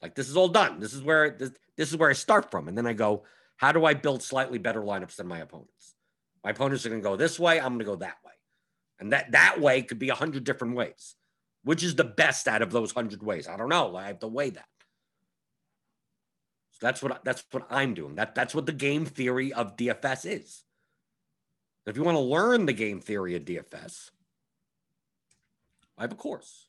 like 0.00 0.14
this 0.14 0.28
is 0.28 0.36
all 0.36 0.48
done. 0.48 0.80
This 0.80 0.94
is 0.94 1.02
where 1.02 1.30
this, 1.30 1.50
this 1.76 1.90
is 1.90 1.96
where 1.96 2.10
I 2.10 2.14
start 2.14 2.50
from, 2.50 2.68
and 2.68 2.76
then 2.76 2.86
I 2.86 2.92
go, 2.92 3.24
how 3.56 3.72
do 3.72 3.84
I 3.84 3.94
build 3.94 4.22
slightly 4.22 4.58
better 4.58 4.82
lineups 4.82 5.16
than 5.16 5.26
my 5.26 5.38
opponents? 5.38 5.94
My 6.44 6.50
opponents 6.50 6.86
are 6.86 6.90
going 6.90 7.02
to 7.02 7.08
go 7.08 7.16
this 7.16 7.38
way. 7.38 7.58
I'm 7.58 7.74
going 7.74 7.80
to 7.80 7.84
go 7.84 7.96
that 7.96 8.16
way, 8.24 8.32
and 9.00 9.12
that 9.12 9.32
that 9.32 9.60
way 9.60 9.82
could 9.82 9.98
be 9.98 10.10
a 10.10 10.14
hundred 10.14 10.44
different 10.44 10.76
ways. 10.76 11.14
Which 11.64 11.82
is 11.82 11.96
the 11.96 12.04
best 12.04 12.46
out 12.46 12.62
of 12.62 12.70
those 12.70 12.92
hundred 12.92 13.22
ways? 13.22 13.48
I 13.48 13.56
don't 13.56 13.68
know. 13.68 13.96
I 13.96 14.06
have 14.06 14.20
to 14.20 14.28
weigh 14.28 14.50
that. 14.50 14.68
So 16.72 16.86
that's 16.86 17.02
what 17.02 17.24
that's 17.24 17.44
what 17.50 17.66
I'm 17.70 17.94
doing. 17.94 18.14
That 18.14 18.34
that's 18.34 18.54
what 18.54 18.66
the 18.66 18.72
game 18.72 19.04
theory 19.04 19.52
of 19.52 19.76
DFS 19.76 20.40
is. 20.40 20.62
If 21.86 21.96
you 21.96 22.02
want 22.02 22.16
to 22.16 22.20
learn 22.20 22.66
the 22.66 22.72
game 22.72 23.00
theory 23.00 23.36
of 23.36 23.44
DFS, 23.44 24.10
I 25.96 26.02
have 26.02 26.12
a 26.12 26.16
course. 26.16 26.66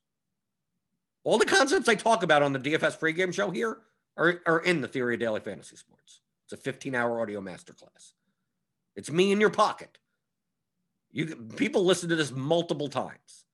All 1.24 1.38
the 1.38 1.46
concepts 1.46 1.90
I 1.90 1.96
talk 1.96 2.24
about 2.24 2.44
on 2.44 2.54
the 2.54 2.60
DFS 2.60 3.00
pregame 3.00 3.34
show 3.34 3.52
here 3.52 3.80
are, 4.16 4.42
are 4.46 4.60
in 4.60 4.82
the 4.82 4.88
Theory 4.88 5.16
of 5.16 5.20
Daily 5.20 5.40
Fantasy 5.40 5.76
Sports. 5.76 6.22
It's 6.46 6.54
a 6.54 6.58
15 6.58 6.96
hour 6.96 7.20
audio 7.20 7.42
masterclass. 7.42 8.14
It's 8.96 9.12
me 9.12 9.32
in 9.32 9.42
your 9.42 9.50
pocket. 9.50 9.98
You 11.12 11.36
people 11.58 11.84
listen 11.84 12.10
to 12.10 12.16
this 12.16 12.32
multiple 12.32 12.88
times. 12.88 13.46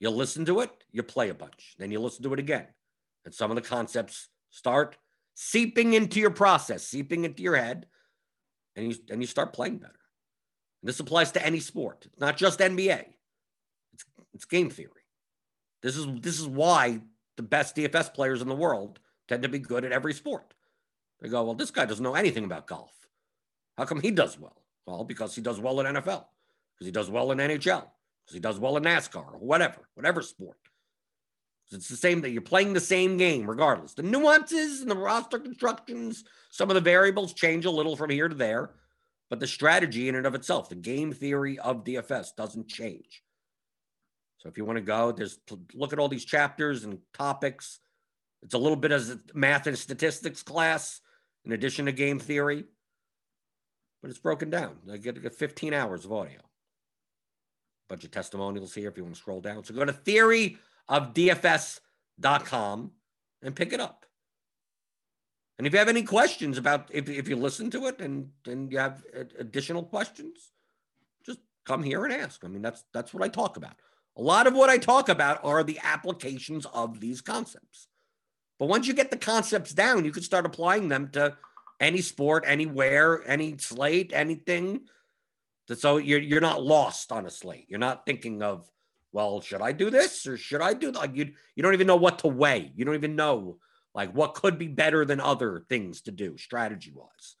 You 0.00 0.10
listen 0.10 0.44
to 0.46 0.60
it, 0.60 0.70
you 0.90 1.02
play 1.02 1.28
a 1.28 1.34
bunch, 1.34 1.74
then 1.78 1.92
you 1.92 2.00
listen 2.00 2.24
to 2.24 2.32
it 2.34 2.40
again. 2.40 2.66
And 3.24 3.32
some 3.32 3.50
of 3.50 3.54
the 3.54 3.62
concepts 3.62 4.28
start 4.50 4.96
seeping 5.34 5.94
into 5.94 6.18
your 6.18 6.30
process, 6.30 6.82
seeping 6.82 7.24
into 7.24 7.42
your 7.42 7.56
head, 7.56 7.86
and 8.74 8.88
you 8.88 8.96
and 9.10 9.20
you 9.20 9.26
start 9.26 9.52
playing 9.52 9.78
better. 9.78 10.01
And 10.82 10.88
this 10.88 11.00
applies 11.00 11.32
to 11.32 11.46
any 11.46 11.60
sport. 11.60 12.06
Not 12.18 12.36
just 12.36 12.58
NBA. 12.58 13.04
It's 13.94 14.04
it's 14.34 14.44
game 14.44 14.70
theory. 14.70 14.90
This 15.82 15.96
is 15.96 16.06
this 16.20 16.38
is 16.38 16.46
why 16.46 17.00
the 17.36 17.42
best 17.42 17.76
DFS 17.76 18.12
players 18.12 18.42
in 18.42 18.48
the 18.48 18.54
world 18.54 18.98
tend 19.28 19.42
to 19.42 19.48
be 19.48 19.58
good 19.58 19.84
at 19.84 19.92
every 19.92 20.12
sport. 20.12 20.54
They 21.20 21.28
go, 21.28 21.44
well, 21.44 21.54
this 21.54 21.70
guy 21.70 21.86
doesn't 21.86 22.02
know 22.02 22.16
anything 22.16 22.44
about 22.44 22.66
golf. 22.66 22.92
How 23.78 23.84
come 23.84 24.00
he 24.00 24.10
does 24.10 24.38
well? 24.38 24.62
Well, 24.86 25.04
because 25.04 25.34
he 25.34 25.40
does 25.40 25.60
well 25.60 25.80
in 25.80 25.86
NFL, 25.86 26.26
because 26.74 26.86
he 26.86 26.90
does 26.90 27.08
well 27.08 27.30
in 27.30 27.38
NHL, 27.38 27.86
because 28.24 28.34
he 28.34 28.40
does 28.40 28.58
well 28.58 28.76
in 28.76 28.82
NASCAR 28.82 29.32
or 29.34 29.38
whatever, 29.38 29.88
whatever 29.94 30.20
sport. 30.20 30.58
It's 31.70 31.88
the 31.88 31.96
same 31.96 32.20
that 32.20 32.30
you're 32.30 32.42
playing 32.42 32.74
the 32.74 32.80
same 32.80 33.16
game 33.16 33.48
regardless. 33.48 33.94
The 33.94 34.02
nuances 34.02 34.82
and 34.82 34.90
the 34.90 34.96
roster 34.96 35.38
constructions, 35.38 36.24
some 36.50 36.68
of 36.68 36.74
the 36.74 36.80
variables 36.80 37.32
change 37.32 37.64
a 37.64 37.70
little 37.70 37.96
from 37.96 38.10
here 38.10 38.28
to 38.28 38.34
there, 38.34 38.72
but 39.32 39.40
the 39.40 39.46
strategy 39.46 40.10
in 40.10 40.14
and 40.14 40.26
of 40.26 40.34
itself, 40.34 40.68
the 40.68 40.74
game 40.74 41.10
theory 41.10 41.58
of 41.58 41.84
DFS 41.84 42.36
doesn't 42.36 42.68
change. 42.68 43.22
So 44.36 44.50
if 44.50 44.58
you 44.58 44.66
want 44.66 44.76
to 44.76 44.82
go, 44.82 45.10
there's 45.10 45.38
look 45.72 45.94
at 45.94 45.98
all 45.98 46.10
these 46.10 46.26
chapters 46.26 46.84
and 46.84 46.98
topics. 47.14 47.80
It's 48.42 48.52
a 48.52 48.58
little 48.58 48.76
bit 48.76 48.92
as 48.92 49.08
a 49.08 49.18
math 49.32 49.66
and 49.66 49.78
statistics 49.78 50.42
class 50.42 51.00
in 51.46 51.52
addition 51.52 51.86
to 51.86 51.92
game 51.92 52.18
theory, 52.18 52.64
but 54.02 54.10
it's 54.10 54.20
broken 54.20 54.50
down. 54.50 54.76
I 54.92 54.98
get, 54.98 55.22
get 55.22 55.34
15 55.34 55.72
hours 55.72 56.04
of 56.04 56.12
audio. 56.12 56.40
Bunch 57.88 58.04
of 58.04 58.10
testimonials 58.10 58.74
here 58.74 58.90
if 58.90 58.98
you 58.98 59.02
want 59.02 59.14
to 59.14 59.18
scroll 59.18 59.40
down. 59.40 59.64
So 59.64 59.72
go 59.72 59.86
to 59.86 59.94
theory 59.94 60.58
of 60.90 61.14
DFS.com 61.14 62.90
and 63.40 63.56
pick 63.56 63.72
it 63.72 63.80
up. 63.80 64.04
And 65.58 65.66
if 65.66 65.72
you 65.72 65.78
have 65.78 65.88
any 65.88 66.02
questions 66.02 66.58
about 66.58 66.88
if, 66.92 67.08
if 67.08 67.28
you 67.28 67.36
listen 67.36 67.70
to 67.70 67.86
it 67.86 68.00
and, 68.00 68.30
and 68.46 68.72
you 68.72 68.78
have 68.78 69.02
additional 69.38 69.82
questions, 69.82 70.50
just 71.24 71.40
come 71.64 71.82
here 71.82 72.04
and 72.04 72.12
ask. 72.12 72.44
I 72.44 72.48
mean, 72.48 72.62
that's 72.62 72.84
that's 72.92 73.12
what 73.12 73.22
I 73.22 73.28
talk 73.28 73.56
about. 73.56 73.74
A 74.16 74.22
lot 74.22 74.46
of 74.46 74.54
what 74.54 74.70
I 74.70 74.78
talk 74.78 75.08
about 75.08 75.44
are 75.44 75.62
the 75.62 75.78
applications 75.82 76.66
of 76.66 77.00
these 77.00 77.20
concepts. 77.20 77.88
But 78.58 78.68
once 78.68 78.86
you 78.86 78.94
get 78.94 79.10
the 79.10 79.16
concepts 79.16 79.72
down, 79.72 80.04
you 80.04 80.12
can 80.12 80.22
start 80.22 80.46
applying 80.46 80.88
them 80.88 81.10
to 81.12 81.36
any 81.80 82.00
sport, 82.00 82.44
anywhere, 82.46 83.22
any 83.26 83.56
slate, 83.58 84.12
anything. 84.14 84.82
So 85.74 85.96
you're 85.96 86.20
you're 86.20 86.40
not 86.40 86.62
lost 86.62 87.12
on 87.12 87.26
a 87.26 87.30
slate. 87.30 87.66
You're 87.68 87.78
not 87.78 88.04
thinking 88.04 88.42
of 88.42 88.68
well, 89.12 89.40
should 89.42 89.60
I 89.60 89.72
do 89.72 89.90
this 89.90 90.26
or 90.26 90.36
should 90.36 90.62
I 90.62 90.72
do 90.72 90.90
that? 90.92 91.14
You, 91.14 91.32
you 91.54 91.62
don't 91.62 91.74
even 91.74 91.86
know 91.86 91.96
what 91.96 92.20
to 92.20 92.28
weigh. 92.28 92.72
You 92.74 92.84
don't 92.84 92.94
even 92.94 93.14
know 93.14 93.58
like 93.94 94.12
what 94.12 94.34
could 94.34 94.58
be 94.58 94.68
better 94.68 95.04
than 95.04 95.20
other 95.20 95.64
things 95.68 96.02
to 96.02 96.10
do 96.10 96.36
strategy 96.38 96.92
wise. 96.94 97.36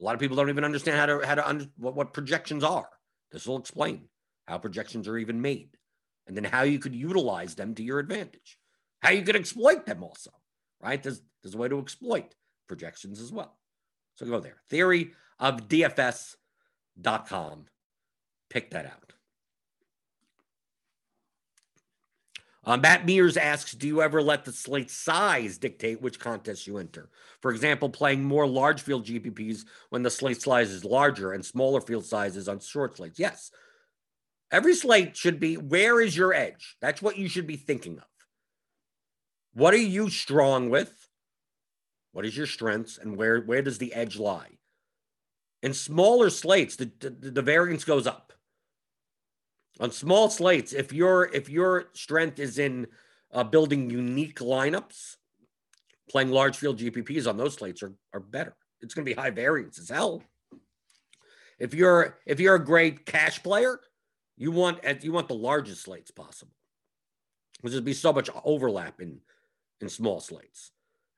A 0.00 0.04
lot 0.04 0.14
of 0.14 0.20
people 0.20 0.36
don't 0.36 0.48
even 0.48 0.64
understand 0.64 0.98
how 0.98 1.06
to 1.06 1.26
how 1.26 1.34
to 1.36 1.70
what, 1.76 1.94
what 1.94 2.12
projections 2.12 2.64
are. 2.64 2.88
This 3.30 3.46
will 3.46 3.58
explain 3.58 4.08
how 4.46 4.58
projections 4.58 5.08
are 5.08 5.16
even 5.16 5.40
made, 5.40 5.70
and 6.26 6.36
then 6.36 6.44
how 6.44 6.62
you 6.62 6.78
could 6.78 6.94
utilize 6.94 7.54
them 7.54 7.74
to 7.76 7.82
your 7.82 7.98
advantage, 7.98 8.58
how 9.00 9.10
you 9.10 9.22
could 9.22 9.36
exploit 9.36 9.86
them 9.86 10.02
also. 10.02 10.30
Right? 10.82 11.02
There's 11.02 11.22
there's 11.42 11.54
a 11.54 11.58
way 11.58 11.68
to 11.68 11.78
exploit 11.78 12.34
projections 12.66 13.20
as 13.20 13.32
well. 13.32 13.56
So 14.16 14.26
go 14.26 14.40
there. 14.40 14.56
Theory 14.68 15.12
of 15.38 15.68
DFS.com. 15.68 17.66
Pick 18.50 18.70
that 18.70 18.86
out. 18.86 19.13
Uh, 22.66 22.78
Matt 22.78 23.04
Mears 23.04 23.36
asks, 23.36 23.72
do 23.72 23.86
you 23.86 24.00
ever 24.00 24.22
let 24.22 24.44
the 24.44 24.52
slate 24.52 24.90
size 24.90 25.58
dictate 25.58 26.00
which 26.00 26.18
contests 26.18 26.66
you 26.66 26.78
enter? 26.78 27.10
For 27.40 27.50
example, 27.50 27.90
playing 27.90 28.24
more 28.24 28.46
large 28.46 28.80
field 28.80 29.04
GPPs 29.04 29.64
when 29.90 30.02
the 30.02 30.10
slate 30.10 30.40
size 30.40 30.70
is 30.70 30.84
larger 30.84 31.32
and 31.32 31.44
smaller 31.44 31.80
field 31.80 32.06
sizes 32.06 32.48
on 32.48 32.60
short 32.60 32.96
slates. 32.96 33.18
Yes. 33.18 33.50
Every 34.50 34.74
slate 34.74 35.16
should 35.16 35.40
be, 35.40 35.56
where 35.56 36.00
is 36.00 36.16
your 36.16 36.32
edge? 36.32 36.76
That's 36.80 37.02
what 37.02 37.18
you 37.18 37.28
should 37.28 37.46
be 37.46 37.56
thinking 37.56 37.98
of. 37.98 38.04
What 39.52 39.74
are 39.74 39.78
you 39.78 40.08
strong 40.08 40.70
with? 40.70 41.08
What 42.12 42.24
is 42.24 42.36
your 42.36 42.46
strengths 42.46 42.96
and 42.96 43.16
where, 43.16 43.40
where 43.40 43.62
does 43.62 43.78
the 43.78 43.92
edge 43.92 44.18
lie? 44.18 44.58
In 45.62 45.74
smaller 45.74 46.30
slates, 46.30 46.76
the, 46.76 46.90
the, 46.98 47.10
the 47.10 47.42
variance 47.42 47.84
goes 47.84 48.06
up 48.06 48.23
on 49.80 49.90
small 49.90 50.30
slates, 50.30 50.72
if 50.72 50.92
your 50.92 51.30
if 51.34 51.48
your 51.48 51.86
strength 51.94 52.38
is 52.38 52.58
in 52.58 52.86
uh, 53.32 53.44
building 53.44 53.90
unique 53.90 54.38
lineups, 54.38 55.16
playing 56.08 56.30
large 56.30 56.56
field 56.56 56.78
GPPs 56.78 57.28
on 57.28 57.36
those 57.36 57.54
slates 57.54 57.82
are, 57.82 57.92
are 58.12 58.20
better. 58.20 58.54
It's 58.80 58.94
going 58.94 59.04
to 59.04 59.10
be 59.10 59.20
high 59.20 59.30
variance 59.30 59.78
as 59.78 59.88
hell. 59.88 60.22
If 61.58 61.74
you're 61.74 62.18
if 62.26 62.40
you're 62.40 62.56
a 62.56 62.64
great 62.64 63.06
cash 63.06 63.42
player, 63.42 63.80
you 64.36 64.50
want 64.50 64.78
you 65.02 65.12
want 65.12 65.28
the 65.28 65.34
largest 65.34 65.82
slates 65.82 66.10
possible. 66.10 66.52
Because 67.56 67.72
there'd 67.72 67.84
be 67.84 67.94
so 67.94 68.12
much 68.12 68.30
overlap 68.44 69.00
in 69.00 69.20
in 69.80 69.88
small 69.88 70.20
slates. 70.20 70.70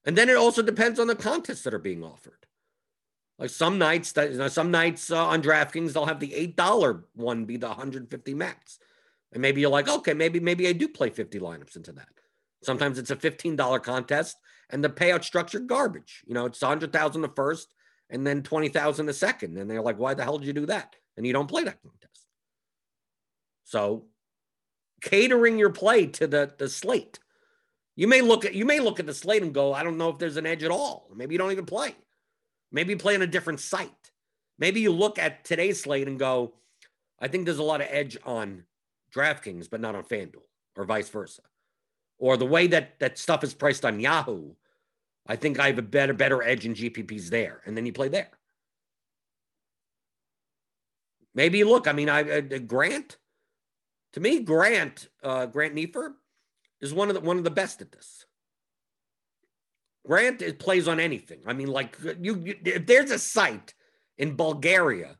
And 0.04 0.16
then 0.16 0.28
it 0.28 0.36
also 0.36 0.62
depends 0.62 1.00
on 1.00 1.08
the 1.08 1.16
contests 1.16 1.62
that 1.62 1.74
are 1.74 1.80
being 1.80 2.04
offered. 2.04 2.46
Like 3.38 3.50
some 3.50 3.78
nights 3.78 4.12
that 4.12 4.32
you 4.32 4.38
know, 4.38 4.48
some 4.48 4.70
nights 4.70 5.10
uh, 5.10 5.26
on 5.26 5.42
DraftKings 5.42 5.92
they'll 5.92 6.06
have 6.06 6.20
the 6.20 6.34
eight 6.34 6.56
dollar 6.56 7.04
one 7.14 7.44
be 7.44 7.56
the 7.56 7.68
150 7.68 8.34
max, 8.34 8.78
and 9.32 9.42
maybe 9.42 9.60
you're 9.60 9.70
like, 9.70 9.88
okay, 9.88 10.14
maybe 10.14 10.40
maybe 10.40 10.66
I 10.68 10.72
do 10.72 10.88
play 10.88 11.10
50 11.10 11.38
lineups 11.40 11.76
into 11.76 11.92
that. 11.92 12.08
Sometimes 12.62 12.98
it's 12.98 13.10
a 13.10 13.16
$15 13.16 13.82
contest, 13.82 14.38
and 14.70 14.82
the 14.82 14.88
payout 14.88 15.22
structure 15.22 15.60
garbage. 15.60 16.24
You 16.26 16.34
know, 16.34 16.46
it's 16.46 16.62
100,000 16.62 17.20
the 17.20 17.28
first, 17.28 17.74
and 18.08 18.26
then 18.26 18.42
20,000 18.42 19.06
the 19.06 19.12
second, 19.12 19.58
and 19.58 19.70
they're 19.70 19.82
like, 19.82 19.98
why 19.98 20.14
the 20.14 20.24
hell 20.24 20.38
did 20.38 20.46
you 20.46 20.54
do 20.54 20.66
that? 20.66 20.96
And 21.16 21.26
you 21.26 21.34
don't 21.34 21.48
play 21.48 21.64
that 21.64 21.82
contest. 21.82 22.26
So, 23.64 24.06
catering 25.02 25.58
your 25.58 25.70
play 25.70 26.06
to 26.06 26.26
the 26.26 26.54
the 26.56 26.68
slate. 26.68 27.18
You 27.96 28.08
may 28.08 28.20
look 28.20 28.44
at 28.44 28.54
you 28.54 28.64
may 28.64 28.80
look 28.80 29.00
at 29.00 29.06
the 29.06 29.14
slate 29.14 29.42
and 29.42 29.52
go, 29.52 29.74
I 29.74 29.82
don't 29.82 29.98
know 29.98 30.08
if 30.08 30.18
there's 30.18 30.36
an 30.36 30.46
edge 30.46 30.62
at 30.62 30.70
all. 30.70 31.10
Maybe 31.14 31.34
you 31.34 31.38
don't 31.38 31.52
even 31.52 31.66
play. 31.66 31.94
Maybe 32.72 32.96
play 32.96 33.14
on 33.14 33.22
a 33.22 33.26
different 33.26 33.60
site. 33.60 34.10
Maybe 34.58 34.80
you 34.80 34.90
look 34.90 35.18
at 35.18 35.44
today's 35.44 35.82
slate 35.82 36.08
and 36.08 36.18
go, 36.18 36.54
I 37.20 37.28
think 37.28 37.44
there's 37.44 37.58
a 37.58 37.62
lot 37.62 37.80
of 37.80 37.88
edge 37.90 38.16
on 38.24 38.64
DraftKings, 39.14 39.68
but 39.70 39.80
not 39.80 39.94
on 39.94 40.04
FanDuel, 40.04 40.42
or 40.76 40.84
vice 40.84 41.08
versa. 41.08 41.42
Or 42.18 42.36
the 42.36 42.46
way 42.46 42.66
that 42.68 42.98
that 43.00 43.18
stuff 43.18 43.44
is 43.44 43.54
priced 43.54 43.84
on 43.84 44.00
Yahoo, 44.00 44.52
I 45.26 45.36
think 45.36 45.58
I 45.58 45.66
have 45.68 45.78
a 45.78 45.82
better 45.82 46.14
better 46.14 46.42
edge 46.42 46.64
in 46.64 46.74
GPPs 46.74 47.28
there, 47.28 47.60
and 47.66 47.76
then 47.76 47.84
you 47.84 47.92
play 47.92 48.08
there. 48.08 48.30
Maybe 51.34 51.62
look. 51.64 51.86
I 51.86 51.92
mean, 51.92 52.08
I 52.08 52.22
uh, 52.22 52.40
Grant. 52.66 53.18
To 54.14 54.20
me, 54.20 54.40
Grant 54.40 55.08
uh, 55.22 55.46
Grant 55.46 55.74
Nefer 55.74 56.16
is 56.80 56.94
one 56.94 57.08
of 57.08 57.14
the 57.14 57.20
one 57.20 57.38
of 57.38 57.44
the 57.44 57.50
best 57.50 57.82
at 57.82 57.92
this. 57.92 58.25
Grant 60.06 60.40
it 60.42 60.58
plays 60.58 60.86
on 60.86 61.00
anything. 61.00 61.40
I 61.46 61.52
mean, 61.52 61.68
like 61.68 61.96
you, 62.20 62.36
you 62.36 62.54
if 62.64 62.86
there's 62.86 63.10
a 63.10 63.18
site 63.18 63.74
in 64.18 64.36
Bulgaria 64.36 65.16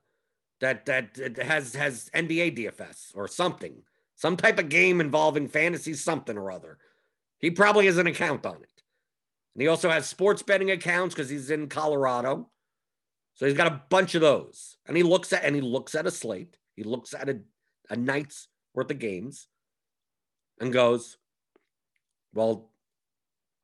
that 0.60 0.86
that 0.86 1.16
has 1.42 1.74
has 1.74 2.10
NBA 2.14 2.56
DFS 2.56 3.12
or 3.14 3.26
something, 3.26 3.82
some 4.14 4.36
type 4.36 4.58
of 4.58 4.68
game 4.68 5.00
involving 5.00 5.48
fantasy 5.48 5.94
something 5.94 6.38
or 6.38 6.50
other, 6.50 6.78
he 7.38 7.50
probably 7.50 7.86
has 7.86 7.98
an 7.98 8.06
account 8.06 8.46
on 8.46 8.56
it. 8.56 8.82
And 9.54 9.62
he 9.62 9.68
also 9.68 9.90
has 9.90 10.06
sports 10.06 10.42
betting 10.42 10.70
accounts 10.70 11.14
because 11.14 11.30
he's 11.30 11.50
in 11.50 11.68
Colorado. 11.68 12.50
So 13.34 13.46
he's 13.46 13.56
got 13.56 13.72
a 13.72 13.82
bunch 13.90 14.14
of 14.14 14.20
those. 14.20 14.76
And 14.86 14.96
he 14.96 15.02
looks 15.02 15.32
at 15.32 15.44
and 15.44 15.54
he 15.54 15.62
looks 15.62 15.94
at 15.94 16.06
a 16.06 16.10
slate. 16.10 16.58
He 16.74 16.84
looks 16.84 17.12
at 17.12 17.28
a, 17.28 17.40
a 17.90 17.96
night's 17.96 18.48
worth 18.74 18.90
of 18.90 18.98
games 18.98 19.48
and 20.60 20.72
goes, 20.72 21.16
Well, 22.34 22.70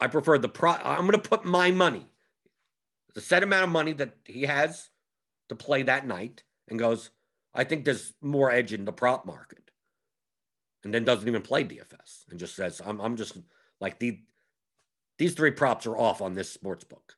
I 0.02 0.08
prefer 0.08 0.36
the 0.36 0.48
pro 0.48 0.72
I'm 0.72 1.06
gonna 1.06 1.18
put 1.18 1.44
my 1.44 1.70
money, 1.70 2.04
the 3.14 3.20
set 3.20 3.44
amount 3.44 3.62
of 3.62 3.70
money 3.70 3.92
that 3.92 4.16
he 4.24 4.42
has 4.42 4.90
to 5.48 5.54
play 5.54 5.84
that 5.84 6.08
night, 6.08 6.42
and 6.68 6.76
goes, 6.76 7.10
I 7.54 7.62
think 7.62 7.84
there's 7.84 8.12
more 8.20 8.50
edge 8.50 8.72
in 8.72 8.84
the 8.84 8.92
prop 8.92 9.24
market. 9.24 9.70
And 10.82 10.92
then 10.92 11.04
doesn't 11.04 11.28
even 11.28 11.42
play 11.42 11.62
DFS 11.62 12.24
and 12.30 12.40
just 12.40 12.56
says, 12.56 12.82
I'm 12.84 13.00
I'm 13.00 13.16
just 13.16 13.38
like 13.80 14.00
the 14.00 14.18
these 15.18 15.34
three 15.34 15.52
props 15.52 15.86
are 15.86 15.96
off 15.96 16.20
on 16.20 16.34
this 16.34 16.50
sports 16.50 16.82
book. 16.82 17.14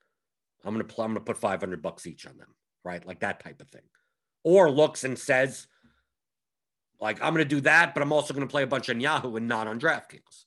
I'm 0.62 0.74
gonna 0.74 0.84
I'm 0.98 1.14
gonna 1.14 1.20
put 1.20 1.38
500 1.38 1.80
bucks 1.80 2.06
each 2.06 2.26
on 2.26 2.36
them, 2.36 2.54
right? 2.84 3.06
Like 3.06 3.20
that 3.20 3.40
type 3.42 3.62
of 3.62 3.68
thing. 3.68 3.88
Or 4.42 4.70
looks 4.70 5.04
and 5.04 5.18
says, 5.18 5.68
like 7.00 7.22
I'm 7.22 7.32
gonna 7.32 7.46
do 7.46 7.62
that, 7.62 7.94
but 7.94 8.02
I'm 8.02 8.12
also 8.12 8.34
gonna 8.34 8.46
play 8.46 8.62
a 8.62 8.66
bunch 8.66 8.90
on 8.90 9.00
Yahoo 9.00 9.36
and 9.36 9.48
not 9.48 9.68
on 9.68 9.80
DraftKings. 9.80 10.44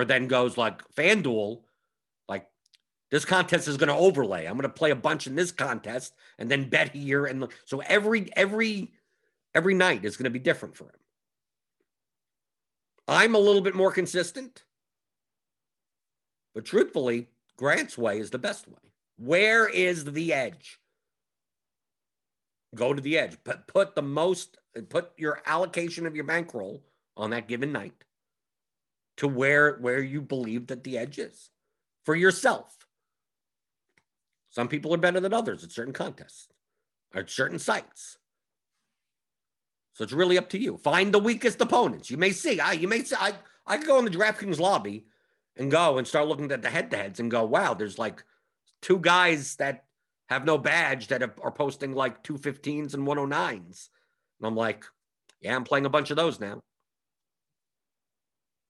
Or 0.00 0.06
then 0.06 0.28
goes 0.28 0.56
like 0.56 0.82
FanDuel, 0.94 1.60
like 2.26 2.46
this 3.10 3.26
contest 3.26 3.68
is 3.68 3.76
gonna 3.76 3.94
overlay. 3.94 4.46
I'm 4.46 4.56
gonna 4.56 4.70
play 4.70 4.92
a 4.92 4.96
bunch 4.96 5.26
in 5.26 5.34
this 5.34 5.52
contest 5.52 6.14
and 6.38 6.50
then 6.50 6.70
bet 6.70 6.94
here, 6.94 7.26
and 7.26 7.46
so 7.66 7.80
every 7.80 8.30
every 8.34 8.94
every 9.54 9.74
night 9.74 10.06
is 10.06 10.16
gonna 10.16 10.30
be 10.30 10.38
different 10.38 10.74
for 10.74 10.84
him. 10.84 11.00
I'm 13.06 13.34
a 13.34 13.38
little 13.38 13.60
bit 13.60 13.74
more 13.74 13.92
consistent. 13.92 14.64
But 16.54 16.64
truthfully, 16.64 17.28
Grant's 17.58 17.98
way 17.98 18.20
is 18.20 18.30
the 18.30 18.38
best 18.38 18.68
way. 18.68 18.94
Where 19.18 19.68
is 19.68 20.04
the 20.04 20.32
edge? 20.32 20.80
Go 22.74 22.94
to 22.94 23.02
the 23.02 23.18
edge. 23.18 23.36
But 23.44 23.66
put 23.66 23.94
the 23.94 24.02
most, 24.02 24.56
put 24.88 25.10
your 25.18 25.42
allocation 25.44 26.06
of 26.06 26.14
your 26.14 26.24
bankroll 26.24 26.82
on 27.18 27.28
that 27.30 27.48
given 27.48 27.70
night 27.70 28.02
to 29.20 29.28
where 29.28 29.76
where 29.76 30.00
you 30.02 30.22
believe 30.22 30.68
that 30.68 30.82
the 30.82 30.96
edge 30.96 31.18
is 31.18 31.50
for 32.04 32.16
yourself. 32.16 32.74
Some 34.48 34.66
people 34.66 34.94
are 34.94 34.98
better 34.98 35.20
than 35.20 35.34
others 35.34 35.62
at 35.62 35.70
certain 35.70 35.92
contests, 35.92 36.48
at 37.14 37.28
certain 37.28 37.58
sites. 37.58 38.16
So 39.92 40.04
it's 40.04 40.14
really 40.14 40.38
up 40.38 40.48
to 40.50 40.58
you. 40.58 40.78
Find 40.78 41.12
the 41.12 41.18
weakest 41.18 41.60
opponents. 41.60 42.10
You 42.10 42.16
may 42.16 42.30
see, 42.30 42.60
I 42.60 42.72
you 42.72 42.88
may 42.88 43.04
see, 43.04 43.14
I 43.18 43.34
I 43.66 43.76
could 43.76 43.86
go 43.86 43.98
in 43.98 44.06
the 44.06 44.10
DraftKings 44.10 44.58
lobby 44.58 45.04
and 45.54 45.70
go 45.70 45.98
and 45.98 46.08
start 46.08 46.26
looking 46.26 46.50
at 46.50 46.62
the 46.62 46.70
head 46.70 46.90
to 46.90 46.96
heads 46.96 47.20
and 47.20 47.30
go, 47.30 47.44
wow, 47.44 47.74
there's 47.74 47.98
like 47.98 48.24
two 48.80 48.98
guys 48.98 49.56
that 49.56 49.84
have 50.30 50.46
no 50.46 50.56
badge 50.56 51.08
that 51.08 51.22
are 51.22 51.52
posting 51.52 51.92
like 51.92 52.24
215s 52.24 52.94
and 52.94 53.06
109s. 53.06 53.88
And 54.38 54.46
I'm 54.46 54.56
like, 54.56 54.86
yeah, 55.42 55.54
I'm 55.54 55.64
playing 55.64 55.84
a 55.84 55.90
bunch 55.90 56.10
of 56.10 56.16
those 56.16 56.40
now. 56.40 56.62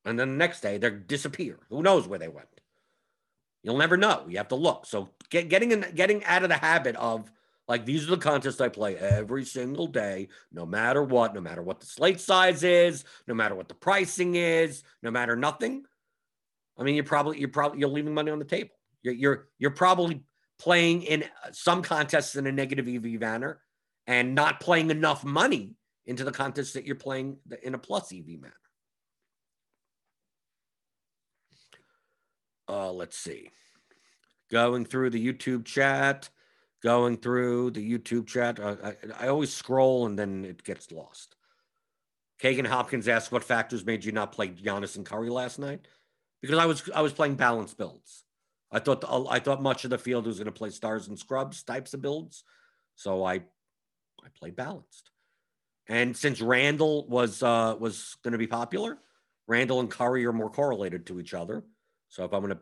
And 0.04 0.18
then 0.18 0.30
the 0.30 0.36
next 0.36 0.60
day 0.60 0.78
they 0.78 0.90
disappear. 0.90 1.58
Who 1.68 1.82
knows 1.82 2.08
where 2.08 2.18
they 2.18 2.28
went? 2.28 2.48
You'll 3.62 3.78
never 3.78 3.96
know. 3.96 4.24
You 4.28 4.38
have 4.38 4.48
to 4.48 4.54
look. 4.54 4.86
So 4.86 5.10
get, 5.28 5.48
getting 5.48 5.72
in, 5.72 5.84
getting 5.94 6.24
out 6.24 6.42
of 6.42 6.48
the 6.48 6.56
habit 6.56 6.96
of 6.96 7.30
like 7.68 7.84
these 7.84 8.06
are 8.06 8.10
the 8.10 8.16
contests 8.16 8.60
I 8.60 8.68
play 8.68 8.96
every 8.96 9.44
single 9.44 9.86
day, 9.86 10.28
no 10.50 10.66
matter 10.66 11.04
what, 11.04 11.34
no 11.34 11.40
matter 11.40 11.62
what 11.62 11.78
the 11.78 11.86
slate 11.86 12.20
size 12.20 12.64
is, 12.64 13.04
no 13.28 13.34
matter 13.34 13.54
what 13.54 13.68
the 13.68 13.74
pricing 13.74 14.34
is, 14.34 14.82
no 15.02 15.10
matter 15.10 15.36
nothing. 15.36 15.84
I 16.78 16.82
mean, 16.82 16.94
you're 16.94 17.04
probably 17.04 17.38
you're 17.38 17.48
probably 17.48 17.78
you're 17.78 17.88
leaving 17.88 18.14
money 18.14 18.30
on 18.30 18.38
the 18.38 18.44
table. 18.44 18.74
You're 19.02 19.14
you're, 19.14 19.48
you're 19.58 19.70
probably 19.70 20.24
playing 20.58 21.02
in 21.02 21.24
some 21.52 21.82
contests 21.82 22.34
in 22.34 22.46
a 22.46 22.52
negative 22.52 22.88
EV 22.88 23.20
manner 23.20 23.60
and 24.06 24.34
not 24.34 24.60
playing 24.60 24.90
enough 24.90 25.24
money 25.24 25.76
into 26.06 26.24
the 26.24 26.32
contests 26.32 26.72
that 26.72 26.86
you're 26.86 26.96
playing 26.96 27.36
in 27.62 27.74
a 27.74 27.78
plus 27.78 28.12
EV 28.12 28.40
manner. 28.40 28.54
Uh, 32.70 32.92
let's 32.92 33.16
see. 33.16 33.50
Going 34.50 34.84
through 34.84 35.10
the 35.10 35.32
YouTube 35.32 35.64
chat, 35.64 36.28
going 36.82 37.16
through 37.16 37.72
the 37.72 37.98
YouTube 37.98 38.26
chat. 38.26 38.60
I, 38.60 38.94
I 39.18 39.28
always 39.28 39.52
scroll 39.52 40.06
and 40.06 40.18
then 40.18 40.44
it 40.44 40.62
gets 40.64 40.90
lost. 40.92 41.36
Kagan 42.42 42.66
Hopkins 42.66 43.08
asked, 43.08 43.32
"What 43.32 43.44
factors 43.44 43.84
made 43.84 44.04
you 44.04 44.12
not 44.12 44.32
play 44.32 44.48
Giannis 44.48 44.96
and 44.96 45.04
Curry 45.04 45.30
last 45.30 45.58
night?" 45.58 45.86
because 46.40 46.58
I 46.58 46.66
was 46.66 46.88
I 46.94 47.02
was 47.02 47.12
playing 47.12 47.34
balanced 47.36 47.76
builds. 47.76 48.24
I 48.72 48.78
thought 48.78 49.00
the, 49.00 49.26
I 49.28 49.40
thought 49.40 49.62
much 49.62 49.84
of 49.84 49.90
the 49.90 49.98
field 49.98 50.26
was 50.26 50.38
going 50.38 50.46
to 50.46 50.52
play 50.52 50.70
stars 50.70 51.08
and 51.08 51.18
scrubs 51.18 51.62
types 51.62 51.94
of 51.94 52.02
builds, 52.02 52.44
so 52.94 53.24
I 53.24 53.34
I 53.34 54.28
played 54.38 54.56
balanced. 54.56 55.10
And 55.88 56.16
since 56.16 56.40
Randle 56.40 57.06
was 57.08 57.42
uh, 57.42 57.76
was 57.78 58.16
going 58.22 58.32
to 58.32 58.38
be 58.38 58.46
popular, 58.46 58.98
Randle 59.46 59.80
and 59.80 59.90
Curry 59.90 60.24
are 60.26 60.32
more 60.32 60.50
correlated 60.50 61.06
to 61.06 61.20
each 61.20 61.34
other. 61.34 61.64
So 62.10 62.24
if 62.24 62.34
I'm 62.34 62.46
to 62.48 62.58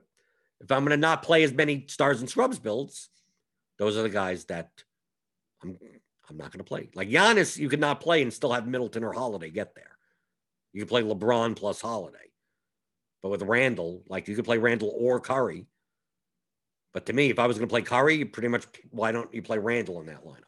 if 0.61 0.71
I'm 0.71 0.87
to 0.87 0.97
not 0.97 1.23
play 1.23 1.43
as 1.43 1.53
many 1.53 1.87
stars 1.89 2.21
and 2.21 2.31
scrubs 2.31 2.59
builds, 2.59 3.09
those 3.79 3.97
are 3.97 4.03
the 4.03 4.09
guys 4.09 4.45
that 4.47 4.71
I'm 5.63 5.77
I'm 6.29 6.37
not 6.37 6.53
to 6.59 6.65
play. 6.65 6.91
Like 6.95 7.09
Giannis, 7.09 7.57
you 7.57 7.69
could 7.69 7.81
not 7.81 8.01
play 8.01 8.23
and 8.23 8.33
still 8.33 8.53
have 8.53 8.67
Middleton 8.67 9.03
or 9.03 9.13
Holiday 9.13 9.51
get 9.51 9.75
there. 9.75 9.97
You 10.73 10.83
can 10.83 10.89
play 10.89 11.03
LeBron 11.03 11.57
plus 11.57 11.81
Holiday. 11.81 12.17
But 13.23 13.31
with 13.31 13.43
Randle, 13.43 14.03
like 14.09 14.29
you 14.29 14.37
could 14.37 14.45
play 14.45 14.59
Randle 14.59 14.95
or 14.97 15.19
Curry. 15.19 15.67
But 16.93 17.07
to 17.07 17.13
me, 17.13 17.31
if 17.31 17.39
I 17.39 17.47
was 17.47 17.57
going 17.59 17.69
to 17.69 17.73
play 17.73 17.83
Curry, 17.83 18.17
you 18.17 18.27
pretty 18.27 18.49
much 18.49 18.67
why 18.91 19.13
don't 19.13 19.33
you 19.33 19.43
play 19.43 19.59
Randle 19.59 20.01
in 20.01 20.07
that 20.07 20.25
lineup? 20.25 20.45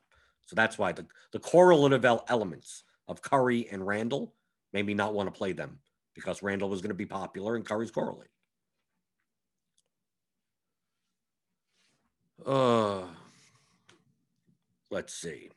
So 0.47 0.55
that's 0.55 0.79
why 0.79 0.93
the, 0.93 1.07
the 1.33 1.39
correlative 1.39 2.05
elements 2.29 2.85
of 3.09 3.23
Curry 3.23 3.69
and 3.71 3.87
Randle 3.87 4.35
made 4.73 4.87
me 4.87 4.95
not 4.95 5.15
want 5.15 5.33
to 5.33 5.37
play 5.37 5.53
them 5.53 5.79
because 6.15 6.43
Randle 6.43 6.69
was 6.69 6.81
going 6.81 6.91
to 6.91 6.95
be 6.95 7.07
popular 7.07 7.57
and 7.57 7.65
Curry's 7.65 7.91
correlated. 7.91 8.31
Uh, 12.47 13.03
let's 14.91 15.15
see. 15.15 15.51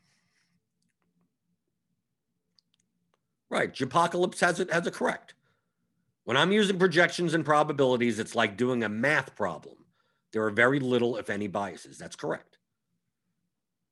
Right, 3.49 3.73
Japocalypse 3.73 4.39
has 4.39 4.59
it 4.59 4.71
has 4.71 4.87
it 4.87 4.93
correct. 4.93 5.35
When 6.25 6.37
I'm 6.37 6.51
using 6.51 6.79
projections 6.79 7.33
and 7.33 7.45
probabilities, 7.45 8.19
it's 8.19 8.35
like 8.35 8.57
doing 8.57 8.83
a 8.83 8.89
math 8.89 9.35
problem. 9.35 9.75
There 10.31 10.43
are 10.45 10.51
very 10.51 10.79
little, 10.79 11.17
if 11.17 11.29
any, 11.29 11.47
biases. 11.47 11.97
That's 11.97 12.15
correct. 12.15 12.57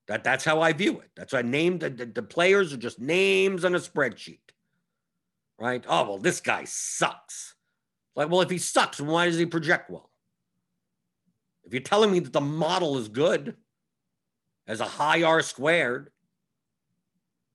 That, 0.08 0.24
that's 0.24 0.44
how 0.44 0.62
I 0.62 0.74
view 0.74 1.00
it. 1.00 1.10
That's 1.16 1.34
why 1.34 1.39
I 1.39 1.44
named 1.44 1.82
the, 1.82 1.89
the, 1.89 2.06
the 2.06 2.24
players 2.24 2.74
are 2.74 2.78
just 2.78 3.00
names 3.00 3.64
on 3.64 3.76
a 3.76 3.80
spreadsheet. 3.80 4.39
Right? 5.60 5.84
Oh, 5.88 6.04
well, 6.04 6.18
this 6.18 6.42
guy 6.42 6.64
sucks. 6.66 7.56
Like, 8.16 8.30
well, 8.30 8.42
if 8.42 8.50
he 8.50 8.58
sucks, 8.58 9.00
why 9.00 9.28
does 9.28 9.38
he 9.38 9.46
project 9.46 9.89
well? 9.89 10.11
If 11.72 11.76
you're 11.76 11.84
telling 11.84 12.11
me 12.11 12.19
that 12.19 12.34
the 12.34 12.41
model 12.41 12.97
is 12.97 13.07
good, 13.07 13.55
as 14.67 14.82
a 14.82 14.86
high 14.86 15.24
R 15.24 15.41
squared, 15.41 16.11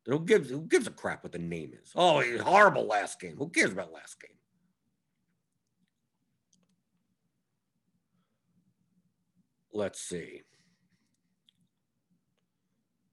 who 0.07 0.21
gives 0.21 0.49
who 0.49 0.63
gives 0.63 0.87
a 0.87 0.91
crap 0.91 1.23
what 1.23 1.33
the 1.33 1.39
name 1.39 1.73
is? 1.79 1.91
Oh, 1.95 2.21
he's 2.21 2.41
horrible 2.41 2.87
last 2.87 3.21
game. 3.21 3.37
Who 3.37 3.51
cares 3.51 3.73
about 3.73 3.93
last 3.93 4.19
game? 4.19 4.39
Let's 9.75 10.01
see. 10.01 10.45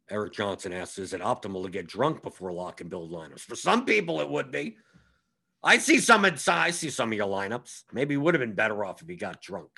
Eric 0.09 0.31
Johnson 0.31 0.71
asks, 0.71 0.99
is 0.99 1.11
it 1.11 1.19
optimal 1.19 1.65
to 1.65 1.69
get 1.69 1.85
drunk 1.85 2.23
before 2.23 2.53
lock 2.53 2.79
and 2.79 2.89
build 2.89 3.11
lineups? 3.11 3.41
For 3.41 3.57
some 3.57 3.83
people, 3.83 4.21
it 4.21 4.29
would 4.29 4.51
be. 4.51 4.77
I 5.61 5.79
see 5.79 5.99
some 5.99 6.23
I 6.23 6.71
see 6.71 6.89
some 6.89 7.11
of 7.11 7.17
your 7.17 7.27
lineups. 7.27 7.83
Maybe 7.91 8.15
would 8.15 8.35
have 8.35 8.39
been 8.39 8.55
better 8.55 8.85
off 8.85 9.01
if 9.01 9.09
he 9.09 9.17
got 9.17 9.41
drunk. 9.41 9.69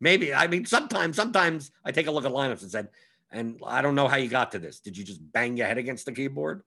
Maybe. 0.00 0.32
I 0.32 0.46
mean, 0.46 0.64
sometimes, 0.64 1.16
sometimes 1.16 1.70
I 1.84 1.92
take 1.92 2.06
a 2.06 2.10
look 2.10 2.24
at 2.24 2.32
lineups 2.32 2.62
and 2.62 2.70
said, 2.70 2.88
and 3.30 3.60
I 3.66 3.82
don't 3.82 3.94
know 3.94 4.08
how 4.08 4.16
you 4.16 4.28
got 4.28 4.52
to 4.52 4.58
this. 4.58 4.80
Did 4.80 4.96
you 4.96 5.04
just 5.04 5.20
bang 5.32 5.56
your 5.56 5.66
head 5.66 5.78
against 5.78 6.06
the 6.06 6.12
keyboard? 6.12 6.62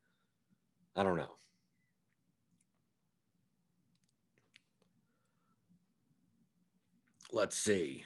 I 0.95 1.03
don't 1.03 1.15
know. 1.15 1.31
Let's 7.31 7.57
see. 7.57 8.03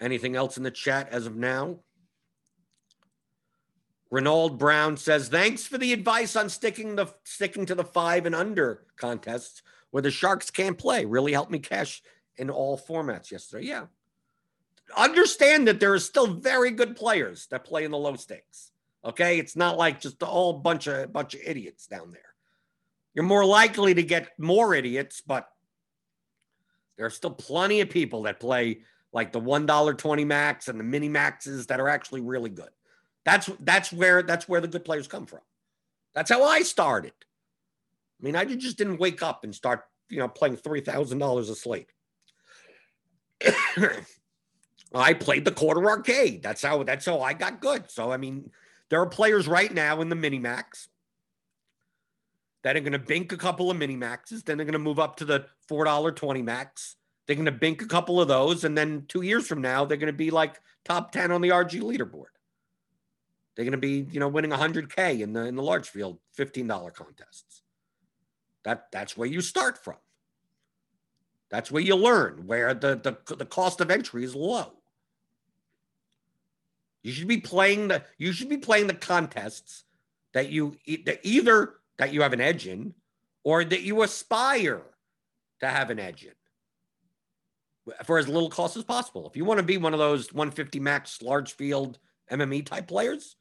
Anything 0.00 0.36
else 0.36 0.56
in 0.56 0.62
the 0.62 0.70
chat 0.70 1.08
as 1.10 1.26
of 1.26 1.36
now? 1.36 1.78
Renald 4.12 4.58
Brown 4.58 4.96
says, 4.96 5.28
"Thanks 5.28 5.66
for 5.66 5.78
the 5.78 5.92
advice 5.92 6.36
on 6.36 6.48
sticking 6.48 6.96
the 6.96 7.14
sticking 7.24 7.64
to 7.66 7.74
the 7.74 7.84
five 7.84 8.26
and 8.26 8.34
under 8.34 8.86
contests 8.96 9.62
where 9.90 10.02
the 10.02 10.10
Sharks 10.10 10.50
can't 10.50 10.76
play. 10.76 11.04
Really 11.04 11.32
helped 11.32 11.52
me 11.52 11.60
cash 11.60 12.02
in 12.36 12.50
all 12.50 12.76
formats 12.78 13.30
yesterday. 13.30 13.66
Yeah, 13.66 13.86
understand 14.96 15.68
that 15.68 15.80
there 15.80 15.92
are 15.94 15.98
still 15.98 16.26
very 16.26 16.70
good 16.70 16.96
players 16.96 17.46
that 17.50 17.64
play 17.64 17.84
in 17.84 17.90
the 17.90 17.98
low 17.98 18.16
stakes. 18.16 18.72
Okay, 19.04 19.38
it's 19.38 19.56
not 19.56 19.78
like 19.78 20.00
just 20.00 20.22
a 20.22 20.26
whole 20.26 20.52
bunch 20.54 20.86
of 20.86 21.12
bunch 21.12 21.34
of 21.34 21.40
idiots 21.44 21.86
down 21.86 22.12
there. 22.12 22.22
You're 23.14 23.24
more 23.24 23.44
likely 23.44 23.94
to 23.94 24.02
get 24.02 24.38
more 24.38 24.74
idiots, 24.74 25.20
but 25.20 25.48
There 26.96 27.06
are 27.06 27.10
still 27.10 27.30
plenty 27.30 27.80
of 27.80 27.88
people 27.90 28.22
that 28.24 28.40
play 28.40 28.82
like 29.12 29.32
the 29.32 29.40
$1.20 29.40 30.26
max 30.26 30.68
and 30.68 30.78
the 30.78 30.84
mini 30.84 31.08
maxes 31.08 31.66
that 31.66 31.80
are 31.80 31.88
actually 31.88 32.20
really 32.20 32.50
good. 32.50 32.68
That's 33.24 33.50
that's 33.60 33.92
where 33.92 34.22
that's 34.22 34.48
where 34.48 34.60
the 34.60 34.68
good 34.68 34.84
players 34.84 35.08
come 35.08 35.26
from. 35.26 35.40
That's 36.14 36.30
how 36.30 36.44
I 36.44 36.62
started. 36.62 37.12
I 38.20 38.24
mean, 38.24 38.36
I 38.36 38.44
just 38.44 38.78
didn't 38.78 39.00
wake 39.00 39.22
up 39.22 39.44
and 39.44 39.54
start, 39.54 39.84
you 40.08 40.18
know, 40.18 40.28
playing 40.28 40.56
three 40.56 40.80
thousand 40.80 41.18
dollars 41.18 41.48
a 41.48 41.54
slate. 41.54 41.90
I 44.94 45.14
played 45.14 45.44
the 45.44 45.52
quarter 45.52 45.88
arcade. 45.88 46.42
That's 46.42 46.62
how 46.62 46.82
that's 46.82 47.06
how 47.06 47.20
I 47.20 47.32
got 47.32 47.60
good. 47.60 47.90
So 47.90 48.10
I 48.10 48.16
mean, 48.16 48.50
there 48.88 49.00
are 49.00 49.06
players 49.06 49.46
right 49.46 49.72
now 49.72 50.00
in 50.00 50.08
the 50.08 50.16
mini 50.16 50.38
max 50.38 50.88
that 52.62 52.76
are 52.76 52.80
going 52.80 52.92
to 52.92 52.98
bink 52.98 53.32
a 53.32 53.36
couple 53.36 53.70
of 53.70 53.76
mini 53.76 53.96
maxes. 53.96 54.42
Then 54.42 54.56
they're 54.56 54.66
going 54.66 54.72
to 54.72 54.78
move 54.78 54.98
up 54.98 55.16
to 55.16 55.24
the 55.24 55.46
four 55.68 55.84
dollar 55.84 56.10
twenty 56.10 56.42
max. 56.42 56.96
They're 57.26 57.36
going 57.36 57.46
to 57.46 57.52
bink 57.52 57.82
a 57.82 57.86
couple 57.86 58.20
of 58.20 58.26
those, 58.26 58.64
and 58.64 58.76
then 58.76 59.04
two 59.06 59.22
years 59.22 59.46
from 59.46 59.62
now, 59.62 59.84
they're 59.84 59.96
going 59.96 60.12
to 60.12 60.12
be 60.12 60.30
like 60.30 60.60
top 60.84 61.12
ten 61.12 61.30
on 61.30 61.40
the 61.40 61.50
RG 61.50 61.80
leaderboard. 61.80 62.32
They're 63.54 63.64
going 63.64 63.72
to 63.72 63.78
be, 63.78 64.06
you 64.10 64.20
know, 64.20 64.28
winning 64.28 64.50
100k 64.50 65.20
in 65.20 65.32
the 65.32 65.44
in 65.44 65.54
the 65.54 65.62
large 65.62 65.88
field 65.88 66.18
$15 66.38 66.94
contests. 66.94 67.62
That 68.64 68.86
that's 68.90 69.16
where 69.16 69.28
you 69.28 69.40
start 69.40 69.82
from. 69.82 69.96
That's 71.50 71.70
where 71.70 71.82
you 71.82 71.94
learn 71.94 72.46
where 72.46 72.74
the 72.74 72.96
the, 73.26 73.34
the 73.34 73.46
cost 73.46 73.80
of 73.80 73.90
entry 73.90 74.24
is 74.24 74.34
low. 74.34 74.79
You 77.02 77.12
should 77.12 77.28
be 77.28 77.38
playing 77.38 77.88
the 77.88 78.04
you 78.18 78.32
should 78.32 78.48
be 78.48 78.58
playing 78.58 78.86
the 78.86 78.94
contests 78.94 79.84
that 80.34 80.50
you 80.50 80.76
that 81.04 81.20
either 81.22 81.74
that 81.98 82.12
you 82.12 82.22
have 82.22 82.32
an 82.32 82.40
edge 82.40 82.66
in 82.66 82.94
or 83.44 83.64
that 83.64 83.82
you 83.82 84.02
aspire 84.02 84.82
to 85.60 85.68
have 85.68 85.90
an 85.90 85.98
edge 85.98 86.24
in 86.24 87.94
for 88.04 88.18
as 88.18 88.28
little 88.28 88.50
cost 88.50 88.76
as 88.76 88.84
possible. 88.84 89.26
If 89.26 89.36
you 89.36 89.44
want 89.44 89.58
to 89.58 89.64
be 89.64 89.78
one 89.78 89.94
of 89.94 89.98
those 89.98 90.32
150 90.32 90.80
max 90.80 91.22
large 91.22 91.54
field 91.54 91.98
MME 92.30 92.66
type 92.66 92.86
players, 92.86 93.36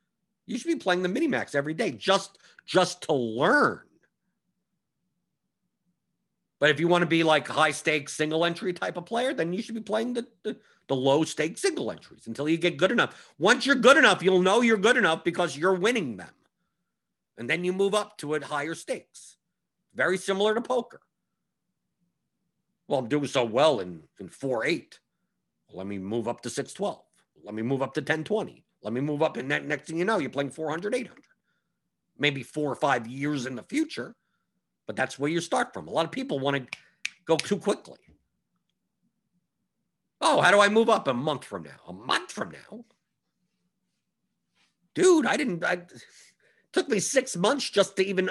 you 0.45 0.57
should 0.57 0.71
be 0.71 0.75
playing 0.77 1.03
the 1.03 1.09
mini 1.09 1.27
max 1.27 1.53
every 1.53 1.73
day 1.73 1.91
just 1.91 2.37
just 2.65 3.03
to 3.03 3.13
learn. 3.13 3.81
But 6.59 6.71
if 6.71 6.79
you 6.79 6.87
want 6.87 7.03
to 7.03 7.07
be 7.07 7.23
like 7.23 7.47
high 7.47 7.71
stakes 7.71 8.13
single 8.13 8.43
entry 8.43 8.73
type 8.73 8.97
of 8.97 9.05
player, 9.05 9.33
then 9.33 9.53
you 9.53 9.61
should 9.61 9.75
be 9.75 9.81
playing 9.81 10.13
the, 10.13 10.27
the, 10.43 10.57
the 10.89 10.95
low 10.95 11.23
stake 11.23 11.57
single 11.57 11.91
entries 11.91 12.27
until 12.27 12.49
you 12.49 12.57
get 12.57 12.75
good 12.75 12.91
enough. 12.91 13.31
Once 13.37 13.65
you're 13.65 13.75
good 13.75 13.95
enough, 13.95 14.21
you'll 14.21 14.41
know 14.41 14.61
you're 14.61 14.77
good 14.77 14.97
enough 14.97 15.23
because 15.23 15.55
you're 15.55 15.75
winning 15.75 16.17
them. 16.17 16.33
And 17.37 17.49
then 17.49 17.63
you 17.63 17.71
move 17.71 17.95
up 17.95 18.17
to 18.17 18.35
a 18.35 18.43
higher 18.43 18.75
stakes. 18.75 19.37
Very 19.95 20.17
similar 20.17 20.53
to 20.53 20.61
poker. 20.61 20.99
Well, 22.89 22.99
I'm 22.99 23.07
doing 23.07 23.27
so 23.27 23.45
well 23.45 23.79
in, 23.79 24.01
in 24.19 24.27
4 24.27 24.65
8. 24.65 24.99
let 25.73 25.87
me 25.87 25.97
move 25.97 26.27
up 26.27 26.41
to 26.41 26.49
612. 26.49 27.01
Let 27.45 27.55
me 27.55 27.61
move 27.61 27.81
up 27.81 27.93
to 27.93 28.01
1020. 28.01 28.65
Let 28.83 28.93
me 28.93 28.99
move 28.99 29.23
up. 29.23 29.37
And 29.37 29.47
next 29.47 29.87
thing 29.87 29.97
you 29.97 30.05
know, 30.05 30.17
you're 30.17 30.29
playing 30.29 30.51
400, 30.51 30.93
800. 30.93 31.23
Maybe 32.17 32.43
four 32.43 32.69
or 32.69 32.75
five 32.75 33.07
years 33.07 33.45
in 33.45 33.55
the 33.55 33.63
future 33.63 34.15
but 34.89 34.95
that's 34.95 35.19
where 35.19 35.29
you 35.29 35.39
start 35.39 35.71
from. 35.71 35.87
A 35.87 35.91
lot 35.91 36.05
of 36.05 36.11
people 36.11 36.39
want 36.39 36.57
to 36.57 36.77
go 37.25 37.37
too 37.37 37.57
quickly. 37.57 37.99
Oh, 40.21 40.41
how 40.41 40.51
do 40.51 40.59
I 40.59 40.69
move 40.69 40.89
up 40.89 41.07
a 41.07 41.13
month 41.13 41.45
from 41.45 41.63
now? 41.63 41.79
A 41.87 41.93
month 41.93 42.31
from 42.31 42.51
now? 42.51 42.85
Dude, 44.93 45.25
I 45.25 45.37
didn't, 45.37 45.63
I, 45.63 45.83
took 46.73 46.89
me 46.89 46.99
six 46.99 47.35
months 47.37 47.69
just 47.69 47.95
to 47.95 48.05
even 48.05 48.29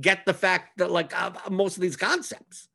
get 0.00 0.26
the 0.26 0.34
fact 0.34 0.78
that 0.78 0.90
like 0.90 1.18
uh, 1.18 1.32
most 1.50 1.76
of 1.76 1.82
these 1.82 1.96
concepts. 1.96 2.68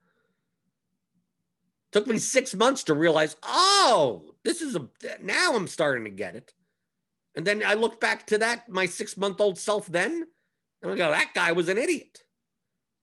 Took 1.91 2.07
me 2.07 2.17
six 2.17 2.55
months 2.55 2.85
to 2.85 2.95
realize, 2.95 3.35
oh, 3.43 4.33
this 4.43 4.61
is 4.61 4.75
a, 4.75 4.87
now 5.21 5.55
I'm 5.55 5.67
starting 5.67 6.05
to 6.05 6.09
get 6.09 6.35
it. 6.35 6.53
And 7.35 7.45
then 7.45 7.63
I 7.65 7.75
look 7.75 8.01
back 8.01 8.25
to 8.27 8.39
that, 8.39 8.67
my 8.67 8.87
six 8.87 9.15
month 9.15 9.39
old 9.39 9.59
self 9.59 9.87
then, 9.87 10.25
and 10.81 10.91
I 10.91 10.95
go, 10.95 11.11
that 11.11 11.33
guy 11.35 11.51
was 11.51 11.69
an 11.69 11.77
idiot. 11.77 12.23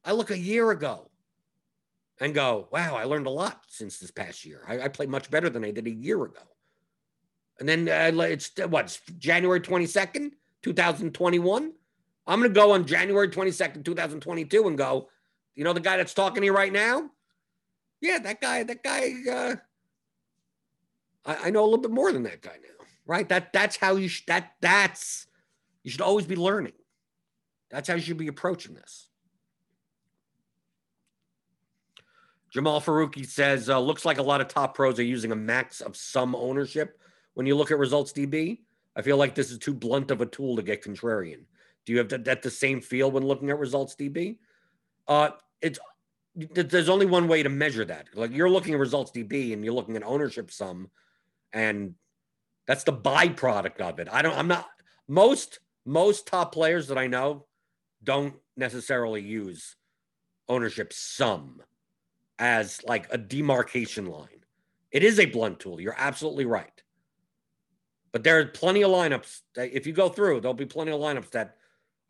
I 0.04 0.12
look 0.12 0.30
a 0.30 0.38
year 0.38 0.70
ago 0.70 1.09
and 2.20 2.34
go, 2.34 2.68
wow, 2.70 2.96
I 2.96 3.04
learned 3.04 3.26
a 3.26 3.30
lot 3.30 3.62
since 3.68 3.98
this 3.98 4.10
past 4.10 4.44
year. 4.44 4.62
I, 4.68 4.82
I 4.82 4.88
played 4.88 5.08
much 5.08 5.30
better 5.30 5.48
than 5.48 5.64
I 5.64 5.70
did 5.70 5.86
a 5.86 5.90
year 5.90 6.22
ago. 6.22 6.42
And 7.58 7.68
then 7.68 7.88
uh, 7.88 8.22
it's 8.22 8.52
what, 8.68 8.84
it's 8.84 9.00
January 9.18 9.60
22nd, 9.60 10.32
2021. 10.62 11.72
I'm 12.26 12.38
going 12.38 12.50
to 12.50 12.54
go 12.54 12.72
on 12.72 12.86
January 12.86 13.28
22nd, 13.28 13.84
2022 13.84 14.68
and 14.68 14.78
go, 14.78 15.08
you 15.54 15.64
know, 15.64 15.72
the 15.72 15.80
guy 15.80 15.96
that's 15.96 16.14
talking 16.14 16.42
to 16.42 16.46
you 16.46 16.54
right 16.54 16.72
now? 16.72 17.10
Yeah, 18.00 18.18
that 18.20 18.40
guy, 18.40 18.62
that 18.62 18.82
guy, 18.82 19.12
uh, 19.30 19.56
I, 21.24 21.48
I 21.48 21.50
know 21.50 21.62
a 21.62 21.66
little 21.66 21.78
bit 21.78 21.90
more 21.90 22.12
than 22.12 22.22
that 22.22 22.40
guy 22.40 22.56
now, 22.62 22.84
right? 23.04 23.28
That 23.28 23.52
that's 23.52 23.76
how 23.76 23.96
you 23.96 24.08
sh- 24.08 24.24
that 24.26 24.52
that's 24.62 25.26
you 25.82 25.90
should 25.90 26.00
always 26.00 26.24
be 26.24 26.36
learning. 26.36 26.72
That's 27.70 27.88
how 27.88 27.94
you 27.94 28.00
should 28.00 28.16
be 28.16 28.28
approaching 28.28 28.74
this. 28.74 29.09
Jamal 32.50 32.80
Faruqi 32.80 33.26
says, 33.26 33.70
uh, 33.70 33.78
looks 33.78 34.04
like 34.04 34.18
a 34.18 34.22
lot 34.22 34.40
of 34.40 34.48
top 34.48 34.74
pros 34.74 34.98
are 34.98 35.04
using 35.04 35.32
a 35.32 35.36
max 35.36 35.80
of 35.80 35.96
some 35.96 36.34
ownership. 36.34 36.98
When 37.34 37.46
you 37.46 37.56
look 37.56 37.70
at 37.70 37.78
ResultsDB, 37.78 38.58
I 38.96 39.02
feel 39.02 39.16
like 39.16 39.34
this 39.34 39.50
is 39.50 39.58
too 39.58 39.72
blunt 39.72 40.10
of 40.10 40.20
a 40.20 40.26
tool 40.26 40.56
to 40.56 40.62
get 40.62 40.82
contrarian. 40.82 41.44
Do 41.86 41.92
you 41.92 41.98
have 41.98 42.08
that, 42.08 42.24
that 42.24 42.42
the 42.42 42.50
same 42.50 42.80
feel 42.80 43.10
when 43.10 43.24
looking 43.24 43.50
at 43.50 43.56
ResultsDB? 43.56 44.38
Uh, 45.06 45.30
it's 45.62 45.78
there's 46.34 46.88
only 46.88 47.06
one 47.06 47.28
way 47.28 47.42
to 47.42 47.48
measure 47.48 47.84
that. 47.84 48.08
Like 48.14 48.32
you're 48.32 48.50
looking 48.50 48.74
at 48.74 48.80
ResultsDB 48.80 49.52
and 49.52 49.64
you're 49.64 49.74
looking 49.74 49.96
at 49.96 50.02
ownership 50.02 50.50
sum, 50.50 50.90
and 51.52 51.94
that's 52.66 52.84
the 52.84 52.92
byproduct 52.92 53.80
of 53.80 53.98
it. 53.98 54.08
I 54.10 54.22
don't. 54.22 54.36
I'm 54.36 54.48
not 54.48 54.66
most 55.08 55.58
most 55.84 56.26
top 56.26 56.52
players 56.52 56.88
that 56.88 56.98
I 56.98 57.06
know 57.06 57.46
don't 58.02 58.34
necessarily 58.56 59.22
use 59.22 59.76
ownership 60.48 60.92
sum 60.92 61.62
as 62.40 62.82
like 62.84 63.06
a 63.10 63.18
demarcation 63.18 64.06
line. 64.06 64.28
It 64.90 65.04
is 65.04 65.20
a 65.20 65.26
blunt 65.26 65.60
tool. 65.60 65.80
You're 65.80 65.94
absolutely 65.96 66.46
right. 66.46 66.82
But 68.10 68.24
there 68.24 68.40
are 68.40 68.46
plenty 68.46 68.82
of 68.82 68.90
lineups 68.90 69.42
that 69.54 69.70
if 69.72 69.86
you 69.86 69.92
go 69.92 70.08
through, 70.08 70.40
there'll 70.40 70.54
be 70.54 70.66
plenty 70.66 70.90
of 70.90 70.98
lineups 70.98 71.30
that 71.30 71.56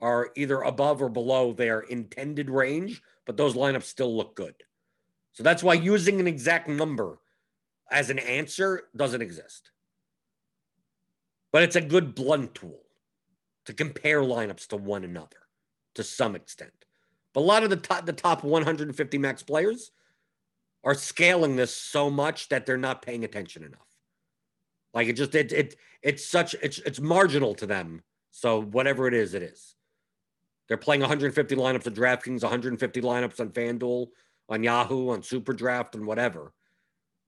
are 0.00 0.30
either 0.36 0.62
above 0.62 1.02
or 1.02 1.10
below 1.10 1.52
their 1.52 1.80
intended 1.80 2.48
range, 2.48 3.02
but 3.26 3.36
those 3.36 3.54
lineups 3.54 3.82
still 3.82 4.16
look 4.16 4.34
good. 4.34 4.54
So 5.32 5.42
that's 5.42 5.62
why 5.62 5.74
using 5.74 6.20
an 6.20 6.26
exact 6.26 6.68
number 6.68 7.18
as 7.90 8.08
an 8.08 8.18
answer 8.18 8.84
doesn't 8.96 9.20
exist. 9.20 9.72
But 11.52 11.64
it's 11.64 11.76
a 11.76 11.82
good 11.82 12.14
blunt 12.14 12.54
tool 12.54 12.80
to 13.66 13.74
compare 13.74 14.22
lineups 14.22 14.68
to 14.68 14.76
one 14.76 15.04
another 15.04 15.36
to 15.96 16.04
some 16.04 16.34
extent. 16.34 16.72
But 17.34 17.40
a 17.40 17.42
lot 17.42 17.64
of 17.64 17.70
the 17.70 17.76
top, 17.76 18.06
the 18.06 18.12
top 18.12 18.42
150 18.42 19.18
max 19.18 19.42
players 19.42 19.90
are 20.82 20.94
scaling 20.94 21.56
this 21.56 21.76
so 21.76 22.10
much 22.10 22.48
that 22.48 22.66
they're 22.66 22.76
not 22.76 23.02
paying 23.02 23.24
attention 23.24 23.64
enough. 23.64 23.86
Like 24.94 25.08
it 25.08 25.14
just 25.14 25.34
it 25.34 25.52
it 25.52 25.76
it's 26.02 26.26
such 26.26 26.54
it's 26.62 26.78
it's 26.78 27.00
marginal 27.00 27.54
to 27.56 27.66
them. 27.66 28.02
So 28.30 28.62
whatever 28.62 29.06
it 29.06 29.14
is, 29.14 29.34
it 29.34 29.42
is. 29.42 29.74
They're 30.68 30.76
playing 30.76 31.00
150 31.00 31.56
lineups 31.56 31.86
of 31.86 31.94
DraftKings, 31.94 32.42
150 32.42 33.00
lineups 33.00 33.40
on 33.40 33.50
FanDuel, 33.50 34.06
on 34.48 34.62
Yahoo, 34.62 35.10
on 35.10 35.22
SuperDraft, 35.22 35.94
and 35.94 36.06
whatever. 36.06 36.52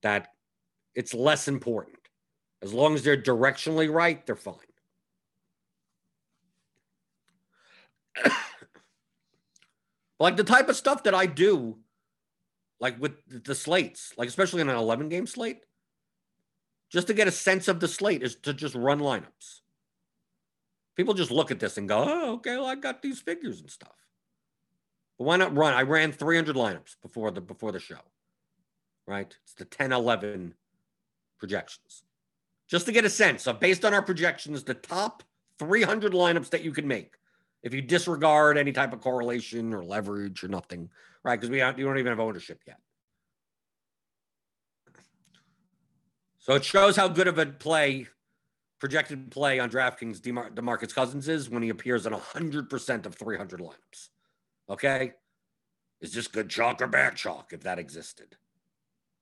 That 0.02 0.28
it's 0.94 1.12
less 1.12 1.48
important. 1.48 1.98
As 2.62 2.72
long 2.72 2.94
as 2.94 3.02
they're 3.02 3.20
directionally 3.20 3.92
right, 3.92 4.24
they're 4.24 4.36
fine. 4.36 4.54
like 10.20 10.36
the 10.36 10.44
type 10.44 10.68
of 10.68 10.76
stuff 10.76 11.02
that 11.04 11.14
I 11.14 11.26
do 11.26 11.78
like 12.82 13.00
with 13.00 13.12
the 13.44 13.54
slates, 13.54 14.12
like 14.18 14.28
especially 14.28 14.60
in 14.60 14.68
an 14.68 14.76
11 14.76 15.08
game 15.08 15.26
slate, 15.26 15.60
just 16.90 17.06
to 17.06 17.14
get 17.14 17.28
a 17.28 17.30
sense 17.30 17.68
of 17.68 17.78
the 17.78 17.86
slate 17.86 18.24
is 18.24 18.34
to 18.34 18.52
just 18.52 18.74
run 18.74 18.98
lineups. 18.98 19.60
People 20.96 21.14
just 21.14 21.30
look 21.30 21.52
at 21.52 21.60
this 21.60 21.78
and 21.78 21.88
go, 21.88 22.04
oh, 22.06 22.32
okay, 22.34 22.56
well, 22.56 22.66
I 22.66 22.74
got 22.74 23.00
these 23.00 23.20
figures 23.20 23.60
and 23.60 23.70
stuff. 23.70 23.94
But 25.16 25.24
why 25.24 25.36
not 25.36 25.56
run? 25.56 25.72
I 25.72 25.82
ran 25.82 26.10
300 26.10 26.56
lineups 26.56 26.96
before 27.00 27.30
the 27.30 27.40
before 27.40 27.70
the 27.70 27.78
show, 27.78 28.00
right? 29.06 29.34
It's 29.44 29.54
the 29.54 29.64
10 29.64 29.92
11 29.92 30.54
projections. 31.38 32.02
Just 32.66 32.86
to 32.86 32.92
get 32.92 33.04
a 33.04 33.10
sense 33.10 33.46
of 33.46 33.60
based 33.60 33.84
on 33.84 33.94
our 33.94 34.02
projections, 34.02 34.64
the 34.64 34.74
top 34.74 35.22
300 35.60 36.12
lineups 36.12 36.50
that 36.50 36.64
you 36.64 36.72
can 36.72 36.88
make 36.88 37.14
if 37.62 37.72
you 37.72 37.80
disregard 37.80 38.58
any 38.58 38.72
type 38.72 38.92
of 38.92 39.00
correlation 39.00 39.72
or 39.72 39.84
leverage 39.84 40.42
or 40.42 40.48
nothing, 40.48 40.90
right? 41.24 41.38
Because 41.38 41.50
we 41.50 41.58
don't, 41.58 41.78
you 41.78 41.84
don't 41.84 41.98
even 41.98 42.10
have 42.10 42.20
ownership 42.20 42.60
yet. 42.66 42.78
So 46.38 46.54
it 46.54 46.64
shows 46.64 46.96
how 46.96 47.06
good 47.08 47.28
of 47.28 47.38
a 47.38 47.46
play, 47.46 48.08
projected 48.80 49.30
play 49.30 49.60
on 49.60 49.70
DraftKings 49.70 50.20
DeMar- 50.20 50.50
DeMarcus 50.50 50.94
Cousins 50.94 51.28
is 51.28 51.48
when 51.48 51.62
he 51.62 51.68
appears 51.68 52.06
on 52.06 52.12
100% 52.12 53.06
of 53.06 53.14
300 53.14 53.60
lineups. 53.60 54.08
Okay? 54.68 55.12
Is 56.00 56.12
this 56.12 56.26
good 56.26 56.50
chalk 56.50 56.82
or 56.82 56.88
bad 56.88 57.14
chalk 57.14 57.52
if 57.52 57.62
that 57.62 57.78
existed? 57.78 58.36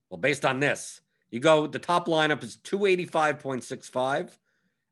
Well, 0.08 0.18
based 0.18 0.46
on 0.46 0.60
this, 0.60 1.02
you 1.30 1.40
go, 1.40 1.66
the 1.66 1.78
top 1.78 2.08
lineup 2.08 2.42
is 2.42 2.56
285.65, 2.56 4.30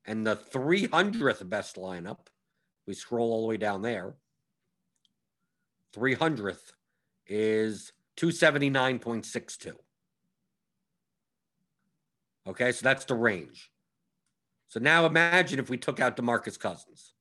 and 0.04 0.26
the 0.26 0.36
300th 0.36 1.48
best 1.48 1.76
lineup, 1.76 2.18
we 2.86 2.94
scroll 2.94 3.32
all 3.32 3.42
the 3.42 3.48
way 3.48 3.56
down 3.56 3.82
there, 3.82 4.14
300th 5.96 6.72
is 7.28 7.92
279.62. 8.16 9.72
Okay, 12.48 12.72
so 12.72 12.82
that's 12.82 13.04
the 13.04 13.14
range. 13.14 13.70
So 14.68 14.80
now 14.80 15.06
imagine 15.06 15.58
if 15.58 15.70
we 15.70 15.76
took 15.76 16.00
out 16.00 16.16
DeMarcus 16.16 16.58
Cousins 16.58 17.12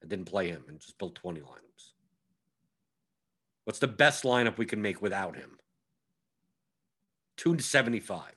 and 0.00 0.10
didn't 0.10 0.26
play 0.26 0.48
him 0.48 0.64
and 0.68 0.80
just 0.80 0.98
built 0.98 1.14
20 1.16 1.40
lineups. 1.40 1.90
What's 3.64 3.78
the 3.78 3.88
best 3.88 4.24
lineup 4.24 4.58
we 4.58 4.66
can 4.66 4.82
make 4.82 5.02
without 5.02 5.36
him? 5.36 5.58
275. 7.36 8.32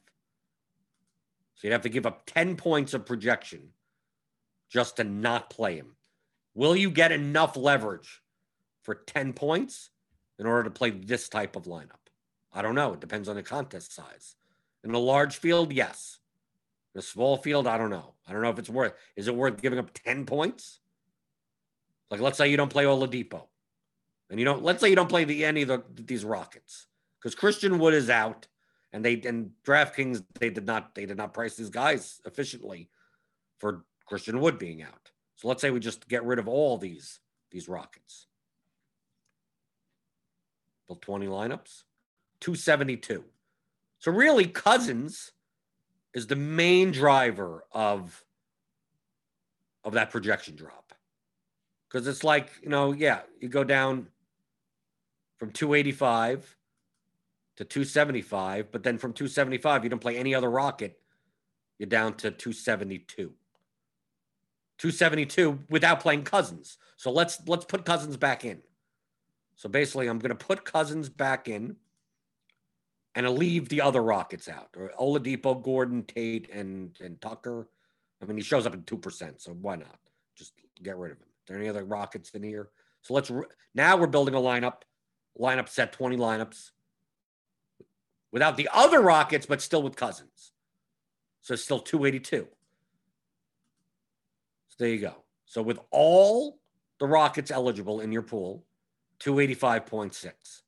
So 1.56 1.68
you'd 1.68 1.74
have 1.74 1.82
to 1.82 1.90
give 1.90 2.06
up 2.06 2.26
10 2.28 2.56
points 2.56 2.94
of 2.94 3.06
projection 3.06 3.70
just 4.70 4.98
to 4.98 5.04
not 5.04 5.50
play 5.50 5.78
him. 5.78 5.96
Will 6.54 6.76
you 6.76 6.90
get 6.90 7.12
enough 7.12 7.56
leverage 7.56 8.22
for 8.84 8.96
10 8.96 9.34
points 9.34 9.90
in 10.40 10.46
order 10.46 10.64
to 10.64 10.70
play 10.70 10.90
this 10.92 11.30
type 11.30 11.56
of 11.56 11.64
lineup? 11.64 11.92
I 12.54 12.62
don't 12.62 12.76
know. 12.76 12.94
It 12.94 13.02
depends 13.02 13.28
on 13.28 13.36
the 13.36 13.44
contest 13.44 13.94
size. 13.94 14.36
In 14.84 14.94
a 14.94 15.00
large 15.00 15.38
field, 15.38 15.74
yes. 15.74 16.20
In 16.94 17.00
a 17.00 17.02
small 17.02 17.38
field, 17.38 17.68
I 17.68 17.78
don't 17.78 17.90
know. 17.90 18.14
I 18.28 18.32
don't 18.32 18.42
know 18.42 18.50
if 18.50 18.60
it's 18.60 18.70
worth. 18.70 18.94
Is 19.16 19.28
it 19.28 19.36
worth 19.36 19.62
giving 19.62 19.80
up 19.80 19.92
10 19.94 20.26
points? 20.26 20.80
Like, 22.10 22.22
let's 22.22 22.38
say 22.38 22.50
you 22.50 22.58
don't 22.58 22.72
play 22.72 22.86
Oladipo. 22.86 23.44
And 24.30 24.40
you 24.40 24.46
don't, 24.46 24.64
let's 24.64 24.82
say 24.82 24.90
you 24.90 24.96
don't 24.96 25.10
play 25.10 25.24
the, 25.24 25.46
any 25.46 25.64
of 25.64 25.68
the, 25.68 25.84
these 25.96 26.24
Rockets 26.24 26.88
because 27.20 27.36
Christian 27.36 27.80
Wood 27.80 27.94
is 27.94 28.10
out 28.10 28.48
and 28.94 29.04
they 29.04 29.22
and 29.26 29.52
DraftKings 29.66 30.24
they 30.40 30.50
did 30.50 30.66
not 30.66 30.96
they 30.96 31.06
did 31.06 31.18
not 31.18 31.34
price 31.34 31.56
these 31.56 31.70
guys 31.70 32.22
efficiently 32.26 32.90
for 33.60 33.84
Christian 34.06 34.40
Wood 34.40 34.58
being 34.58 34.82
out. 34.84 35.12
So 35.36 35.48
let's 35.48 35.62
say 35.62 35.70
we 35.70 35.80
just 35.80 36.08
get 36.08 36.24
rid 36.24 36.40
of 36.40 36.48
all 36.48 36.78
these 36.78 37.20
these 37.52 37.68
Rockets. 37.68 38.28
Built 40.88 41.02
20 41.02 41.28
lineups, 41.28 41.84
272. 42.42 43.24
So 44.00 44.12
really 44.12 44.48
Cousins 44.48 45.32
is 46.14 46.28
the 46.28 46.36
main 46.36 46.92
driver 46.92 47.66
of 47.72 48.24
of 49.84 49.94
that 49.94 50.10
projection 50.10 50.56
drop. 50.56 50.94
Cuz 51.90 52.08
it's 52.08 52.24
like, 52.24 52.50
you 52.62 52.70
know, 52.70 52.92
yeah, 52.92 53.22
you 53.40 53.50
go 53.50 53.64
down 53.64 54.08
from 55.38 55.52
285 55.52 56.58
to 57.58 57.66
275, 57.66 58.72
but 58.72 58.84
then 58.84 58.98
from 58.98 59.14
275, 59.14 59.84
you 59.84 59.90
don't 59.90 60.00
play 60.00 60.18
any 60.18 60.34
other 60.36 60.50
rocket, 60.50 61.00
you're 61.78 61.88
down 61.88 62.14
to 62.16 62.32
272. 62.32 63.34
272 64.78 65.60
without 65.70 66.00
playing 66.00 66.24
Cousins. 66.24 66.78
So 66.98 67.12
let's 67.12 67.40
let's 67.48 67.66
put 67.66 67.86
Cousins 67.86 68.18
back 68.18 68.44
in. 68.44 68.62
So 69.56 69.70
basically, 69.70 70.08
I'm 70.08 70.20
going 70.20 70.36
to 70.36 70.46
put 70.46 70.66
Cousins 70.66 71.10
back 71.10 71.48
in 71.48 71.78
and 73.16 73.30
leave 73.30 73.70
the 73.70 73.82
other 73.82 74.04
Rockets 74.04 74.50
out. 74.50 74.70
Or 74.76 74.92
Oladipo, 75.00 75.62
Gordon, 75.62 76.04
Tate, 76.04 76.50
and 76.52 76.96
and 77.00 77.20
Tucker. 77.22 77.70
I 78.22 78.26
mean, 78.26 78.38
he 78.38 78.44
shows 78.44 78.66
up 78.66 78.74
at 78.74 78.86
two 78.86 78.98
percent, 78.98 79.42
so 79.42 79.52
why 79.54 79.76
not 79.76 80.00
just 80.36 80.54
get 80.84 80.98
rid 80.98 81.12
of 81.12 81.18
him? 81.18 81.24
Are 81.24 81.48
there 81.48 81.58
any 81.58 81.70
other 81.70 81.86
Rockets 81.86 82.32
in 82.32 82.44
here? 82.44 82.70
So 83.02 83.14
let's 83.14 83.30
re- 83.30 83.46
now 83.74 83.98
we're 83.98 84.08
building 84.08 84.36
a 84.36 84.40
lineup. 84.40 84.82
Lineup 85.40 85.68
set 85.68 85.92
20 85.92 86.16
lineups 86.16 86.72
without 88.32 88.58
the 88.58 88.70
other 88.74 89.02
Rockets, 89.02 89.46
but 89.46 89.62
still 89.62 89.84
with 89.84 89.96
Cousins. 89.96 90.52
So 91.42 91.54
it's 91.54 91.64
still 91.64 91.80
282. 91.80 92.48
So 94.70 94.76
there 94.80 94.90
you 94.90 95.00
go. 95.00 95.24
So 95.46 95.62
with 95.62 95.80
all 95.92 96.58
the 97.00 97.06
Rockets 97.06 97.52
eligible 97.52 98.00
in 98.00 98.12
your 98.12 98.24
pool, 98.24 98.64
285.6. 99.20 100.62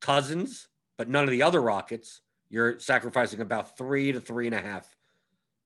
Cousins, 0.00 0.68
but 0.96 1.08
none 1.08 1.24
of 1.24 1.30
the 1.30 1.42
other 1.42 1.60
Rockets, 1.62 2.20
you're 2.50 2.78
sacrificing 2.78 3.40
about 3.40 3.76
three 3.76 4.12
to 4.12 4.20
three 4.20 4.46
and 4.46 4.54
a 4.54 4.60
half 4.60 4.96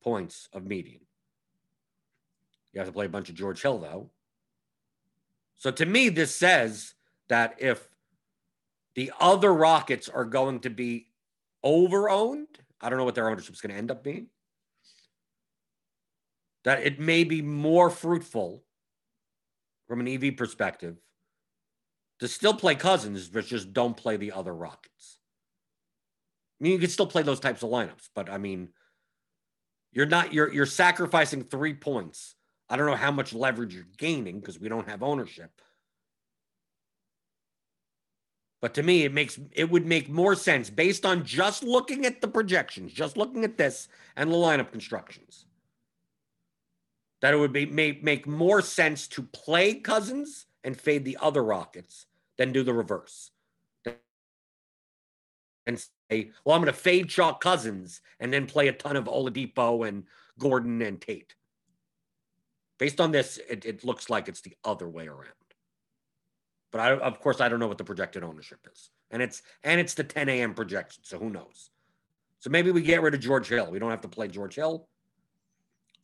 points 0.03 0.49
of 0.53 0.65
median. 0.65 1.01
You 2.73 2.81
have 2.81 2.89
to 2.89 2.93
play 2.93 3.07
a 3.07 3.11
bunch 3.11 3.29
of 3.29 3.35
George 3.35 3.61
Hill, 3.61 3.79
though. 3.79 4.11
So 5.57 5.71
to 5.71 5.87
me, 5.87 6.09
this 6.09 6.35
says 6.35 6.95
that 7.29 7.57
if 7.59 7.89
the 8.95 9.13
other 9.21 9.55
Rockets 9.55 10.09
are 10.09 10.25
going 10.25 10.61
to 10.61 10.71
be 10.71 11.07
over 11.63 12.11
owned. 12.11 12.49
I 12.81 12.89
don't 12.89 12.99
know 12.99 13.05
what 13.05 13.15
their 13.15 13.31
ownership 13.31 13.55
is 13.55 13.61
going 13.61 13.73
to 13.73 13.79
end 13.79 13.91
up 13.91 14.03
being. 14.03 14.27
That 16.65 16.83
it 16.83 16.99
may 16.99 17.25
be 17.25 17.41
more 17.41 17.91
fruitful 17.91 18.65
from 19.89 20.01
an 20.01 20.09
EV 20.09 20.37
perspective 20.37 20.97
to 22.21 22.29
still 22.29 22.55
play 22.55 22.75
Cousins, 22.75 23.29
but 23.29 23.47
just 23.47 23.73
don't 23.73 23.97
play 23.97 24.17
the 24.17 24.33
other 24.33 24.55
Rockets. 24.55 25.19
I 26.61 26.65
mean, 26.65 26.73
you 26.73 26.79
can 26.79 26.91
still 26.91 27.07
play 27.07 27.23
those 27.23 27.41
types 27.41 27.63
of 27.63 27.71
lineups, 27.71 28.09
but 28.15 28.29
I 28.29 28.39
mean, 28.39 28.69
you're 29.93 30.07
not 30.07 30.33
you're 30.33 30.53
you're 30.53 30.67
sacrificing 30.67 31.45
three 31.45 31.75
points. 31.75 32.35
I 32.69 32.77
don't 32.77 32.87
know 32.87 32.97
how 32.97 33.11
much 33.13 33.33
leverage 33.33 33.75
you're 33.75 33.87
gaining 33.97 34.41
because 34.41 34.59
we 34.61 34.69
don't 34.69 34.89
have 34.89 35.03
ownership. 35.03 35.51
But 38.61 38.75
to 38.75 38.83
me, 38.83 39.05
it 39.05 39.15
makes 39.15 39.39
it 39.53 39.71
would 39.71 39.87
make 39.87 40.09
more 40.09 40.35
sense 40.35 40.69
based 40.69 41.07
on 41.07 41.25
just 41.25 41.63
looking 41.63 42.05
at 42.05 42.21
the 42.21 42.29
projections, 42.29 42.93
just 42.93 43.17
looking 43.17 43.45
at 43.45 43.57
this 43.57 43.89
and 44.17 44.31
the 44.31 44.37
lineup 44.37 44.73
constructions. 44.73 45.47
That 47.21 47.35
it 47.35 47.37
would 47.37 47.53
be 47.53 47.67
make, 47.67 48.05
make 48.05 48.27
more 48.27 48.63
sense 48.63 49.09
to 49.09 49.23
play 49.23 49.75
Cousins 49.75 50.47
and 50.63 50.79
fade 50.79 51.05
the 51.05 51.19
other 51.21 51.43
Rockets 51.43 52.07
than 52.37 52.53
do 52.53 52.63
the 52.63 52.73
reverse. 52.73 53.33
And 55.67 55.79
say, 55.79 56.31
well, 56.45 56.57
I'm 56.57 56.63
going 56.63 56.73
to 56.73 56.79
fade 56.79 57.09
Chalk 57.09 57.41
Cousins 57.43 58.01
and 58.21 58.33
then 58.33 58.47
play 58.47 58.69
a 58.69 58.73
ton 58.73 58.97
of 58.97 59.05
Oladipo 59.05 59.87
and 59.87 60.05
Gordon 60.39 60.81
and 60.81 61.01
Tate. 61.01 61.35
Based 62.79 63.01
on 63.01 63.11
this, 63.11 63.39
it, 63.51 63.67
it 63.67 63.85
looks 63.85 64.09
like 64.09 64.29
it's 64.29 64.41
the 64.41 64.57
other 64.65 64.89
way 64.89 65.09
around. 65.09 65.33
But 66.71 66.81
I, 66.81 66.93
of 66.93 67.21
course, 67.21 67.41
I 67.41 67.49
don't 67.49 67.61
know 67.61 67.67
what 67.67 67.79
the 67.79 67.85
projected 67.85 68.23
ownership 68.23 68.67
is, 68.73 68.91
and 69.11 69.23
it's 69.23 69.43
and 69.65 69.81
it's 69.81 69.95
the 69.95 70.05
10 70.05 70.29
a.m. 70.29 70.55
projection, 70.55 71.03
so 71.03 71.19
who 71.19 71.31
knows? 71.31 71.71
So 72.41 72.51
maybe 72.51 72.71
we 72.71 72.83
get 72.83 73.03
rid 73.03 73.15
of 73.15 73.21
George 73.21 73.49
Hill. 73.49 73.71
We 73.71 73.79
don't 73.79 73.91
have 73.91 74.03
to 74.03 74.09
play 74.09 74.29
George 74.29 74.55
Hill. 74.55 74.87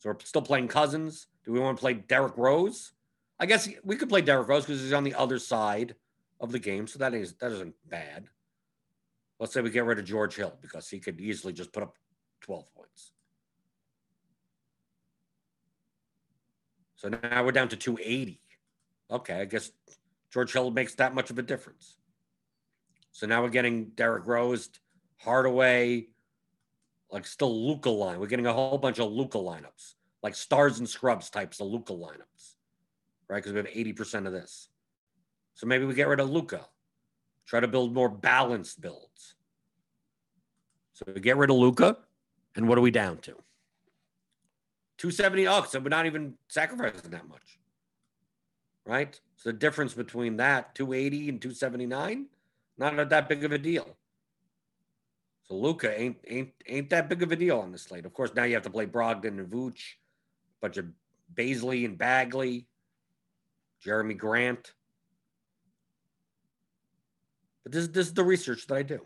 So 0.05 0.11
we're 0.11 0.19
still 0.23 0.43
playing 0.43 0.67
Cousins. 0.67 1.25
Do 1.43 1.51
we 1.51 1.59
want 1.59 1.77
to 1.77 1.81
play 1.81 1.95
Derrick 1.95 2.37
Rose? 2.37 2.91
I 3.39 3.47
guess 3.47 3.67
we 3.83 3.95
could 3.95 4.07
play 4.07 4.21
Derrick 4.21 4.47
Rose 4.47 4.63
because 4.63 4.79
he's 4.79 4.93
on 4.93 5.03
the 5.03 5.15
other 5.15 5.39
side 5.39 5.95
of 6.39 6.51
the 6.51 6.59
game, 6.59 6.85
so 6.85 6.99
that 6.99 7.15
is 7.15 7.33
that 7.37 7.51
isn't 7.51 7.73
bad. 7.89 8.27
Let's 9.39 9.51
say 9.51 9.61
we 9.61 9.71
get 9.71 9.83
rid 9.83 9.97
of 9.97 10.05
George 10.05 10.35
Hill 10.35 10.53
because 10.61 10.87
he 10.87 10.99
could 10.99 11.19
easily 11.19 11.53
just 11.53 11.73
put 11.73 11.81
up 11.81 11.95
12 12.41 12.71
points. 12.75 13.13
So 16.95 17.09
now 17.09 17.43
we're 17.43 17.51
down 17.51 17.69
to 17.69 17.75
280. 17.75 18.39
Okay, 19.09 19.41
I 19.41 19.45
guess 19.45 19.71
George 20.31 20.53
Hill 20.53 20.69
makes 20.69 20.93
that 20.95 21.15
much 21.15 21.31
of 21.31 21.39
a 21.39 21.43
difference. 21.43 21.97
So 23.11 23.25
now 23.25 23.41
we're 23.41 23.49
getting 23.49 23.85
Derrick 23.95 24.27
Rose, 24.27 24.69
Hardaway, 25.17 26.09
like 27.11 27.25
still 27.25 27.67
Luka 27.67 27.89
line. 27.89 28.19
We're 28.19 28.27
getting 28.27 28.47
a 28.47 28.53
whole 28.53 28.77
bunch 28.77 28.99
of 28.99 29.11
Luka 29.11 29.37
lineups, 29.37 29.95
like 30.23 30.35
stars 30.35 30.79
and 30.79 30.87
scrubs 30.89 31.29
types 31.29 31.59
of 31.59 31.67
Luka 31.67 31.93
lineups, 31.93 32.55
right? 33.27 33.37
Because 33.37 33.53
we 33.53 33.57
have 33.57 33.67
80% 33.67 34.27
of 34.27 34.33
this. 34.33 34.69
So 35.53 35.67
maybe 35.67 35.85
we 35.85 35.93
get 35.93 36.07
rid 36.07 36.19
of 36.19 36.29
Luka, 36.29 36.65
try 37.45 37.59
to 37.59 37.67
build 37.67 37.93
more 37.93 38.09
balanced 38.09 38.81
builds. 38.81 39.35
So 40.93 41.05
we 41.13 41.21
get 41.21 41.37
rid 41.37 41.49
of 41.49 41.57
Luka, 41.57 41.97
and 42.55 42.67
what 42.67 42.77
are 42.77 42.81
we 42.81 42.91
down 42.91 43.17
to? 43.19 43.35
270. 44.97 45.47
Oh, 45.47 45.63
so 45.63 45.79
we're 45.79 45.89
not 45.89 46.05
even 46.05 46.35
sacrificing 46.47 47.11
that 47.11 47.27
much 47.27 47.59
right? 48.85 49.19
So 49.35 49.49
the 49.49 49.57
difference 49.57 49.93
between 49.93 50.37
that 50.37 50.75
280 50.75 51.29
and 51.29 51.41
279, 51.41 52.27
not 52.77 53.09
that 53.09 53.29
big 53.29 53.43
of 53.43 53.51
a 53.51 53.57
deal. 53.57 53.97
So 55.47 55.55
Luka 55.55 55.99
ain't 55.99 56.17
ain't 56.27 56.51
ain't 56.67 56.89
that 56.89 57.09
big 57.09 57.21
of 57.23 57.31
a 57.31 57.35
deal 57.35 57.59
on 57.59 57.71
the 57.71 57.77
slate. 57.77 58.05
Of 58.05 58.13
course, 58.13 58.31
now 58.35 58.43
you 58.43 58.55
have 58.55 58.63
to 58.63 58.69
play 58.69 58.85
Brogdon 58.85 59.39
and 59.39 59.47
Vooch, 59.47 59.79
a 59.79 60.61
bunch 60.61 60.77
of 60.77 60.85
Bazley 61.33 61.85
and 61.85 61.97
Bagley, 61.97 62.67
Jerami 63.85 64.17
Grant. 64.17 64.73
But 67.63 67.71
this, 67.71 67.87
this 67.87 68.07
is 68.07 68.13
the 68.13 68.23
research 68.23 68.67
that 68.67 68.75
I 68.75 68.83
do. 68.83 69.01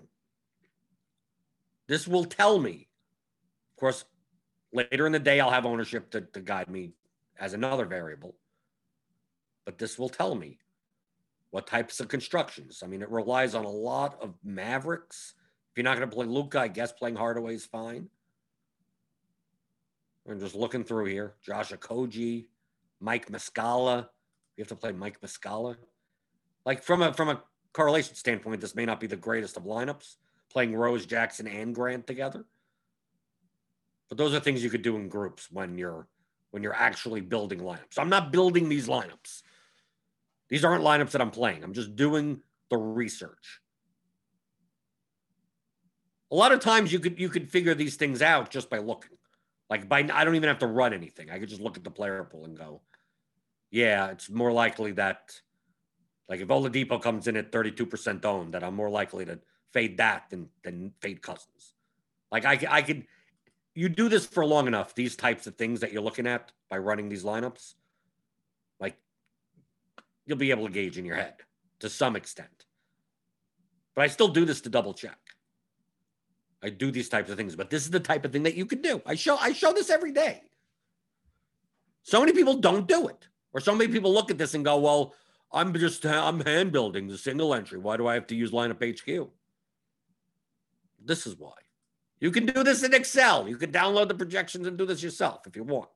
This 1.87 2.07
will 2.07 2.25
tell 2.25 2.59
me, 2.59 2.87
of 3.73 3.79
course, 3.79 4.05
later 4.73 5.05
in 5.05 5.13
the 5.13 5.19
day, 5.19 5.39
I'll 5.39 5.49
have 5.49 5.65
ownership 5.65 6.11
to, 6.11 6.21
to 6.21 6.41
guide 6.41 6.69
me 6.69 6.91
as 7.39 7.53
another 7.53 7.85
variable 7.85 8.35
but 9.69 9.77
this 9.77 9.99
will 9.99 10.09
tell 10.09 10.33
me 10.33 10.57
What 11.51 11.67
types 11.67 11.99
of 11.99 12.07
constructions? 12.07 12.81
I 12.83 12.87
mean, 12.87 13.03
it 13.03 13.09
relies 13.11 13.53
on 13.53 13.65
a 13.65 13.69
lot 13.69 14.19
of 14.19 14.33
Mavericks. 14.43 15.35
You're 15.79 15.85
not 15.85 15.95
going 15.95 16.09
to 16.09 16.13
play 16.13 16.25
Luka, 16.25 16.59
I 16.59 16.67
guess 16.67 16.91
playing 16.91 17.15
Hardaway 17.15 17.55
is 17.55 17.65
fine. 17.65 18.09
I'm 20.29 20.37
just 20.37 20.53
looking 20.53 20.83
through 20.83 21.05
here. 21.05 21.35
Josh 21.41 21.71
Okogie, 21.71 22.47
Mike 22.99 23.31
Muscala. 23.31 24.09
You 24.57 24.61
have 24.61 24.67
to 24.67 24.75
play 24.75 24.91
Mike 24.91 25.21
Muscala. 25.21 25.77
Like 26.65 26.83
from 26.83 27.01
a 27.01 27.13
from 27.13 27.29
a 27.29 27.41
correlation 27.71 28.13
standpoint, 28.15 28.59
this 28.59 28.75
may 28.75 28.85
not 28.85 28.99
be 28.99 29.07
the 29.07 29.15
greatest 29.15 29.55
of 29.55 29.63
lineups, 29.63 30.17
playing 30.51 30.75
Rose, 30.75 31.05
Jackson, 31.05 31.47
and 31.47 31.73
Grant 31.73 32.05
together. 32.05 32.43
But 34.09 34.17
those 34.17 34.33
are 34.33 34.41
things 34.41 34.61
you 34.61 34.69
could 34.69 34.81
do 34.81 34.97
in 34.97 35.07
groups 35.07 35.49
when 35.49 35.77
you're 35.77 36.09
when 36.51 36.61
you're 36.61 36.75
actually 36.75 37.21
building 37.21 37.59
lineups. 37.59 37.97
I'm 37.97 38.09
not 38.09 38.33
building 38.33 38.67
these 38.67 38.89
lineups. 38.89 39.43
These 40.49 40.65
aren't 40.65 40.83
lineups 40.83 41.11
that 41.11 41.21
I'm 41.21 41.31
playing. 41.31 41.63
I'm 41.63 41.71
just 41.71 41.95
doing 41.95 42.41
the 42.69 42.75
research. 42.75 43.61
A 46.31 46.35
lot 46.35 46.51
of 46.51 46.59
times 46.59 46.93
you 46.93 46.99
could 46.99 47.19
you 47.19 47.29
could 47.29 47.49
figure 47.49 47.73
these 47.73 47.95
things 47.95 48.21
out 48.21 48.49
just 48.49 48.69
by 48.69 48.77
looking. 48.77 49.17
Like 49.69 49.89
by 49.89 50.07
I 50.13 50.23
don't 50.23 50.35
even 50.35 50.49
have 50.49 50.59
to 50.59 50.67
run 50.67 50.93
anything. 50.93 51.29
I 51.29 51.39
could 51.39 51.49
just 51.49 51.61
look 51.61 51.77
at 51.77 51.83
the 51.83 51.91
player 51.91 52.23
pool 52.23 52.45
and 52.45 52.57
go, 52.57 52.81
yeah, 53.71 54.07
it's 54.11 54.29
more 54.29 54.51
likely 54.51 54.91
that 54.93 55.39
like 56.27 56.41
if 56.41 56.47
Oladipo 56.47 57.01
comes 57.01 57.27
in 57.27 57.35
at 57.37 57.51
32% 57.51 58.23
owned, 58.25 58.53
that 58.53 58.63
I'm 58.63 58.75
more 58.75 58.89
likely 58.89 59.25
to 59.25 59.39
fade 59.73 59.97
that 59.97 60.29
than 60.29 60.49
than 60.63 60.93
fade 61.01 61.21
Cousins. 61.21 61.73
Like 62.31 62.45
I 62.45 62.59
I 62.69 62.81
could 62.81 63.05
you 63.75 63.89
do 63.89 64.09
this 64.09 64.25
for 64.25 64.45
long 64.45 64.67
enough, 64.67 64.93
these 64.93 65.15
types 65.15 65.47
of 65.47 65.55
things 65.55 65.79
that 65.79 65.93
you're 65.93 66.01
looking 66.01 66.27
at 66.27 66.51
by 66.69 66.77
running 66.77 67.09
these 67.09 67.23
lineups, 67.23 67.75
like 68.79 68.97
you'll 70.25 70.37
be 70.37 70.51
able 70.51 70.67
to 70.67 70.73
gauge 70.73 70.97
in 70.97 71.05
your 71.05 71.15
head 71.15 71.35
to 71.79 71.89
some 71.89 72.15
extent. 72.15 72.65
But 73.95 74.03
I 74.03 74.07
still 74.07 74.27
do 74.27 74.45
this 74.45 74.61
to 74.61 74.69
double 74.69 74.93
check. 74.93 75.17
I 76.61 76.69
do 76.69 76.91
these 76.91 77.09
types 77.09 77.29
of 77.29 77.37
things, 77.37 77.55
but 77.55 77.69
this 77.69 77.83
is 77.83 77.89
the 77.89 77.99
type 77.99 78.25
of 78.25 78.31
thing 78.31 78.43
that 78.43 78.55
you 78.55 78.65
can 78.65 78.81
do. 78.81 79.01
I 79.05 79.15
show 79.15 79.37
I 79.37 79.53
show 79.53 79.71
this 79.71 79.89
every 79.89 80.11
day. 80.11 80.43
So 82.03 82.19
many 82.19 82.33
people 82.33 82.55
don't 82.55 82.87
do 82.87 83.07
it. 83.07 83.27
Or 83.53 83.59
so 83.59 83.73
many 83.73 83.91
people 83.91 84.13
look 84.13 84.29
at 84.29 84.37
this 84.37 84.53
and 84.53 84.65
go, 84.65 84.77
"Well, 84.77 85.15
I'm 85.51 85.73
just 85.73 86.05
I'm 86.05 86.41
hand 86.41 86.71
building 86.71 87.07
the 87.07 87.17
single 87.17 87.53
entry. 87.53 87.79
Why 87.79 87.97
do 87.97 88.07
I 88.07 88.13
have 88.13 88.27
to 88.27 88.35
use 88.35 88.51
LineupHQ?" 88.51 89.29
This 91.03 91.25
is 91.25 91.35
why. 91.37 91.53
You 92.19 92.31
can 92.31 92.45
do 92.45 92.63
this 92.63 92.83
in 92.83 92.93
Excel. 92.93 93.47
You 93.47 93.55
can 93.55 93.71
download 93.71 94.09
the 94.09 94.15
projections 94.15 94.67
and 94.67 94.77
do 94.77 94.85
this 94.85 95.01
yourself 95.01 95.47
if 95.47 95.55
you 95.55 95.63
want. 95.63 95.89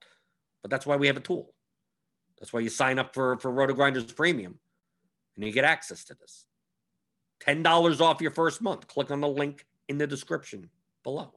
But 0.61 0.71
that's 0.71 0.85
why 0.85 0.95
we 0.95 1.07
have 1.07 1.17
a 1.17 1.21
tool. 1.21 1.53
That's 2.39 2.53
why 2.53 2.61
you 2.61 2.69
sign 2.69 2.99
up 2.99 3.13
for 3.13 3.37
for 3.39 3.51
RotoGrinders 3.51 4.15
Premium, 4.15 4.59
and 5.35 5.45
you 5.45 5.51
get 5.51 5.65
access 5.65 6.05
to 6.05 6.13
this. 6.13 6.45
Ten 7.41 7.63
dollars 7.63 7.99
off 7.99 8.21
your 8.21 8.31
first 8.31 8.61
month. 8.61 8.87
Click 8.87 9.11
on 9.11 9.19
the 9.19 9.27
link 9.27 9.65
in 9.87 9.97
the 9.97 10.07
description 10.07 10.69
below. 11.03 11.33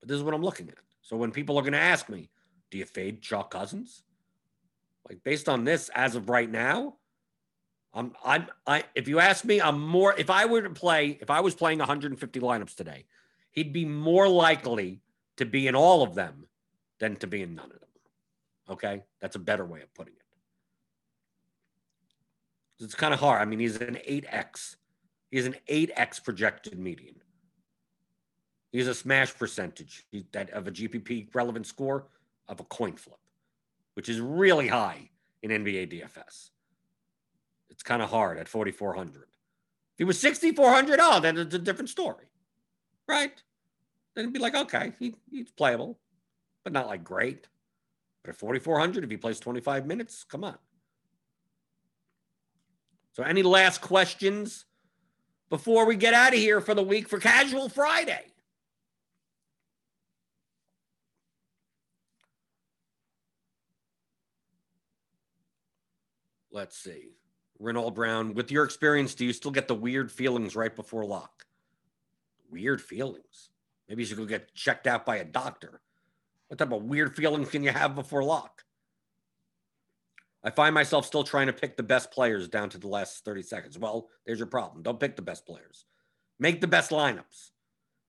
But 0.00 0.08
this 0.08 0.16
is 0.16 0.22
what 0.22 0.34
I'm 0.34 0.42
looking 0.42 0.68
at. 0.68 0.78
So 1.02 1.16
when 1.16 1.30
people 1.30 1.58
are 1.58 1.62
going 1.62 1.72
to 1.72 1.78
ask 1.78 2.08
me, 2.08 2.28
do 2.70 2.78
you 2.78 2.84
fade 2.84 3.22
Chalk 3.22 3.50
Cousins? 3.50 4.02
Like 5.08 5.22
based 5.22 5.48
on 5.48 5.64
this, 5.64 5.88
as 5.94 6.16
of 6.16 6.28
right 6.28 6.50
now, 6.50 6.96
I'm 7.94 8.12
I'm 8.24 8.48
I 8.66 8.84
if 8.94 9.08
you 9.08 9.20
ask 9.20 9.44
me, 9.44 9.60
I'm 9.60 9.80
more 9.80 10.14
if 10.18 10.28
I 10.28 10.44
were 10.46 10.62
to 10.62 10.70
play, 10.70 11.18
if 11.20 11.30
I 11.30 11.40
was 11.40 11.54
playing 11.54 11.78
150 11.78 12.40
lineups 12.40 12.74
today, 12.74 13.06
he'd 13.52 13.72
be 13.72 13.84
more 13.84 14.28
likely 14.28 15.00
to 15.36 15.46
be 15.46 15.66
in 15.66 15.74
all 15.74 16.02
of 16.02 16.14
them 16.14 16.46
than 16.98 17.16
to 17.16 17.26
be 17.26 17.42
in 17.42 17.54
none 17.54 17.66
of 17.66 17.80
them. 17.80 17.88
Okay? 18.68 19.02
That's 19.20 19.36
a 19.36 19.40
better 19.40 19.64
way 19.64 19.80
of 19.82 19.94
putting 19.94 20.14
it. 20.14 20.22
It's 22.84 22.94
kind 22.94 23.14
of 23.14 23.20
hard. 23.20 23.40
I 23.40 23.44
mean, 23.46 23.58
he's 23.58 23.76
an 23.76 23.98
8x 24.06 24.76
he 25.30 25.36
has 25.38 25.46
an 25.46 25.56
8x 25.68 26.22
projected 26.22 26.78
median. 26.78 27.16
He's 28.72 28.88
a 28.88 28.94
smash 28.94 29.34
percentage 29.34 30.04
that 30.32 30.50
of 30.50 30.68
a 30.68 30.70
GPP 30.70 31.34
relevant 31.34 31.66
score 31.66 32.08
of 32.48 32.60
a 32.60 32.64
coin 32.64 32.92
flip, 32.92 33.18
which 33.94 34.08
is 34.08 34.20
really 34.20 34.68
high 34.68 35.10
in 35.42 35.50
NBA 35.50 35.92
DFS. 35.92 36.50
It's 37.70 37.82
kind 37.82 38.02
of 38.02 38.10
hard 38.10 38.38
at 38.38 38.48
4,400. 38.48 39.22
If 39.22 39.28
he 39.98 40.04
was 40.04 40.20
6,400, 40.20 40.98
oh, 41.00 41.20
then 41.20 41.38
it's 41.38 41.54
a 41.54 41.58
different 41.58 41.88
story, 41.88 42.26
right? 43.08 43.42
Then 44.14 44.24
it'd 44.24 44.34
be 44.34 44.40
like, 44.40 44.54
okay, 44.54 44.92
he, 44.98 45.14
he's 45.30 45.50
playable, 45.50 45.98
but 46.64 46.72
not 46.72 46.86
like 46.86 47.02
great. 47.02 47.48
But 48.22 48.30
at 48.30 48.36
4,400, 48.36 49.04
if 49.04 49.10
he 49.10 49.16
plays 49.16 49.40
25 49.40 49.86
minutes, 49.86 50.24
come 50.24 50.44
on. 50.44 50.58
So, 53.12 53.22
any 53.22 53.42
last 53.42 53.80
questions 53.80 54.65
before 55.48 55.86
we 55.86 55.96
get 55.96 56.14
out 56.14 56.32
of 56.32 56.38
here 56.38 56.60
for 56.60 56.74
the 56.74 56.82
week 56.82 57.08
for 57.08 57.18
Casual 57.18 57.68
Friday. 57.68 58.24
Let's 66.50 66.76
see. 66.76 67.10
Renault 67.58 67.90
Brown, 67.92 68.34
with 68.34 68.50
your 68.50 68.64
experience, 68.64 69.14
do 69.14 69.24
you 69.24 69.32
still 69.32 69.50
get 69.50 69.68
the 69.68 69.74
weird 69.74 70.10
feelings 70.10 70.56
right 70.56 70.74
before 70.74 71.04
lock? 71.04 71.46
Weird 72.50 72.80
feelings. 72.80 73.50
Maybe 73.88 74.02
you 74.02 74.06
should 74.06 74.18
go 74.18 74.24
get 74.24 74.54
checked 74.54 74.86
out 74.86 75.06
by 75.06 75.16
a 75.16 75.24
doctor. 75.24 75.80
What 76.48 76.58
type 76.58 76.72
of 76.72 76.84
weird 76.84 77.14
feelings 77.14 77.50
can 77.50 77.62
you 77.62 77.70
have 77.70 77.94
before 77.94 78.22
lock? 78.22 78.64
I 80.46 80.50
find 80.50 80.72
myself 80.72 81.04
still 81.04 81.24
trying 81.24 81.48
to 81.48 81.52
pick 81.52 81.76
the 81.76 81.82
best 81.82 82.12
players 82.12 82.46
down 82.46 82.70
to 82.70 82.78
the 82.78 82.86
last 82.86 83.24
30 83.24 83.42
seconds. 83.42 83.76
Well, 83.76 84.08
there's 84.24 84.38
your 84.38 84.46
problem. 84.46 84.84
Don't 84.84 85.00
pick 85.00 85.16
the 85.16 85.22
best 85.22 85.44
players. 85.44 85.84
Make 86.38 86.60
the 86.60 86.68
best 86.68 86.92
lineups. 86.92 87.50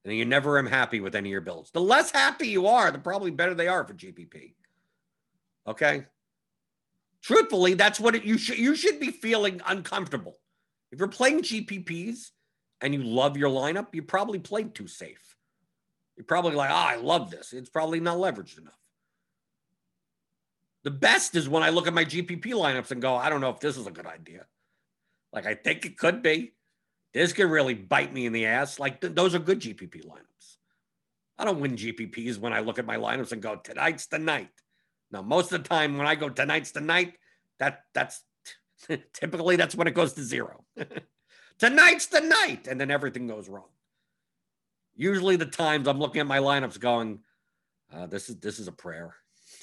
And 0.05 0.15
you 0.15 0.23
never 0.23 0.59
am 0.59 0.67
happy 0.67 0.99
with 0.99 1.15
any 1.15 1.29
of 1.29 1.31
your 1.31 1.41
builds. 1.41 1.71
The 1.71 1.81
less 1.81 2.11
happy 2.11 2.47
you 2.47 2.67
are, 2.67 2.91
the 2.91 2.99
probably 2.99 3.31
better 3.31 3.55
they 3.55 3.67
are 3.67 3.83
for 3.83 3.95
GPP. 3.95 4.53
Okay? 5.65 6.05
Truthfully, 7.23 7.73
that's 7.73 7.99
what 7.99 8.13
it, 8.13 8.23
you 8.23 8.37
should 8.37 8.59
you 8.59 8.75
should 8.75 8.99
be 8.99 9.09
feeling 9.09 9.59
uncomfortable. 9.65 10.37
If 10.91 10.99
you're 10.99 11.07
playing 11.07 11.41
GPPs 11.41 12.29
and 12.81 12.93
you 12.93 13.01
love 13.01 13.35
your 13.35 13.49
lineup, 13.49 13.87
you 13.93 14.03
probably 14.03 14.37
played 14.37 14.75
too 14.75 14.87
safe. 14.87 15.35
You're 16.15 16.25
probably 16.25 16.53
like, 16.53 16.69
oh, 16.69 16.73
I 16.73 16.97
love 16.97 17.31
this. 17.31 17.51
It's 17.51 17.69
probably 17.69 17.99
not 17.99 18.17
leveraged 18.17 18.59
enough. 18.59 18.77
The 20.87 20.91
best 20.91 21.35
is 21.35 21.49
when 21.49 21.63
I 21.63 21.69
look 21.69 21.85
at 21.85 21.93
my 21.93 22.05
GPP 22.05 22.45
lineups 22.53 22.91
and 22.91 23.01
go, 23.01 23.13
I 23.13 23.27
don't 23.27 23.41
know 23.41 23.49
if 23.49 23.59
this 23.59 23.75
is 23.75 23.87
a 23.87 23.91
good 23.91 24.05
idea. 24.05 24.45
Like, 25.33 25.45
I 25.45 25.53
think 25.53 25.85
it 25.85 25.97
could 25.97 26.23
be. 26.23 26.53
This 27.13 27.33
could 27.33 27.47
really 27.47 27.73
bite 27.73 28.13
me 28.13 28.25
in 28.25 28.31
the 28.31 28.45
ass. 28.45 28.79
Like, 28.79 29.01
th- 29.01 29.13
those 29.13 29.35
are 29.35 29.39
good 29.39 29.59
GPP 29.59 30.05
lineups. 30.05 30.55
I 31.37 31.43
don't 31.43 31.59
win 31.59 31.75
GPPs 31.75 32.37
when 32.37 32.53
I 32.53 32.61
look 32.61 32.79
at 32.79 32.85
my 32.85 32.95
lineups 32.95 33.33
and 33.33 33.41
go, 33.41 33.57
tonight's 33.57 34.05
the 34.05 34.17
night. 34.17 34.47
Now, 35.11 35.21
most 35.21 35.51
of 35.51 35.61
the 35.61 35.67
time 35.67 35.97
when 35.97 36.07
I 36.07 36.15
go, 36.15 36.29
tonight's 36.29 36.71
the 36.71 36.79
night, 36.79 37.15
that 37.59 37.81
that's 37.93 38.23
typically 39.11 39.57
that's 39.57 39.75
when 39.75 39.87
it 39.87 39.93
goes 39.93 40.13
to 40.13 40.23
zero. 40.23 40.63
tonight's 41.59 42.05
the 42.05 42.21
night. 42.21 42.65
And 42.65 42.79
then 42.79 42.91
everything 42.91 43.27
goes 43.27 43.49
wrong. 43.49 43.71
Usually 44.95 45.35
the 45.35 45.47
times 45.47 45.85
I'm 45.85 45.99
looking 45.99 46.21
at 46.21 46.27
my 46.27 46.39
lineups 46.39 46.79
going, 46.79 47.19
uh, 47.93 48.05
this 48.05 48.29
is 48.29 48.37
this 48.37 48.57
is 48.57 48.69
a 48.69 48.71
prayer. 48.71 49.15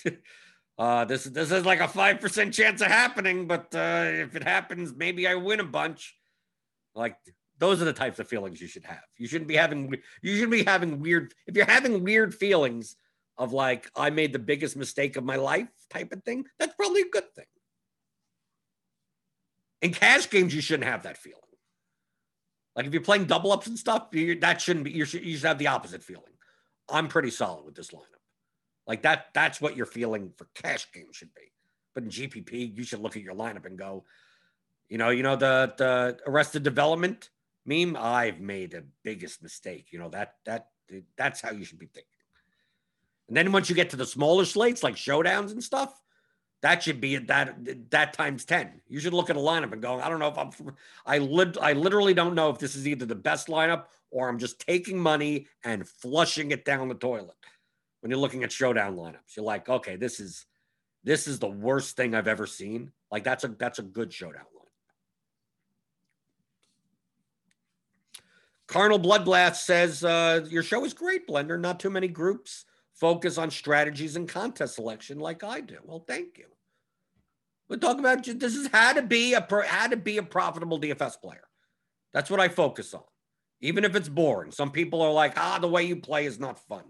Uh, 0.76 1.04
this 1.04 1.24
this 1.24 1.52
is 1.52 1.64
like 1.64 1.80
a 1.80 1.88
five 1.88 2.20
percent 2.20 2.52
chance 2.52 2.80
of 2.80 2.88
happening, 2.88 3.46
but 3.46 3.74
uh, 3.74 4.06
if 4.06 4.34
it 4.34 4.42
happens, 4.42 4.92
maybe 4.96 5.26
I 5.26 5.34
win 5.36 5.60
a 5.60 5.64
bunch. 5.64 6.16
Like 6.94 7.16
those 7.58 7.80
are 7.80 7.84
the 7.84 7.92
types 7.92 8.18
of 8.18 8.28
feelings 8.28 8.60
you 8.60 8.66
should 8.66 8.84
have. 8.84 9.04
You 9.16 9.28
shouldn't 9.28 9.48
be 9.48 9.56
having 9.56 9.94
you 10.22 10.36
should 10.36 10.50
be 10.50 10.64
having 10.64 11.00
weird. 11.00 11.32
If 11.46 11.56
you're 11.56 11.64
having 11.64 12.02
weird 12.02 12.34
feelings 12.34 12.96
of 13.38 13.52
like 13.52 13.88
I 13.94 14.10
made 14.10 14.32
the 14.32 14.38
biggest 14.40 14.76
mistake 14.76 15.16
of 15.16 15.24
my 15.24 15.36
life 15.36 15.68
type 15.90 16.12
of 16.12 16.24
thing, 16.24 16.44
that's 16.58 16.74
probably 16.74 17.02
a 17.02 17.10
good 17.10 17.32
thing. 17.34 17.46
In 19.82 19.92
cash 19.92 20.28
games, 20.28 20.54
you 20.54 20.60
shouldn't 20.60 20.88
have 20.88 21.04
that 21.04 21.18
feeling. 21.18 21.40
Like 22.74 22.86
if 22.86 22.92
you're 22.92 23.02
playing 23.02 23.26
double 23.26 23.52
ups 23.52 23.68
and 23.68 23.78
stuff, 23.78 24.08
you, 24.12 24.40
that 24.40 24.60
shouldn't 24.60 24.84
be. 24.84 24.90
You 24.90 25.04
should 25.04 25.24
you 25.24 25.36
should 25.36 25.46
have 25.46 25.58
the 25.58 25.68
opposite 25.68 26.02
feeling. 26.02 26.24
I'm 26.88 27.06
pretty 27.08 27.30
solid 27.30 27.64
with 27.64 27.76
this 27.76 27.90
lineup. 27.90 28.13
Like 28.86 29.02
that, 29.02 29.26
that's 29.34 29.60
what 29.60 29.76
your 29.76 29.86
feeling 29.86 30.32
for 30.36 30.46
cash 30.54 30.90
game 30.92 31.12
should 31.12 31.34
be. 31.34 31.52
But 31.94 32.04
in 32.04 32.10
GPP, 32.10 32.76
you 32.76 32.84
should 32.84 33.00
look 33.00 33.16
at 33.16 33.22
your 33.22 33.34
lineup 33.34 33.66
and 33.66 33.78
go, 33.78 34.04
you 34.88 34.98
know, 34.98 35.10
you 35.10 35.22
know, 35.22 35.36
the 35.36 35.72
the 35.76 36.18
arrested 36.26 36.62
development 36.62 37.30
meme, 37.66 37.96
I've 37.98 38.40
made 38.40 38.72
the 38.72 38.84
biggest 39.02 39.42
mistake. 39.42 39.86
You 39.90 39.98
know, 39.98 40.08
that 40.10 40.34
that 40.44 40.68
that's 41.16 41.40
how 41.40 41.52
you 41.52 41.64
should 41.64 41.78
be 41.78 41.86
thinking. 41.86 42.10
And 43.28 43.36
then 43.36 43.52
once 43.52 43.68
you 43.70 43.74
get 43.74 43.90
to 43.90 43.96
the 43.96 44.06
smaller 44.06 44.44
slates 44.44 44.82
like 44.82 44.96
showdowns 44.96 45.52
and 45.52 45.64
stuff, 45.64 45.98
that 46.60 46.82
should 46.82 47.00
be 47.00 47.16
that 47.16 47.90
that 47.90 48.12
times 48.12 48.44
10. 48.44 48.80
You 48.88 49.00
should 49.00 49.14
look 49.14 49.30
at 49.30 49.36
a 49.36 49.40
lineup 49.40 49.72
and 49.72 49.80
go, 49.80 50.00
I 50.00 50.08
don't 50.08 50.18
know 50.18 50.28
if 50.28 50.38
I'm 50.38 50.50
I 51.06 51.18
lit 51.18 51.56
I 51.60 51.72
literally 51.72 52.14
don't 52.14 52.34
know 52.34 52.50
if 52.50 52.58
this 52.58 52.76
is 52.76 52.86
either 52.86 53.06
the 53.06 53.14
best 53.14 53.48
lineup 53.48 53.84
or 54.10 54.28
I'm 54.28 54.38
just 54.38 54.60
taking 54.60 54.98
money 54.98 55.46
and 55.64 55.88
flushing 55.88 56.50
it 56.50 56.64
down 56.64 56.88
the 56.88 56.94
toilet 56.94 57.36
when 58.04 58.10
you're 58.10 58.20
looking 58.20 58.44
at 58.44 58.52
showdown 58.52 58.96
lineups. 58.96 59.34
You're 59.34 59.46
like, 59.46 59.66
okay, 59.66 59.96
this 59.96 60.20
is 60.20 60.44
this 61.04 61.26
is 61.26 61.38
the 61.38 61.48
worst 61.48 61.96
thing 61.96 62.14
I've 62.14 62.28
ever 62.28 62.46
seen. 62.46 62.92
Like 63.10 63.24
that's 63.24 63.44
a 63.44 63.48
that's 63.48 63.78
a 63.78 63.82
good 63.82 64.12
showdown 64.12 64.44
line. 64.54 64.68
Carnal 68.66 69.00
Bloodblast 69.00 69.56
says 69.56 70.04
uh, 70.04 70.44
your 70.50 70.62
show 70.62 70.84
is 70.84 70.92
great, 70.92 71.26
Blender. 71.26 71.58
Not 71.58 71.80
too 71.80 71.88
many 71.88 72.08
groups 72.08 72.66
focus 72.92 73.38
on 73.38 73.50
strategies 73.50 74.16
and 74.16 74.28
contest 74.28 74.74
selection 74.74 75.18
like 75.18 75.42
I 75.42 75.62
do. 75.62 75.78
Well, 75.82 76.04
thank 76.06 76.36
you. 76.36 76.48
We're 77.70 77.76
talking 77.76 78.00
about 78.00 78.22
this 78.22 78.54
is 78.54 78.66
how 78.66 78.92
to 78.92 79.00
be 79.00 79.32
a 79.32 79.46
how 79.66 79.86
to 79.86 79.96
be 79.96 80.18
a 80.18 80.22
profitable 80.22 80.78
DFS 80.78 81.22
player. 81.22 81.48
That's 82.12 82.28
what 82.28 82.40
I 82.40 82.48
focus 82.48 82.92
on, 82.92 83.04
even 83.62 83.82
if 83.82 83.96
it's 83.96 84.10
boring. 84.10 84.50
Some 84.50 84.72
people 84.72 85.00
are 85.00 85.10
like, 85.10 85.38
ah, 85.38 85.58
the 85.58 85.68
way 85.68 85.84
you 85.84 85.96
play 85.96 86.26
is 86.26 86.38
not 86.38 86.58
fun. 86.68 86.84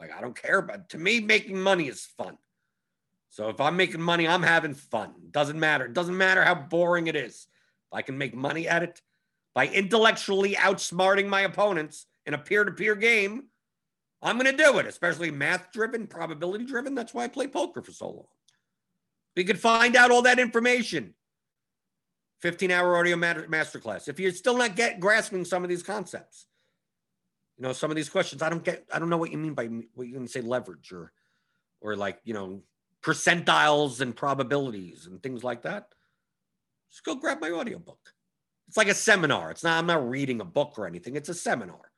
Like 0.00 0.12
I 0.16 0.20
don't 0.20 0.40
care, 0.40 0.62
but 0.62 0.90
to 0.90 0.98
me, 0.98 1.20
making 1.20 1.60
money 1.60 1.88
is 1.88 2.04
fun. 2.04 2.38
So 3.30 3.48
if 3.48 3.60
I'm 3.60 3.76
making 3.76 4.00
money, 4.00 4.26
I'm 4.26 4.42
having 4.42 4.74
fun. 4.74 5.12
Doesn't 5.30 5.58
matter. 5.58 5.84
It 5.84 5.92
doesn't 5.92 6.16
matter 6.16 6.42
how 6.42 6.54
boring 6.54 7.08
it 7.08 7.16
is. 7.16 7.46
If 7.90 7.96
I 7.96 8.02
can 8.02 8.16
make 8.16 8.34
money 8.34 8.68
at 8.68 8.82
it 8.82 9.02
by 9.54 9.66
intellectually 9.68 10.54
outsmarting 10.54 11.28
my 11.28 11.42
opponents 11.42 12.06
in 12.26 12.34
a 12.34 12.38
peer-to-peer 12.38 12.94
game, 12.94 13.44
I'm 14.22 14.38
going 14.38 14.50
to 14.50 14.56
do 14.56 14.78
it, 14.78 14.86
especially 14.86 15.30
math-driven, 15.30 16.06
probability-driven. 16.06 16.94
That's 16.94 17.14
why 17.14 17.24
I 17.24 17.28
play 17.28 17.46
poker 17.46 17.82
for 17.82 17.92
so 17.92 18.06
long. 18.08 18.26
You 19.36 19.44
can 19.44 19.56
find 19.56 19.94
out 19.94 20.10
all 20.10 20.22
that 20.22 20.40
information. 20.40 21.14
15 22.40 22.70
hour 22.70 22.96
audio 22.96 23.16
masterclass. 23.16 24.08
If 24.08 24.18
you're 24.18 24.32
still 24.32 24.58
not 24.58 24.74
get 24.74 25.00
grasping 25.00 25.44
some 25.44 25.62
of 25.62 25.68
these 25.68 25.82
concepts, 25.82 26.46
you 27.58 27.64
know, 27.66 27.72
some 27.72 27.90
of 27.90 27.96
these 27.96 28.08
questions, 28.08 28.40
I 28.40 28.48
don't 28.48 28.64
get, 28.64 28.84
I 28.92 29.00
don't 29.00 29.10
know 29.10 29.16
what 29.16 29.32
you 29.32 29.38
mean 29.38 29.54
by 29.54 29.66
what 29.94 30.06
you 30.06 30.14
can 30.14 30.28
say 30.28 30.40
leverage 30.40 30.92
or, 30.92 31.12
or 31.80 31.96
like, 31.96 32.20
you 32.24 32.32
know, 32.32 32.62
percentiles 33.02 34.00
and 34.00 34.14
probabilities 34.14 35.06
and 35.06 35.20
things 35.22 35.42
like 35.42 35.62
that. 35.62 35.88
Just 36.90 37.04
go 37.04 37.16
grab 37.16 37.40
my 37.40 37.50
audiobook. 37.50 38.14
It's 38.68 38.76
like 38.76 38.88
a 38.88 38.94
seminar. 38.94 39.50
It's 39.50 39.64
not, 39.64 39.78
I'm 39.78 39.86
not 39.86 40.08
reading 40.08 40.40
a 40.40 40.44
book 40.44 40.74
or 40.78 40.86
anything. 40.86 41.16
It's 41.16 41.28
a 41.28 41.34
seminar. 41.34 41.90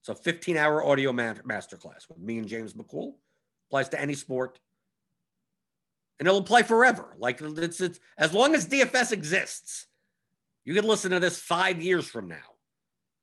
It's 0.00 0.08
a 0.08 0.14
15 0.14 0.56
hour 0.56 0.84
audio 0.84 1.12
master 1.12 1.42
masterclass 1.42 2.08
with 2.08 2.18
me 2.18 2.38
and 2.38 2.46
James 2.46 2.74
McCool. 2.74 3.14
Applies 3.68 3.88
to 3.90 4.00
any 4.00 4.14
sport. 4.14 4.60
And 6.18 6.28
it'll 6.28 6.40
apply 6.40 6.62
forever. 6.62 7.16
Like 7.18 7.40
it's, 7.40 7.80
it's 7.80 7.98
as 8.16 8.32
long 8.32 8.54
as 8.54 8.68
DFS 8.68 9.10
exists, 9.12 9.86
you 10.64 10.74
can 10.74 10.84
listen 10.84 11.10
to 11.10 11.20
this 11.20 11.40
five 11.40 11.82
years 11.82 12.06
from 12.06 12.28
now 12.28 12.36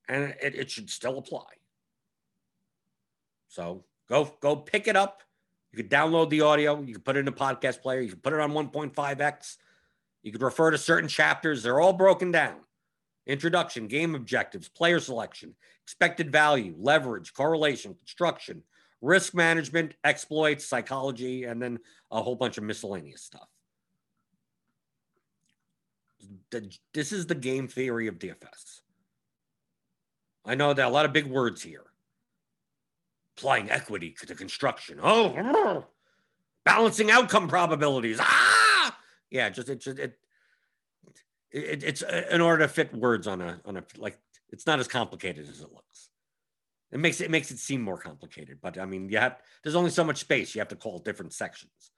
and 0.10 0.36
it, 0.41 0.56
it 0.56 0.72
should 0.72 0.89
still 0.89 1.18
apply. 1.18 1.46
So 3.48 3.86
go 4.10 4.34
go 4.41 4.56
pick 4.56 4.88
it 4.88 4.96
up. 4.96 5.24
You 5.72 5.78
could 5.78 5.91
download 5.91 6.30
the 6.30 6.41
audio. 6.41 6.82
You 6.82 6.93
can 6.93 7.02
put 7.02 7.18
it 7.18 7.20
in 7.20 7.28
a 7.28 7.34
podcast 7.34 7.82
player. 7.82 8.02
You 8.02 8.10
can 8.10 8.20
put 8.20 8.34
it 8.34 8.39
on 8.39 8.52
1.5x. 8.52 9.58
You 10.24 10.32
could 10.32 10.41
refer 10.41 10.72
to 10.72 10.78
certain 10.78 11.10
chapters. 11.10 11.64
They're 11.64 11.82
all 11.82 11.93
broken 11.93 12.32
down. 12.32 12.58
Introduction, 13.28 13.88
game 13.88 14.16
objectives, 14.16 14.70
player 14.70 15.00
selection, 15.00 15.56
expected 15.84 16.32
value, 16.32 16.76
leverage, 16.78 17.34
correlation, 17.34 17.93
construction, 17.96 18.64
risk 19.02 19.34
management, 19.34 19.96
exploits, 20.04 20.66
psychology, 20.66 21.43
and 21.43 21.62
then 21.62 21.80
a 22.12 22.22
whole 22.22 22.36
bunch 22.36 22.58
of 22.58 22.64
miscellaneous 22.64 23.22
stuff. 23.22 23.48
This 26.93 27.12
is 27.12 27.28
the 27.28 27.36
game 27.36 27.68
theory 27.68 28.08
of 28.08 28.18
DFS. 28.18 28.82
I 30.46 30.56
know 30.56 30.74
that 30.74 30.88
a 30.88 30.89
lot 30.89 31.06
of 31.06 31.14
big 31.14 31.26
words 31.26 31.62
here. 31.62 31.84
Applying 33.38 33.70
equity 33.70 34.16
to 34.26 34.36
construction. 34.36 35.00
Oh, 35.02 35.86
balancing 36.64 37.12
outcome 37.12 37.48
probabilities. 37.48 38.18
Ah, 38.22 38.98
yeah, 39.30 39.50
just 39.50 39.70
it, 39.70 39.82
just, 39.82 40.00
it, 40.00 40.18
it, 41.52 41.84
it's 41.84 42.02
uh, 42.02 42.24
in 42.32 42.42
order 42.42 42.64
to 42.64 42.70
fit 42.70 42.94
words 42.94 43.28
on 43.28 43.42
a 43.42 43.60
on 43.66 43.78
a 43.78 43.84
like 43.98 44.18
it's 44.50 44.66
not 44.66 44.80
as 44.80 44.88
complicated 44.88 45.48
as 45.50 45.60
it 45.60 45.72
looks. 45.72 46.10
It 46.92 47.00
makes 47.00 47.20
it, 47.20 47.26
it 47.26 47.32
makes 47.32 47.52
it 47.52 47.60
seem 47.60 47.82
more 47.82 47.98
complicated, 47.98 48.60
but 48.62 48.80
I 48.80 48.86
mean, 48.86 49.10
you 49.10 49.18
have 49.18 49.42
there's 49.64 49.76
only 49.76 49.90
so 49.90 50.06
much 50.06 50.20
space. 50.20 50.56
You 50.56 50.60
have 50.60 50.70
to 50.70 50.78
call 50.78 51.00
different 51.00 51.34
sections. 51.34 51.92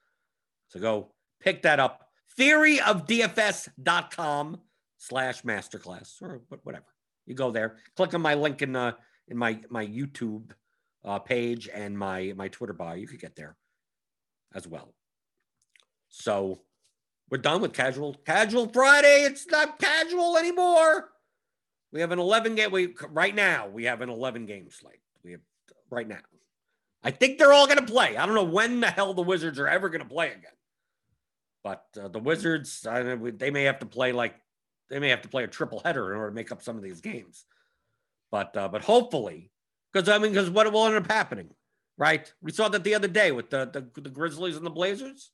So 0.69 0.79
go 0.79 1.11
pick 1.39 1.61
that 1.63 1.79
up. 1.79 2.09
Theoryofdfs.com 2.39 4.59
slash 4.97 5.43
masterclass 5.43 6.21
or 6.21 6.41
whatever. 6.63 6.85
You 7.25 7.35
go 7.35 7.51
there, 7.51 7.77
click 7.95 8.13
on 8.13 8.21
my 8.21 8.33
link 8.33 8.61
in 8.61 8.75
uh, 8.75 8.93
in 9.27 9.37
my 9.37 9.59
my 9.69 9.85
YouTube 9.85 10.51
uh, 11.07 11.19
page 11.19 11.69
and 11.73 11.97
my 11.97 12.33
my 12.35 12.49
Twitter 12.49 12.73
bio. 12.73 12.95
You 12.95 13.07
could 13.07 13.21
get 13.21 13.35
there 13.35 13.55
as 14.53 14.67
well. 14.67 14.93
So 16.09 16.61
we're 17.29 17.37
done 17.39 17.61
with 17.61 17.73
casual 17.73 18.15
casual 18.25 18.67
Friday. 18.67 19.23
It's 19.23 19.47
not 19.47 19.79
casual 19.79 20.37
anymore. 20.37 21.09
We 21.91 22.01
have 22.01 22.11
an 22.11 22.19
11 22.19 22.55
game. 22.55 22.71
We 22.71 22.93
right 23.09 23.33
now 23.33 23.67
we 23.67 23.85
have 23.85 24.01
an 24.01 24.09
11 24.09 24.45
game 24.45 24.69
slate. 24.69 25.01
We 25.23 25.31
have 25.31 25.41
right 25.89 26.07
now. 26.07 26.19
I 27.03 27.11
think 27.11 27.37
they're 27.37 27.53
all 27.53 27.67
going 27.67 27.79
to 27.79 27.91
play. 27.91 28.17
I 28.17 28.25
don't 28.25 28.35
know 28.35 28.43
when 28.43 28.81
the 28.81 28.87
hell 28.87 29.13
the 29.13 29.21
Wizards 29.21 29.59
are 29.59 29.67
ever 29.67 29.87
going 29.87 30.01
to 30.01 30.09
play 30.09 30.27
again. 30.27 30.51
But 31.63 31.85
uh, 32.01 32.07
the 32.09 32.19
Wizards, 32.19 32.85
they 32.85 33.51
may 33.51 33.63
have 33.63 33.79
to 33.79 33.85
play 33.85 34.11
like 34.11 34.35
they 34.89 34.99
may 34.99 35.09
have 35.09 35.21
to 35.21 35.29
play 35.29 35.43
a 35.43 35.47
triple 35.47 35.81
header 35.83 36.11
in 36.11 36.17
order 36.17 36.29
to 36.29 36.35
make 36.35 36.51
up 36.51 36.61
some 36.61 36.75
of 36.75 36.83
these 36.83 37.01
games. 37.01 37.45
But 38.31 38.55
uh, 38.57 38.67
but 38.67 38.83
hopefully, 38.83 39.51
because 39.97 40.09
I 40.09 40.17
mean, 40.17 40.31
because 40.31 40.49
what 40.49 40.71
will 40.71 40.85
end 40.85 40.95
up 40.95 41.11
happening, 41.11 41.49
right? 41.97 42.31
We 42.41 42.51
saw 42.51 42.69
that 42.69 42.83
the 42.83 42.95
other 42.95 43.07
day 43.07 43.31
with 43.31 43.49
the, 43.49 43.65
the 43.65 44.01
the 44.01 44.09
Grizzlies 44.09 44.57
and 44.57 44.65
the 44.65 44.71
Blazers. 44.71 45.31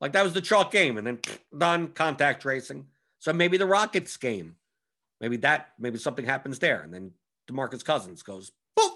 Like 0.00 0.12
that 0.12 0.24
was 0.24 0.34
the 0.34 0.42
chalk 0.42 0.72
game, 0.72 0.98
and 0.98 1.06
then 1.06 1.20
done 1.56 1.88
contact 1.88 2.42
tracing. 2.42 2.86
So 3.18 3.32
maybe 3.32 3.56
the 3.56 3.66
Rockets 3.66 4.16
game, 4.18 4.56
maybe 5.20 5.38
that, 5.38 5.70
maybe 5.78 5.98
something 5.98 6.26
happens 6.26 6.58
there, 6.58 6.82
and 6.82 6.92
then 6.92 7.12
Demarcus 7.50 7.84
Cousins 7.84 8.22
goes 8.22 8.52
poof. 8.76 8.92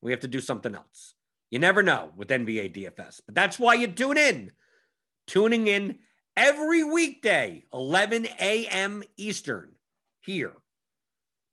We 0.00 0.12
have 0.12 0.20
to 0.20 0.28
do 0.28 0.40
something 0.40 0.74
else. 0.74 1.14
You 1.50 1.58
never 1.58 1.82
know 1.82 2.10
with 2.16 2.28
NBA 2.28 2.74
DFS, 2.74 3.20
but 3.26 3.34
that's 3.34 3.58
why 3.58 3.74
you 3.74 3.86
tune 3.86 4.16
in. 4.16 4.52
Tuning 5.26 5.66
in 5.66 5.98
every 6.36 6.84
weekday, 6.84 7.64
11 7.74 8.28
a.m. 8.40 9.02
Eastern, 9.18 9.72
here 10.20 10.54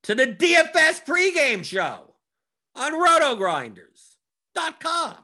to 0.04 0.16
the 0.16 0.28
DFS 0.28 1.04
pregame 1.04 1.66
show 1.66 2.15
on 2.76 2.94
rotogrinders.com. 2.94 5.16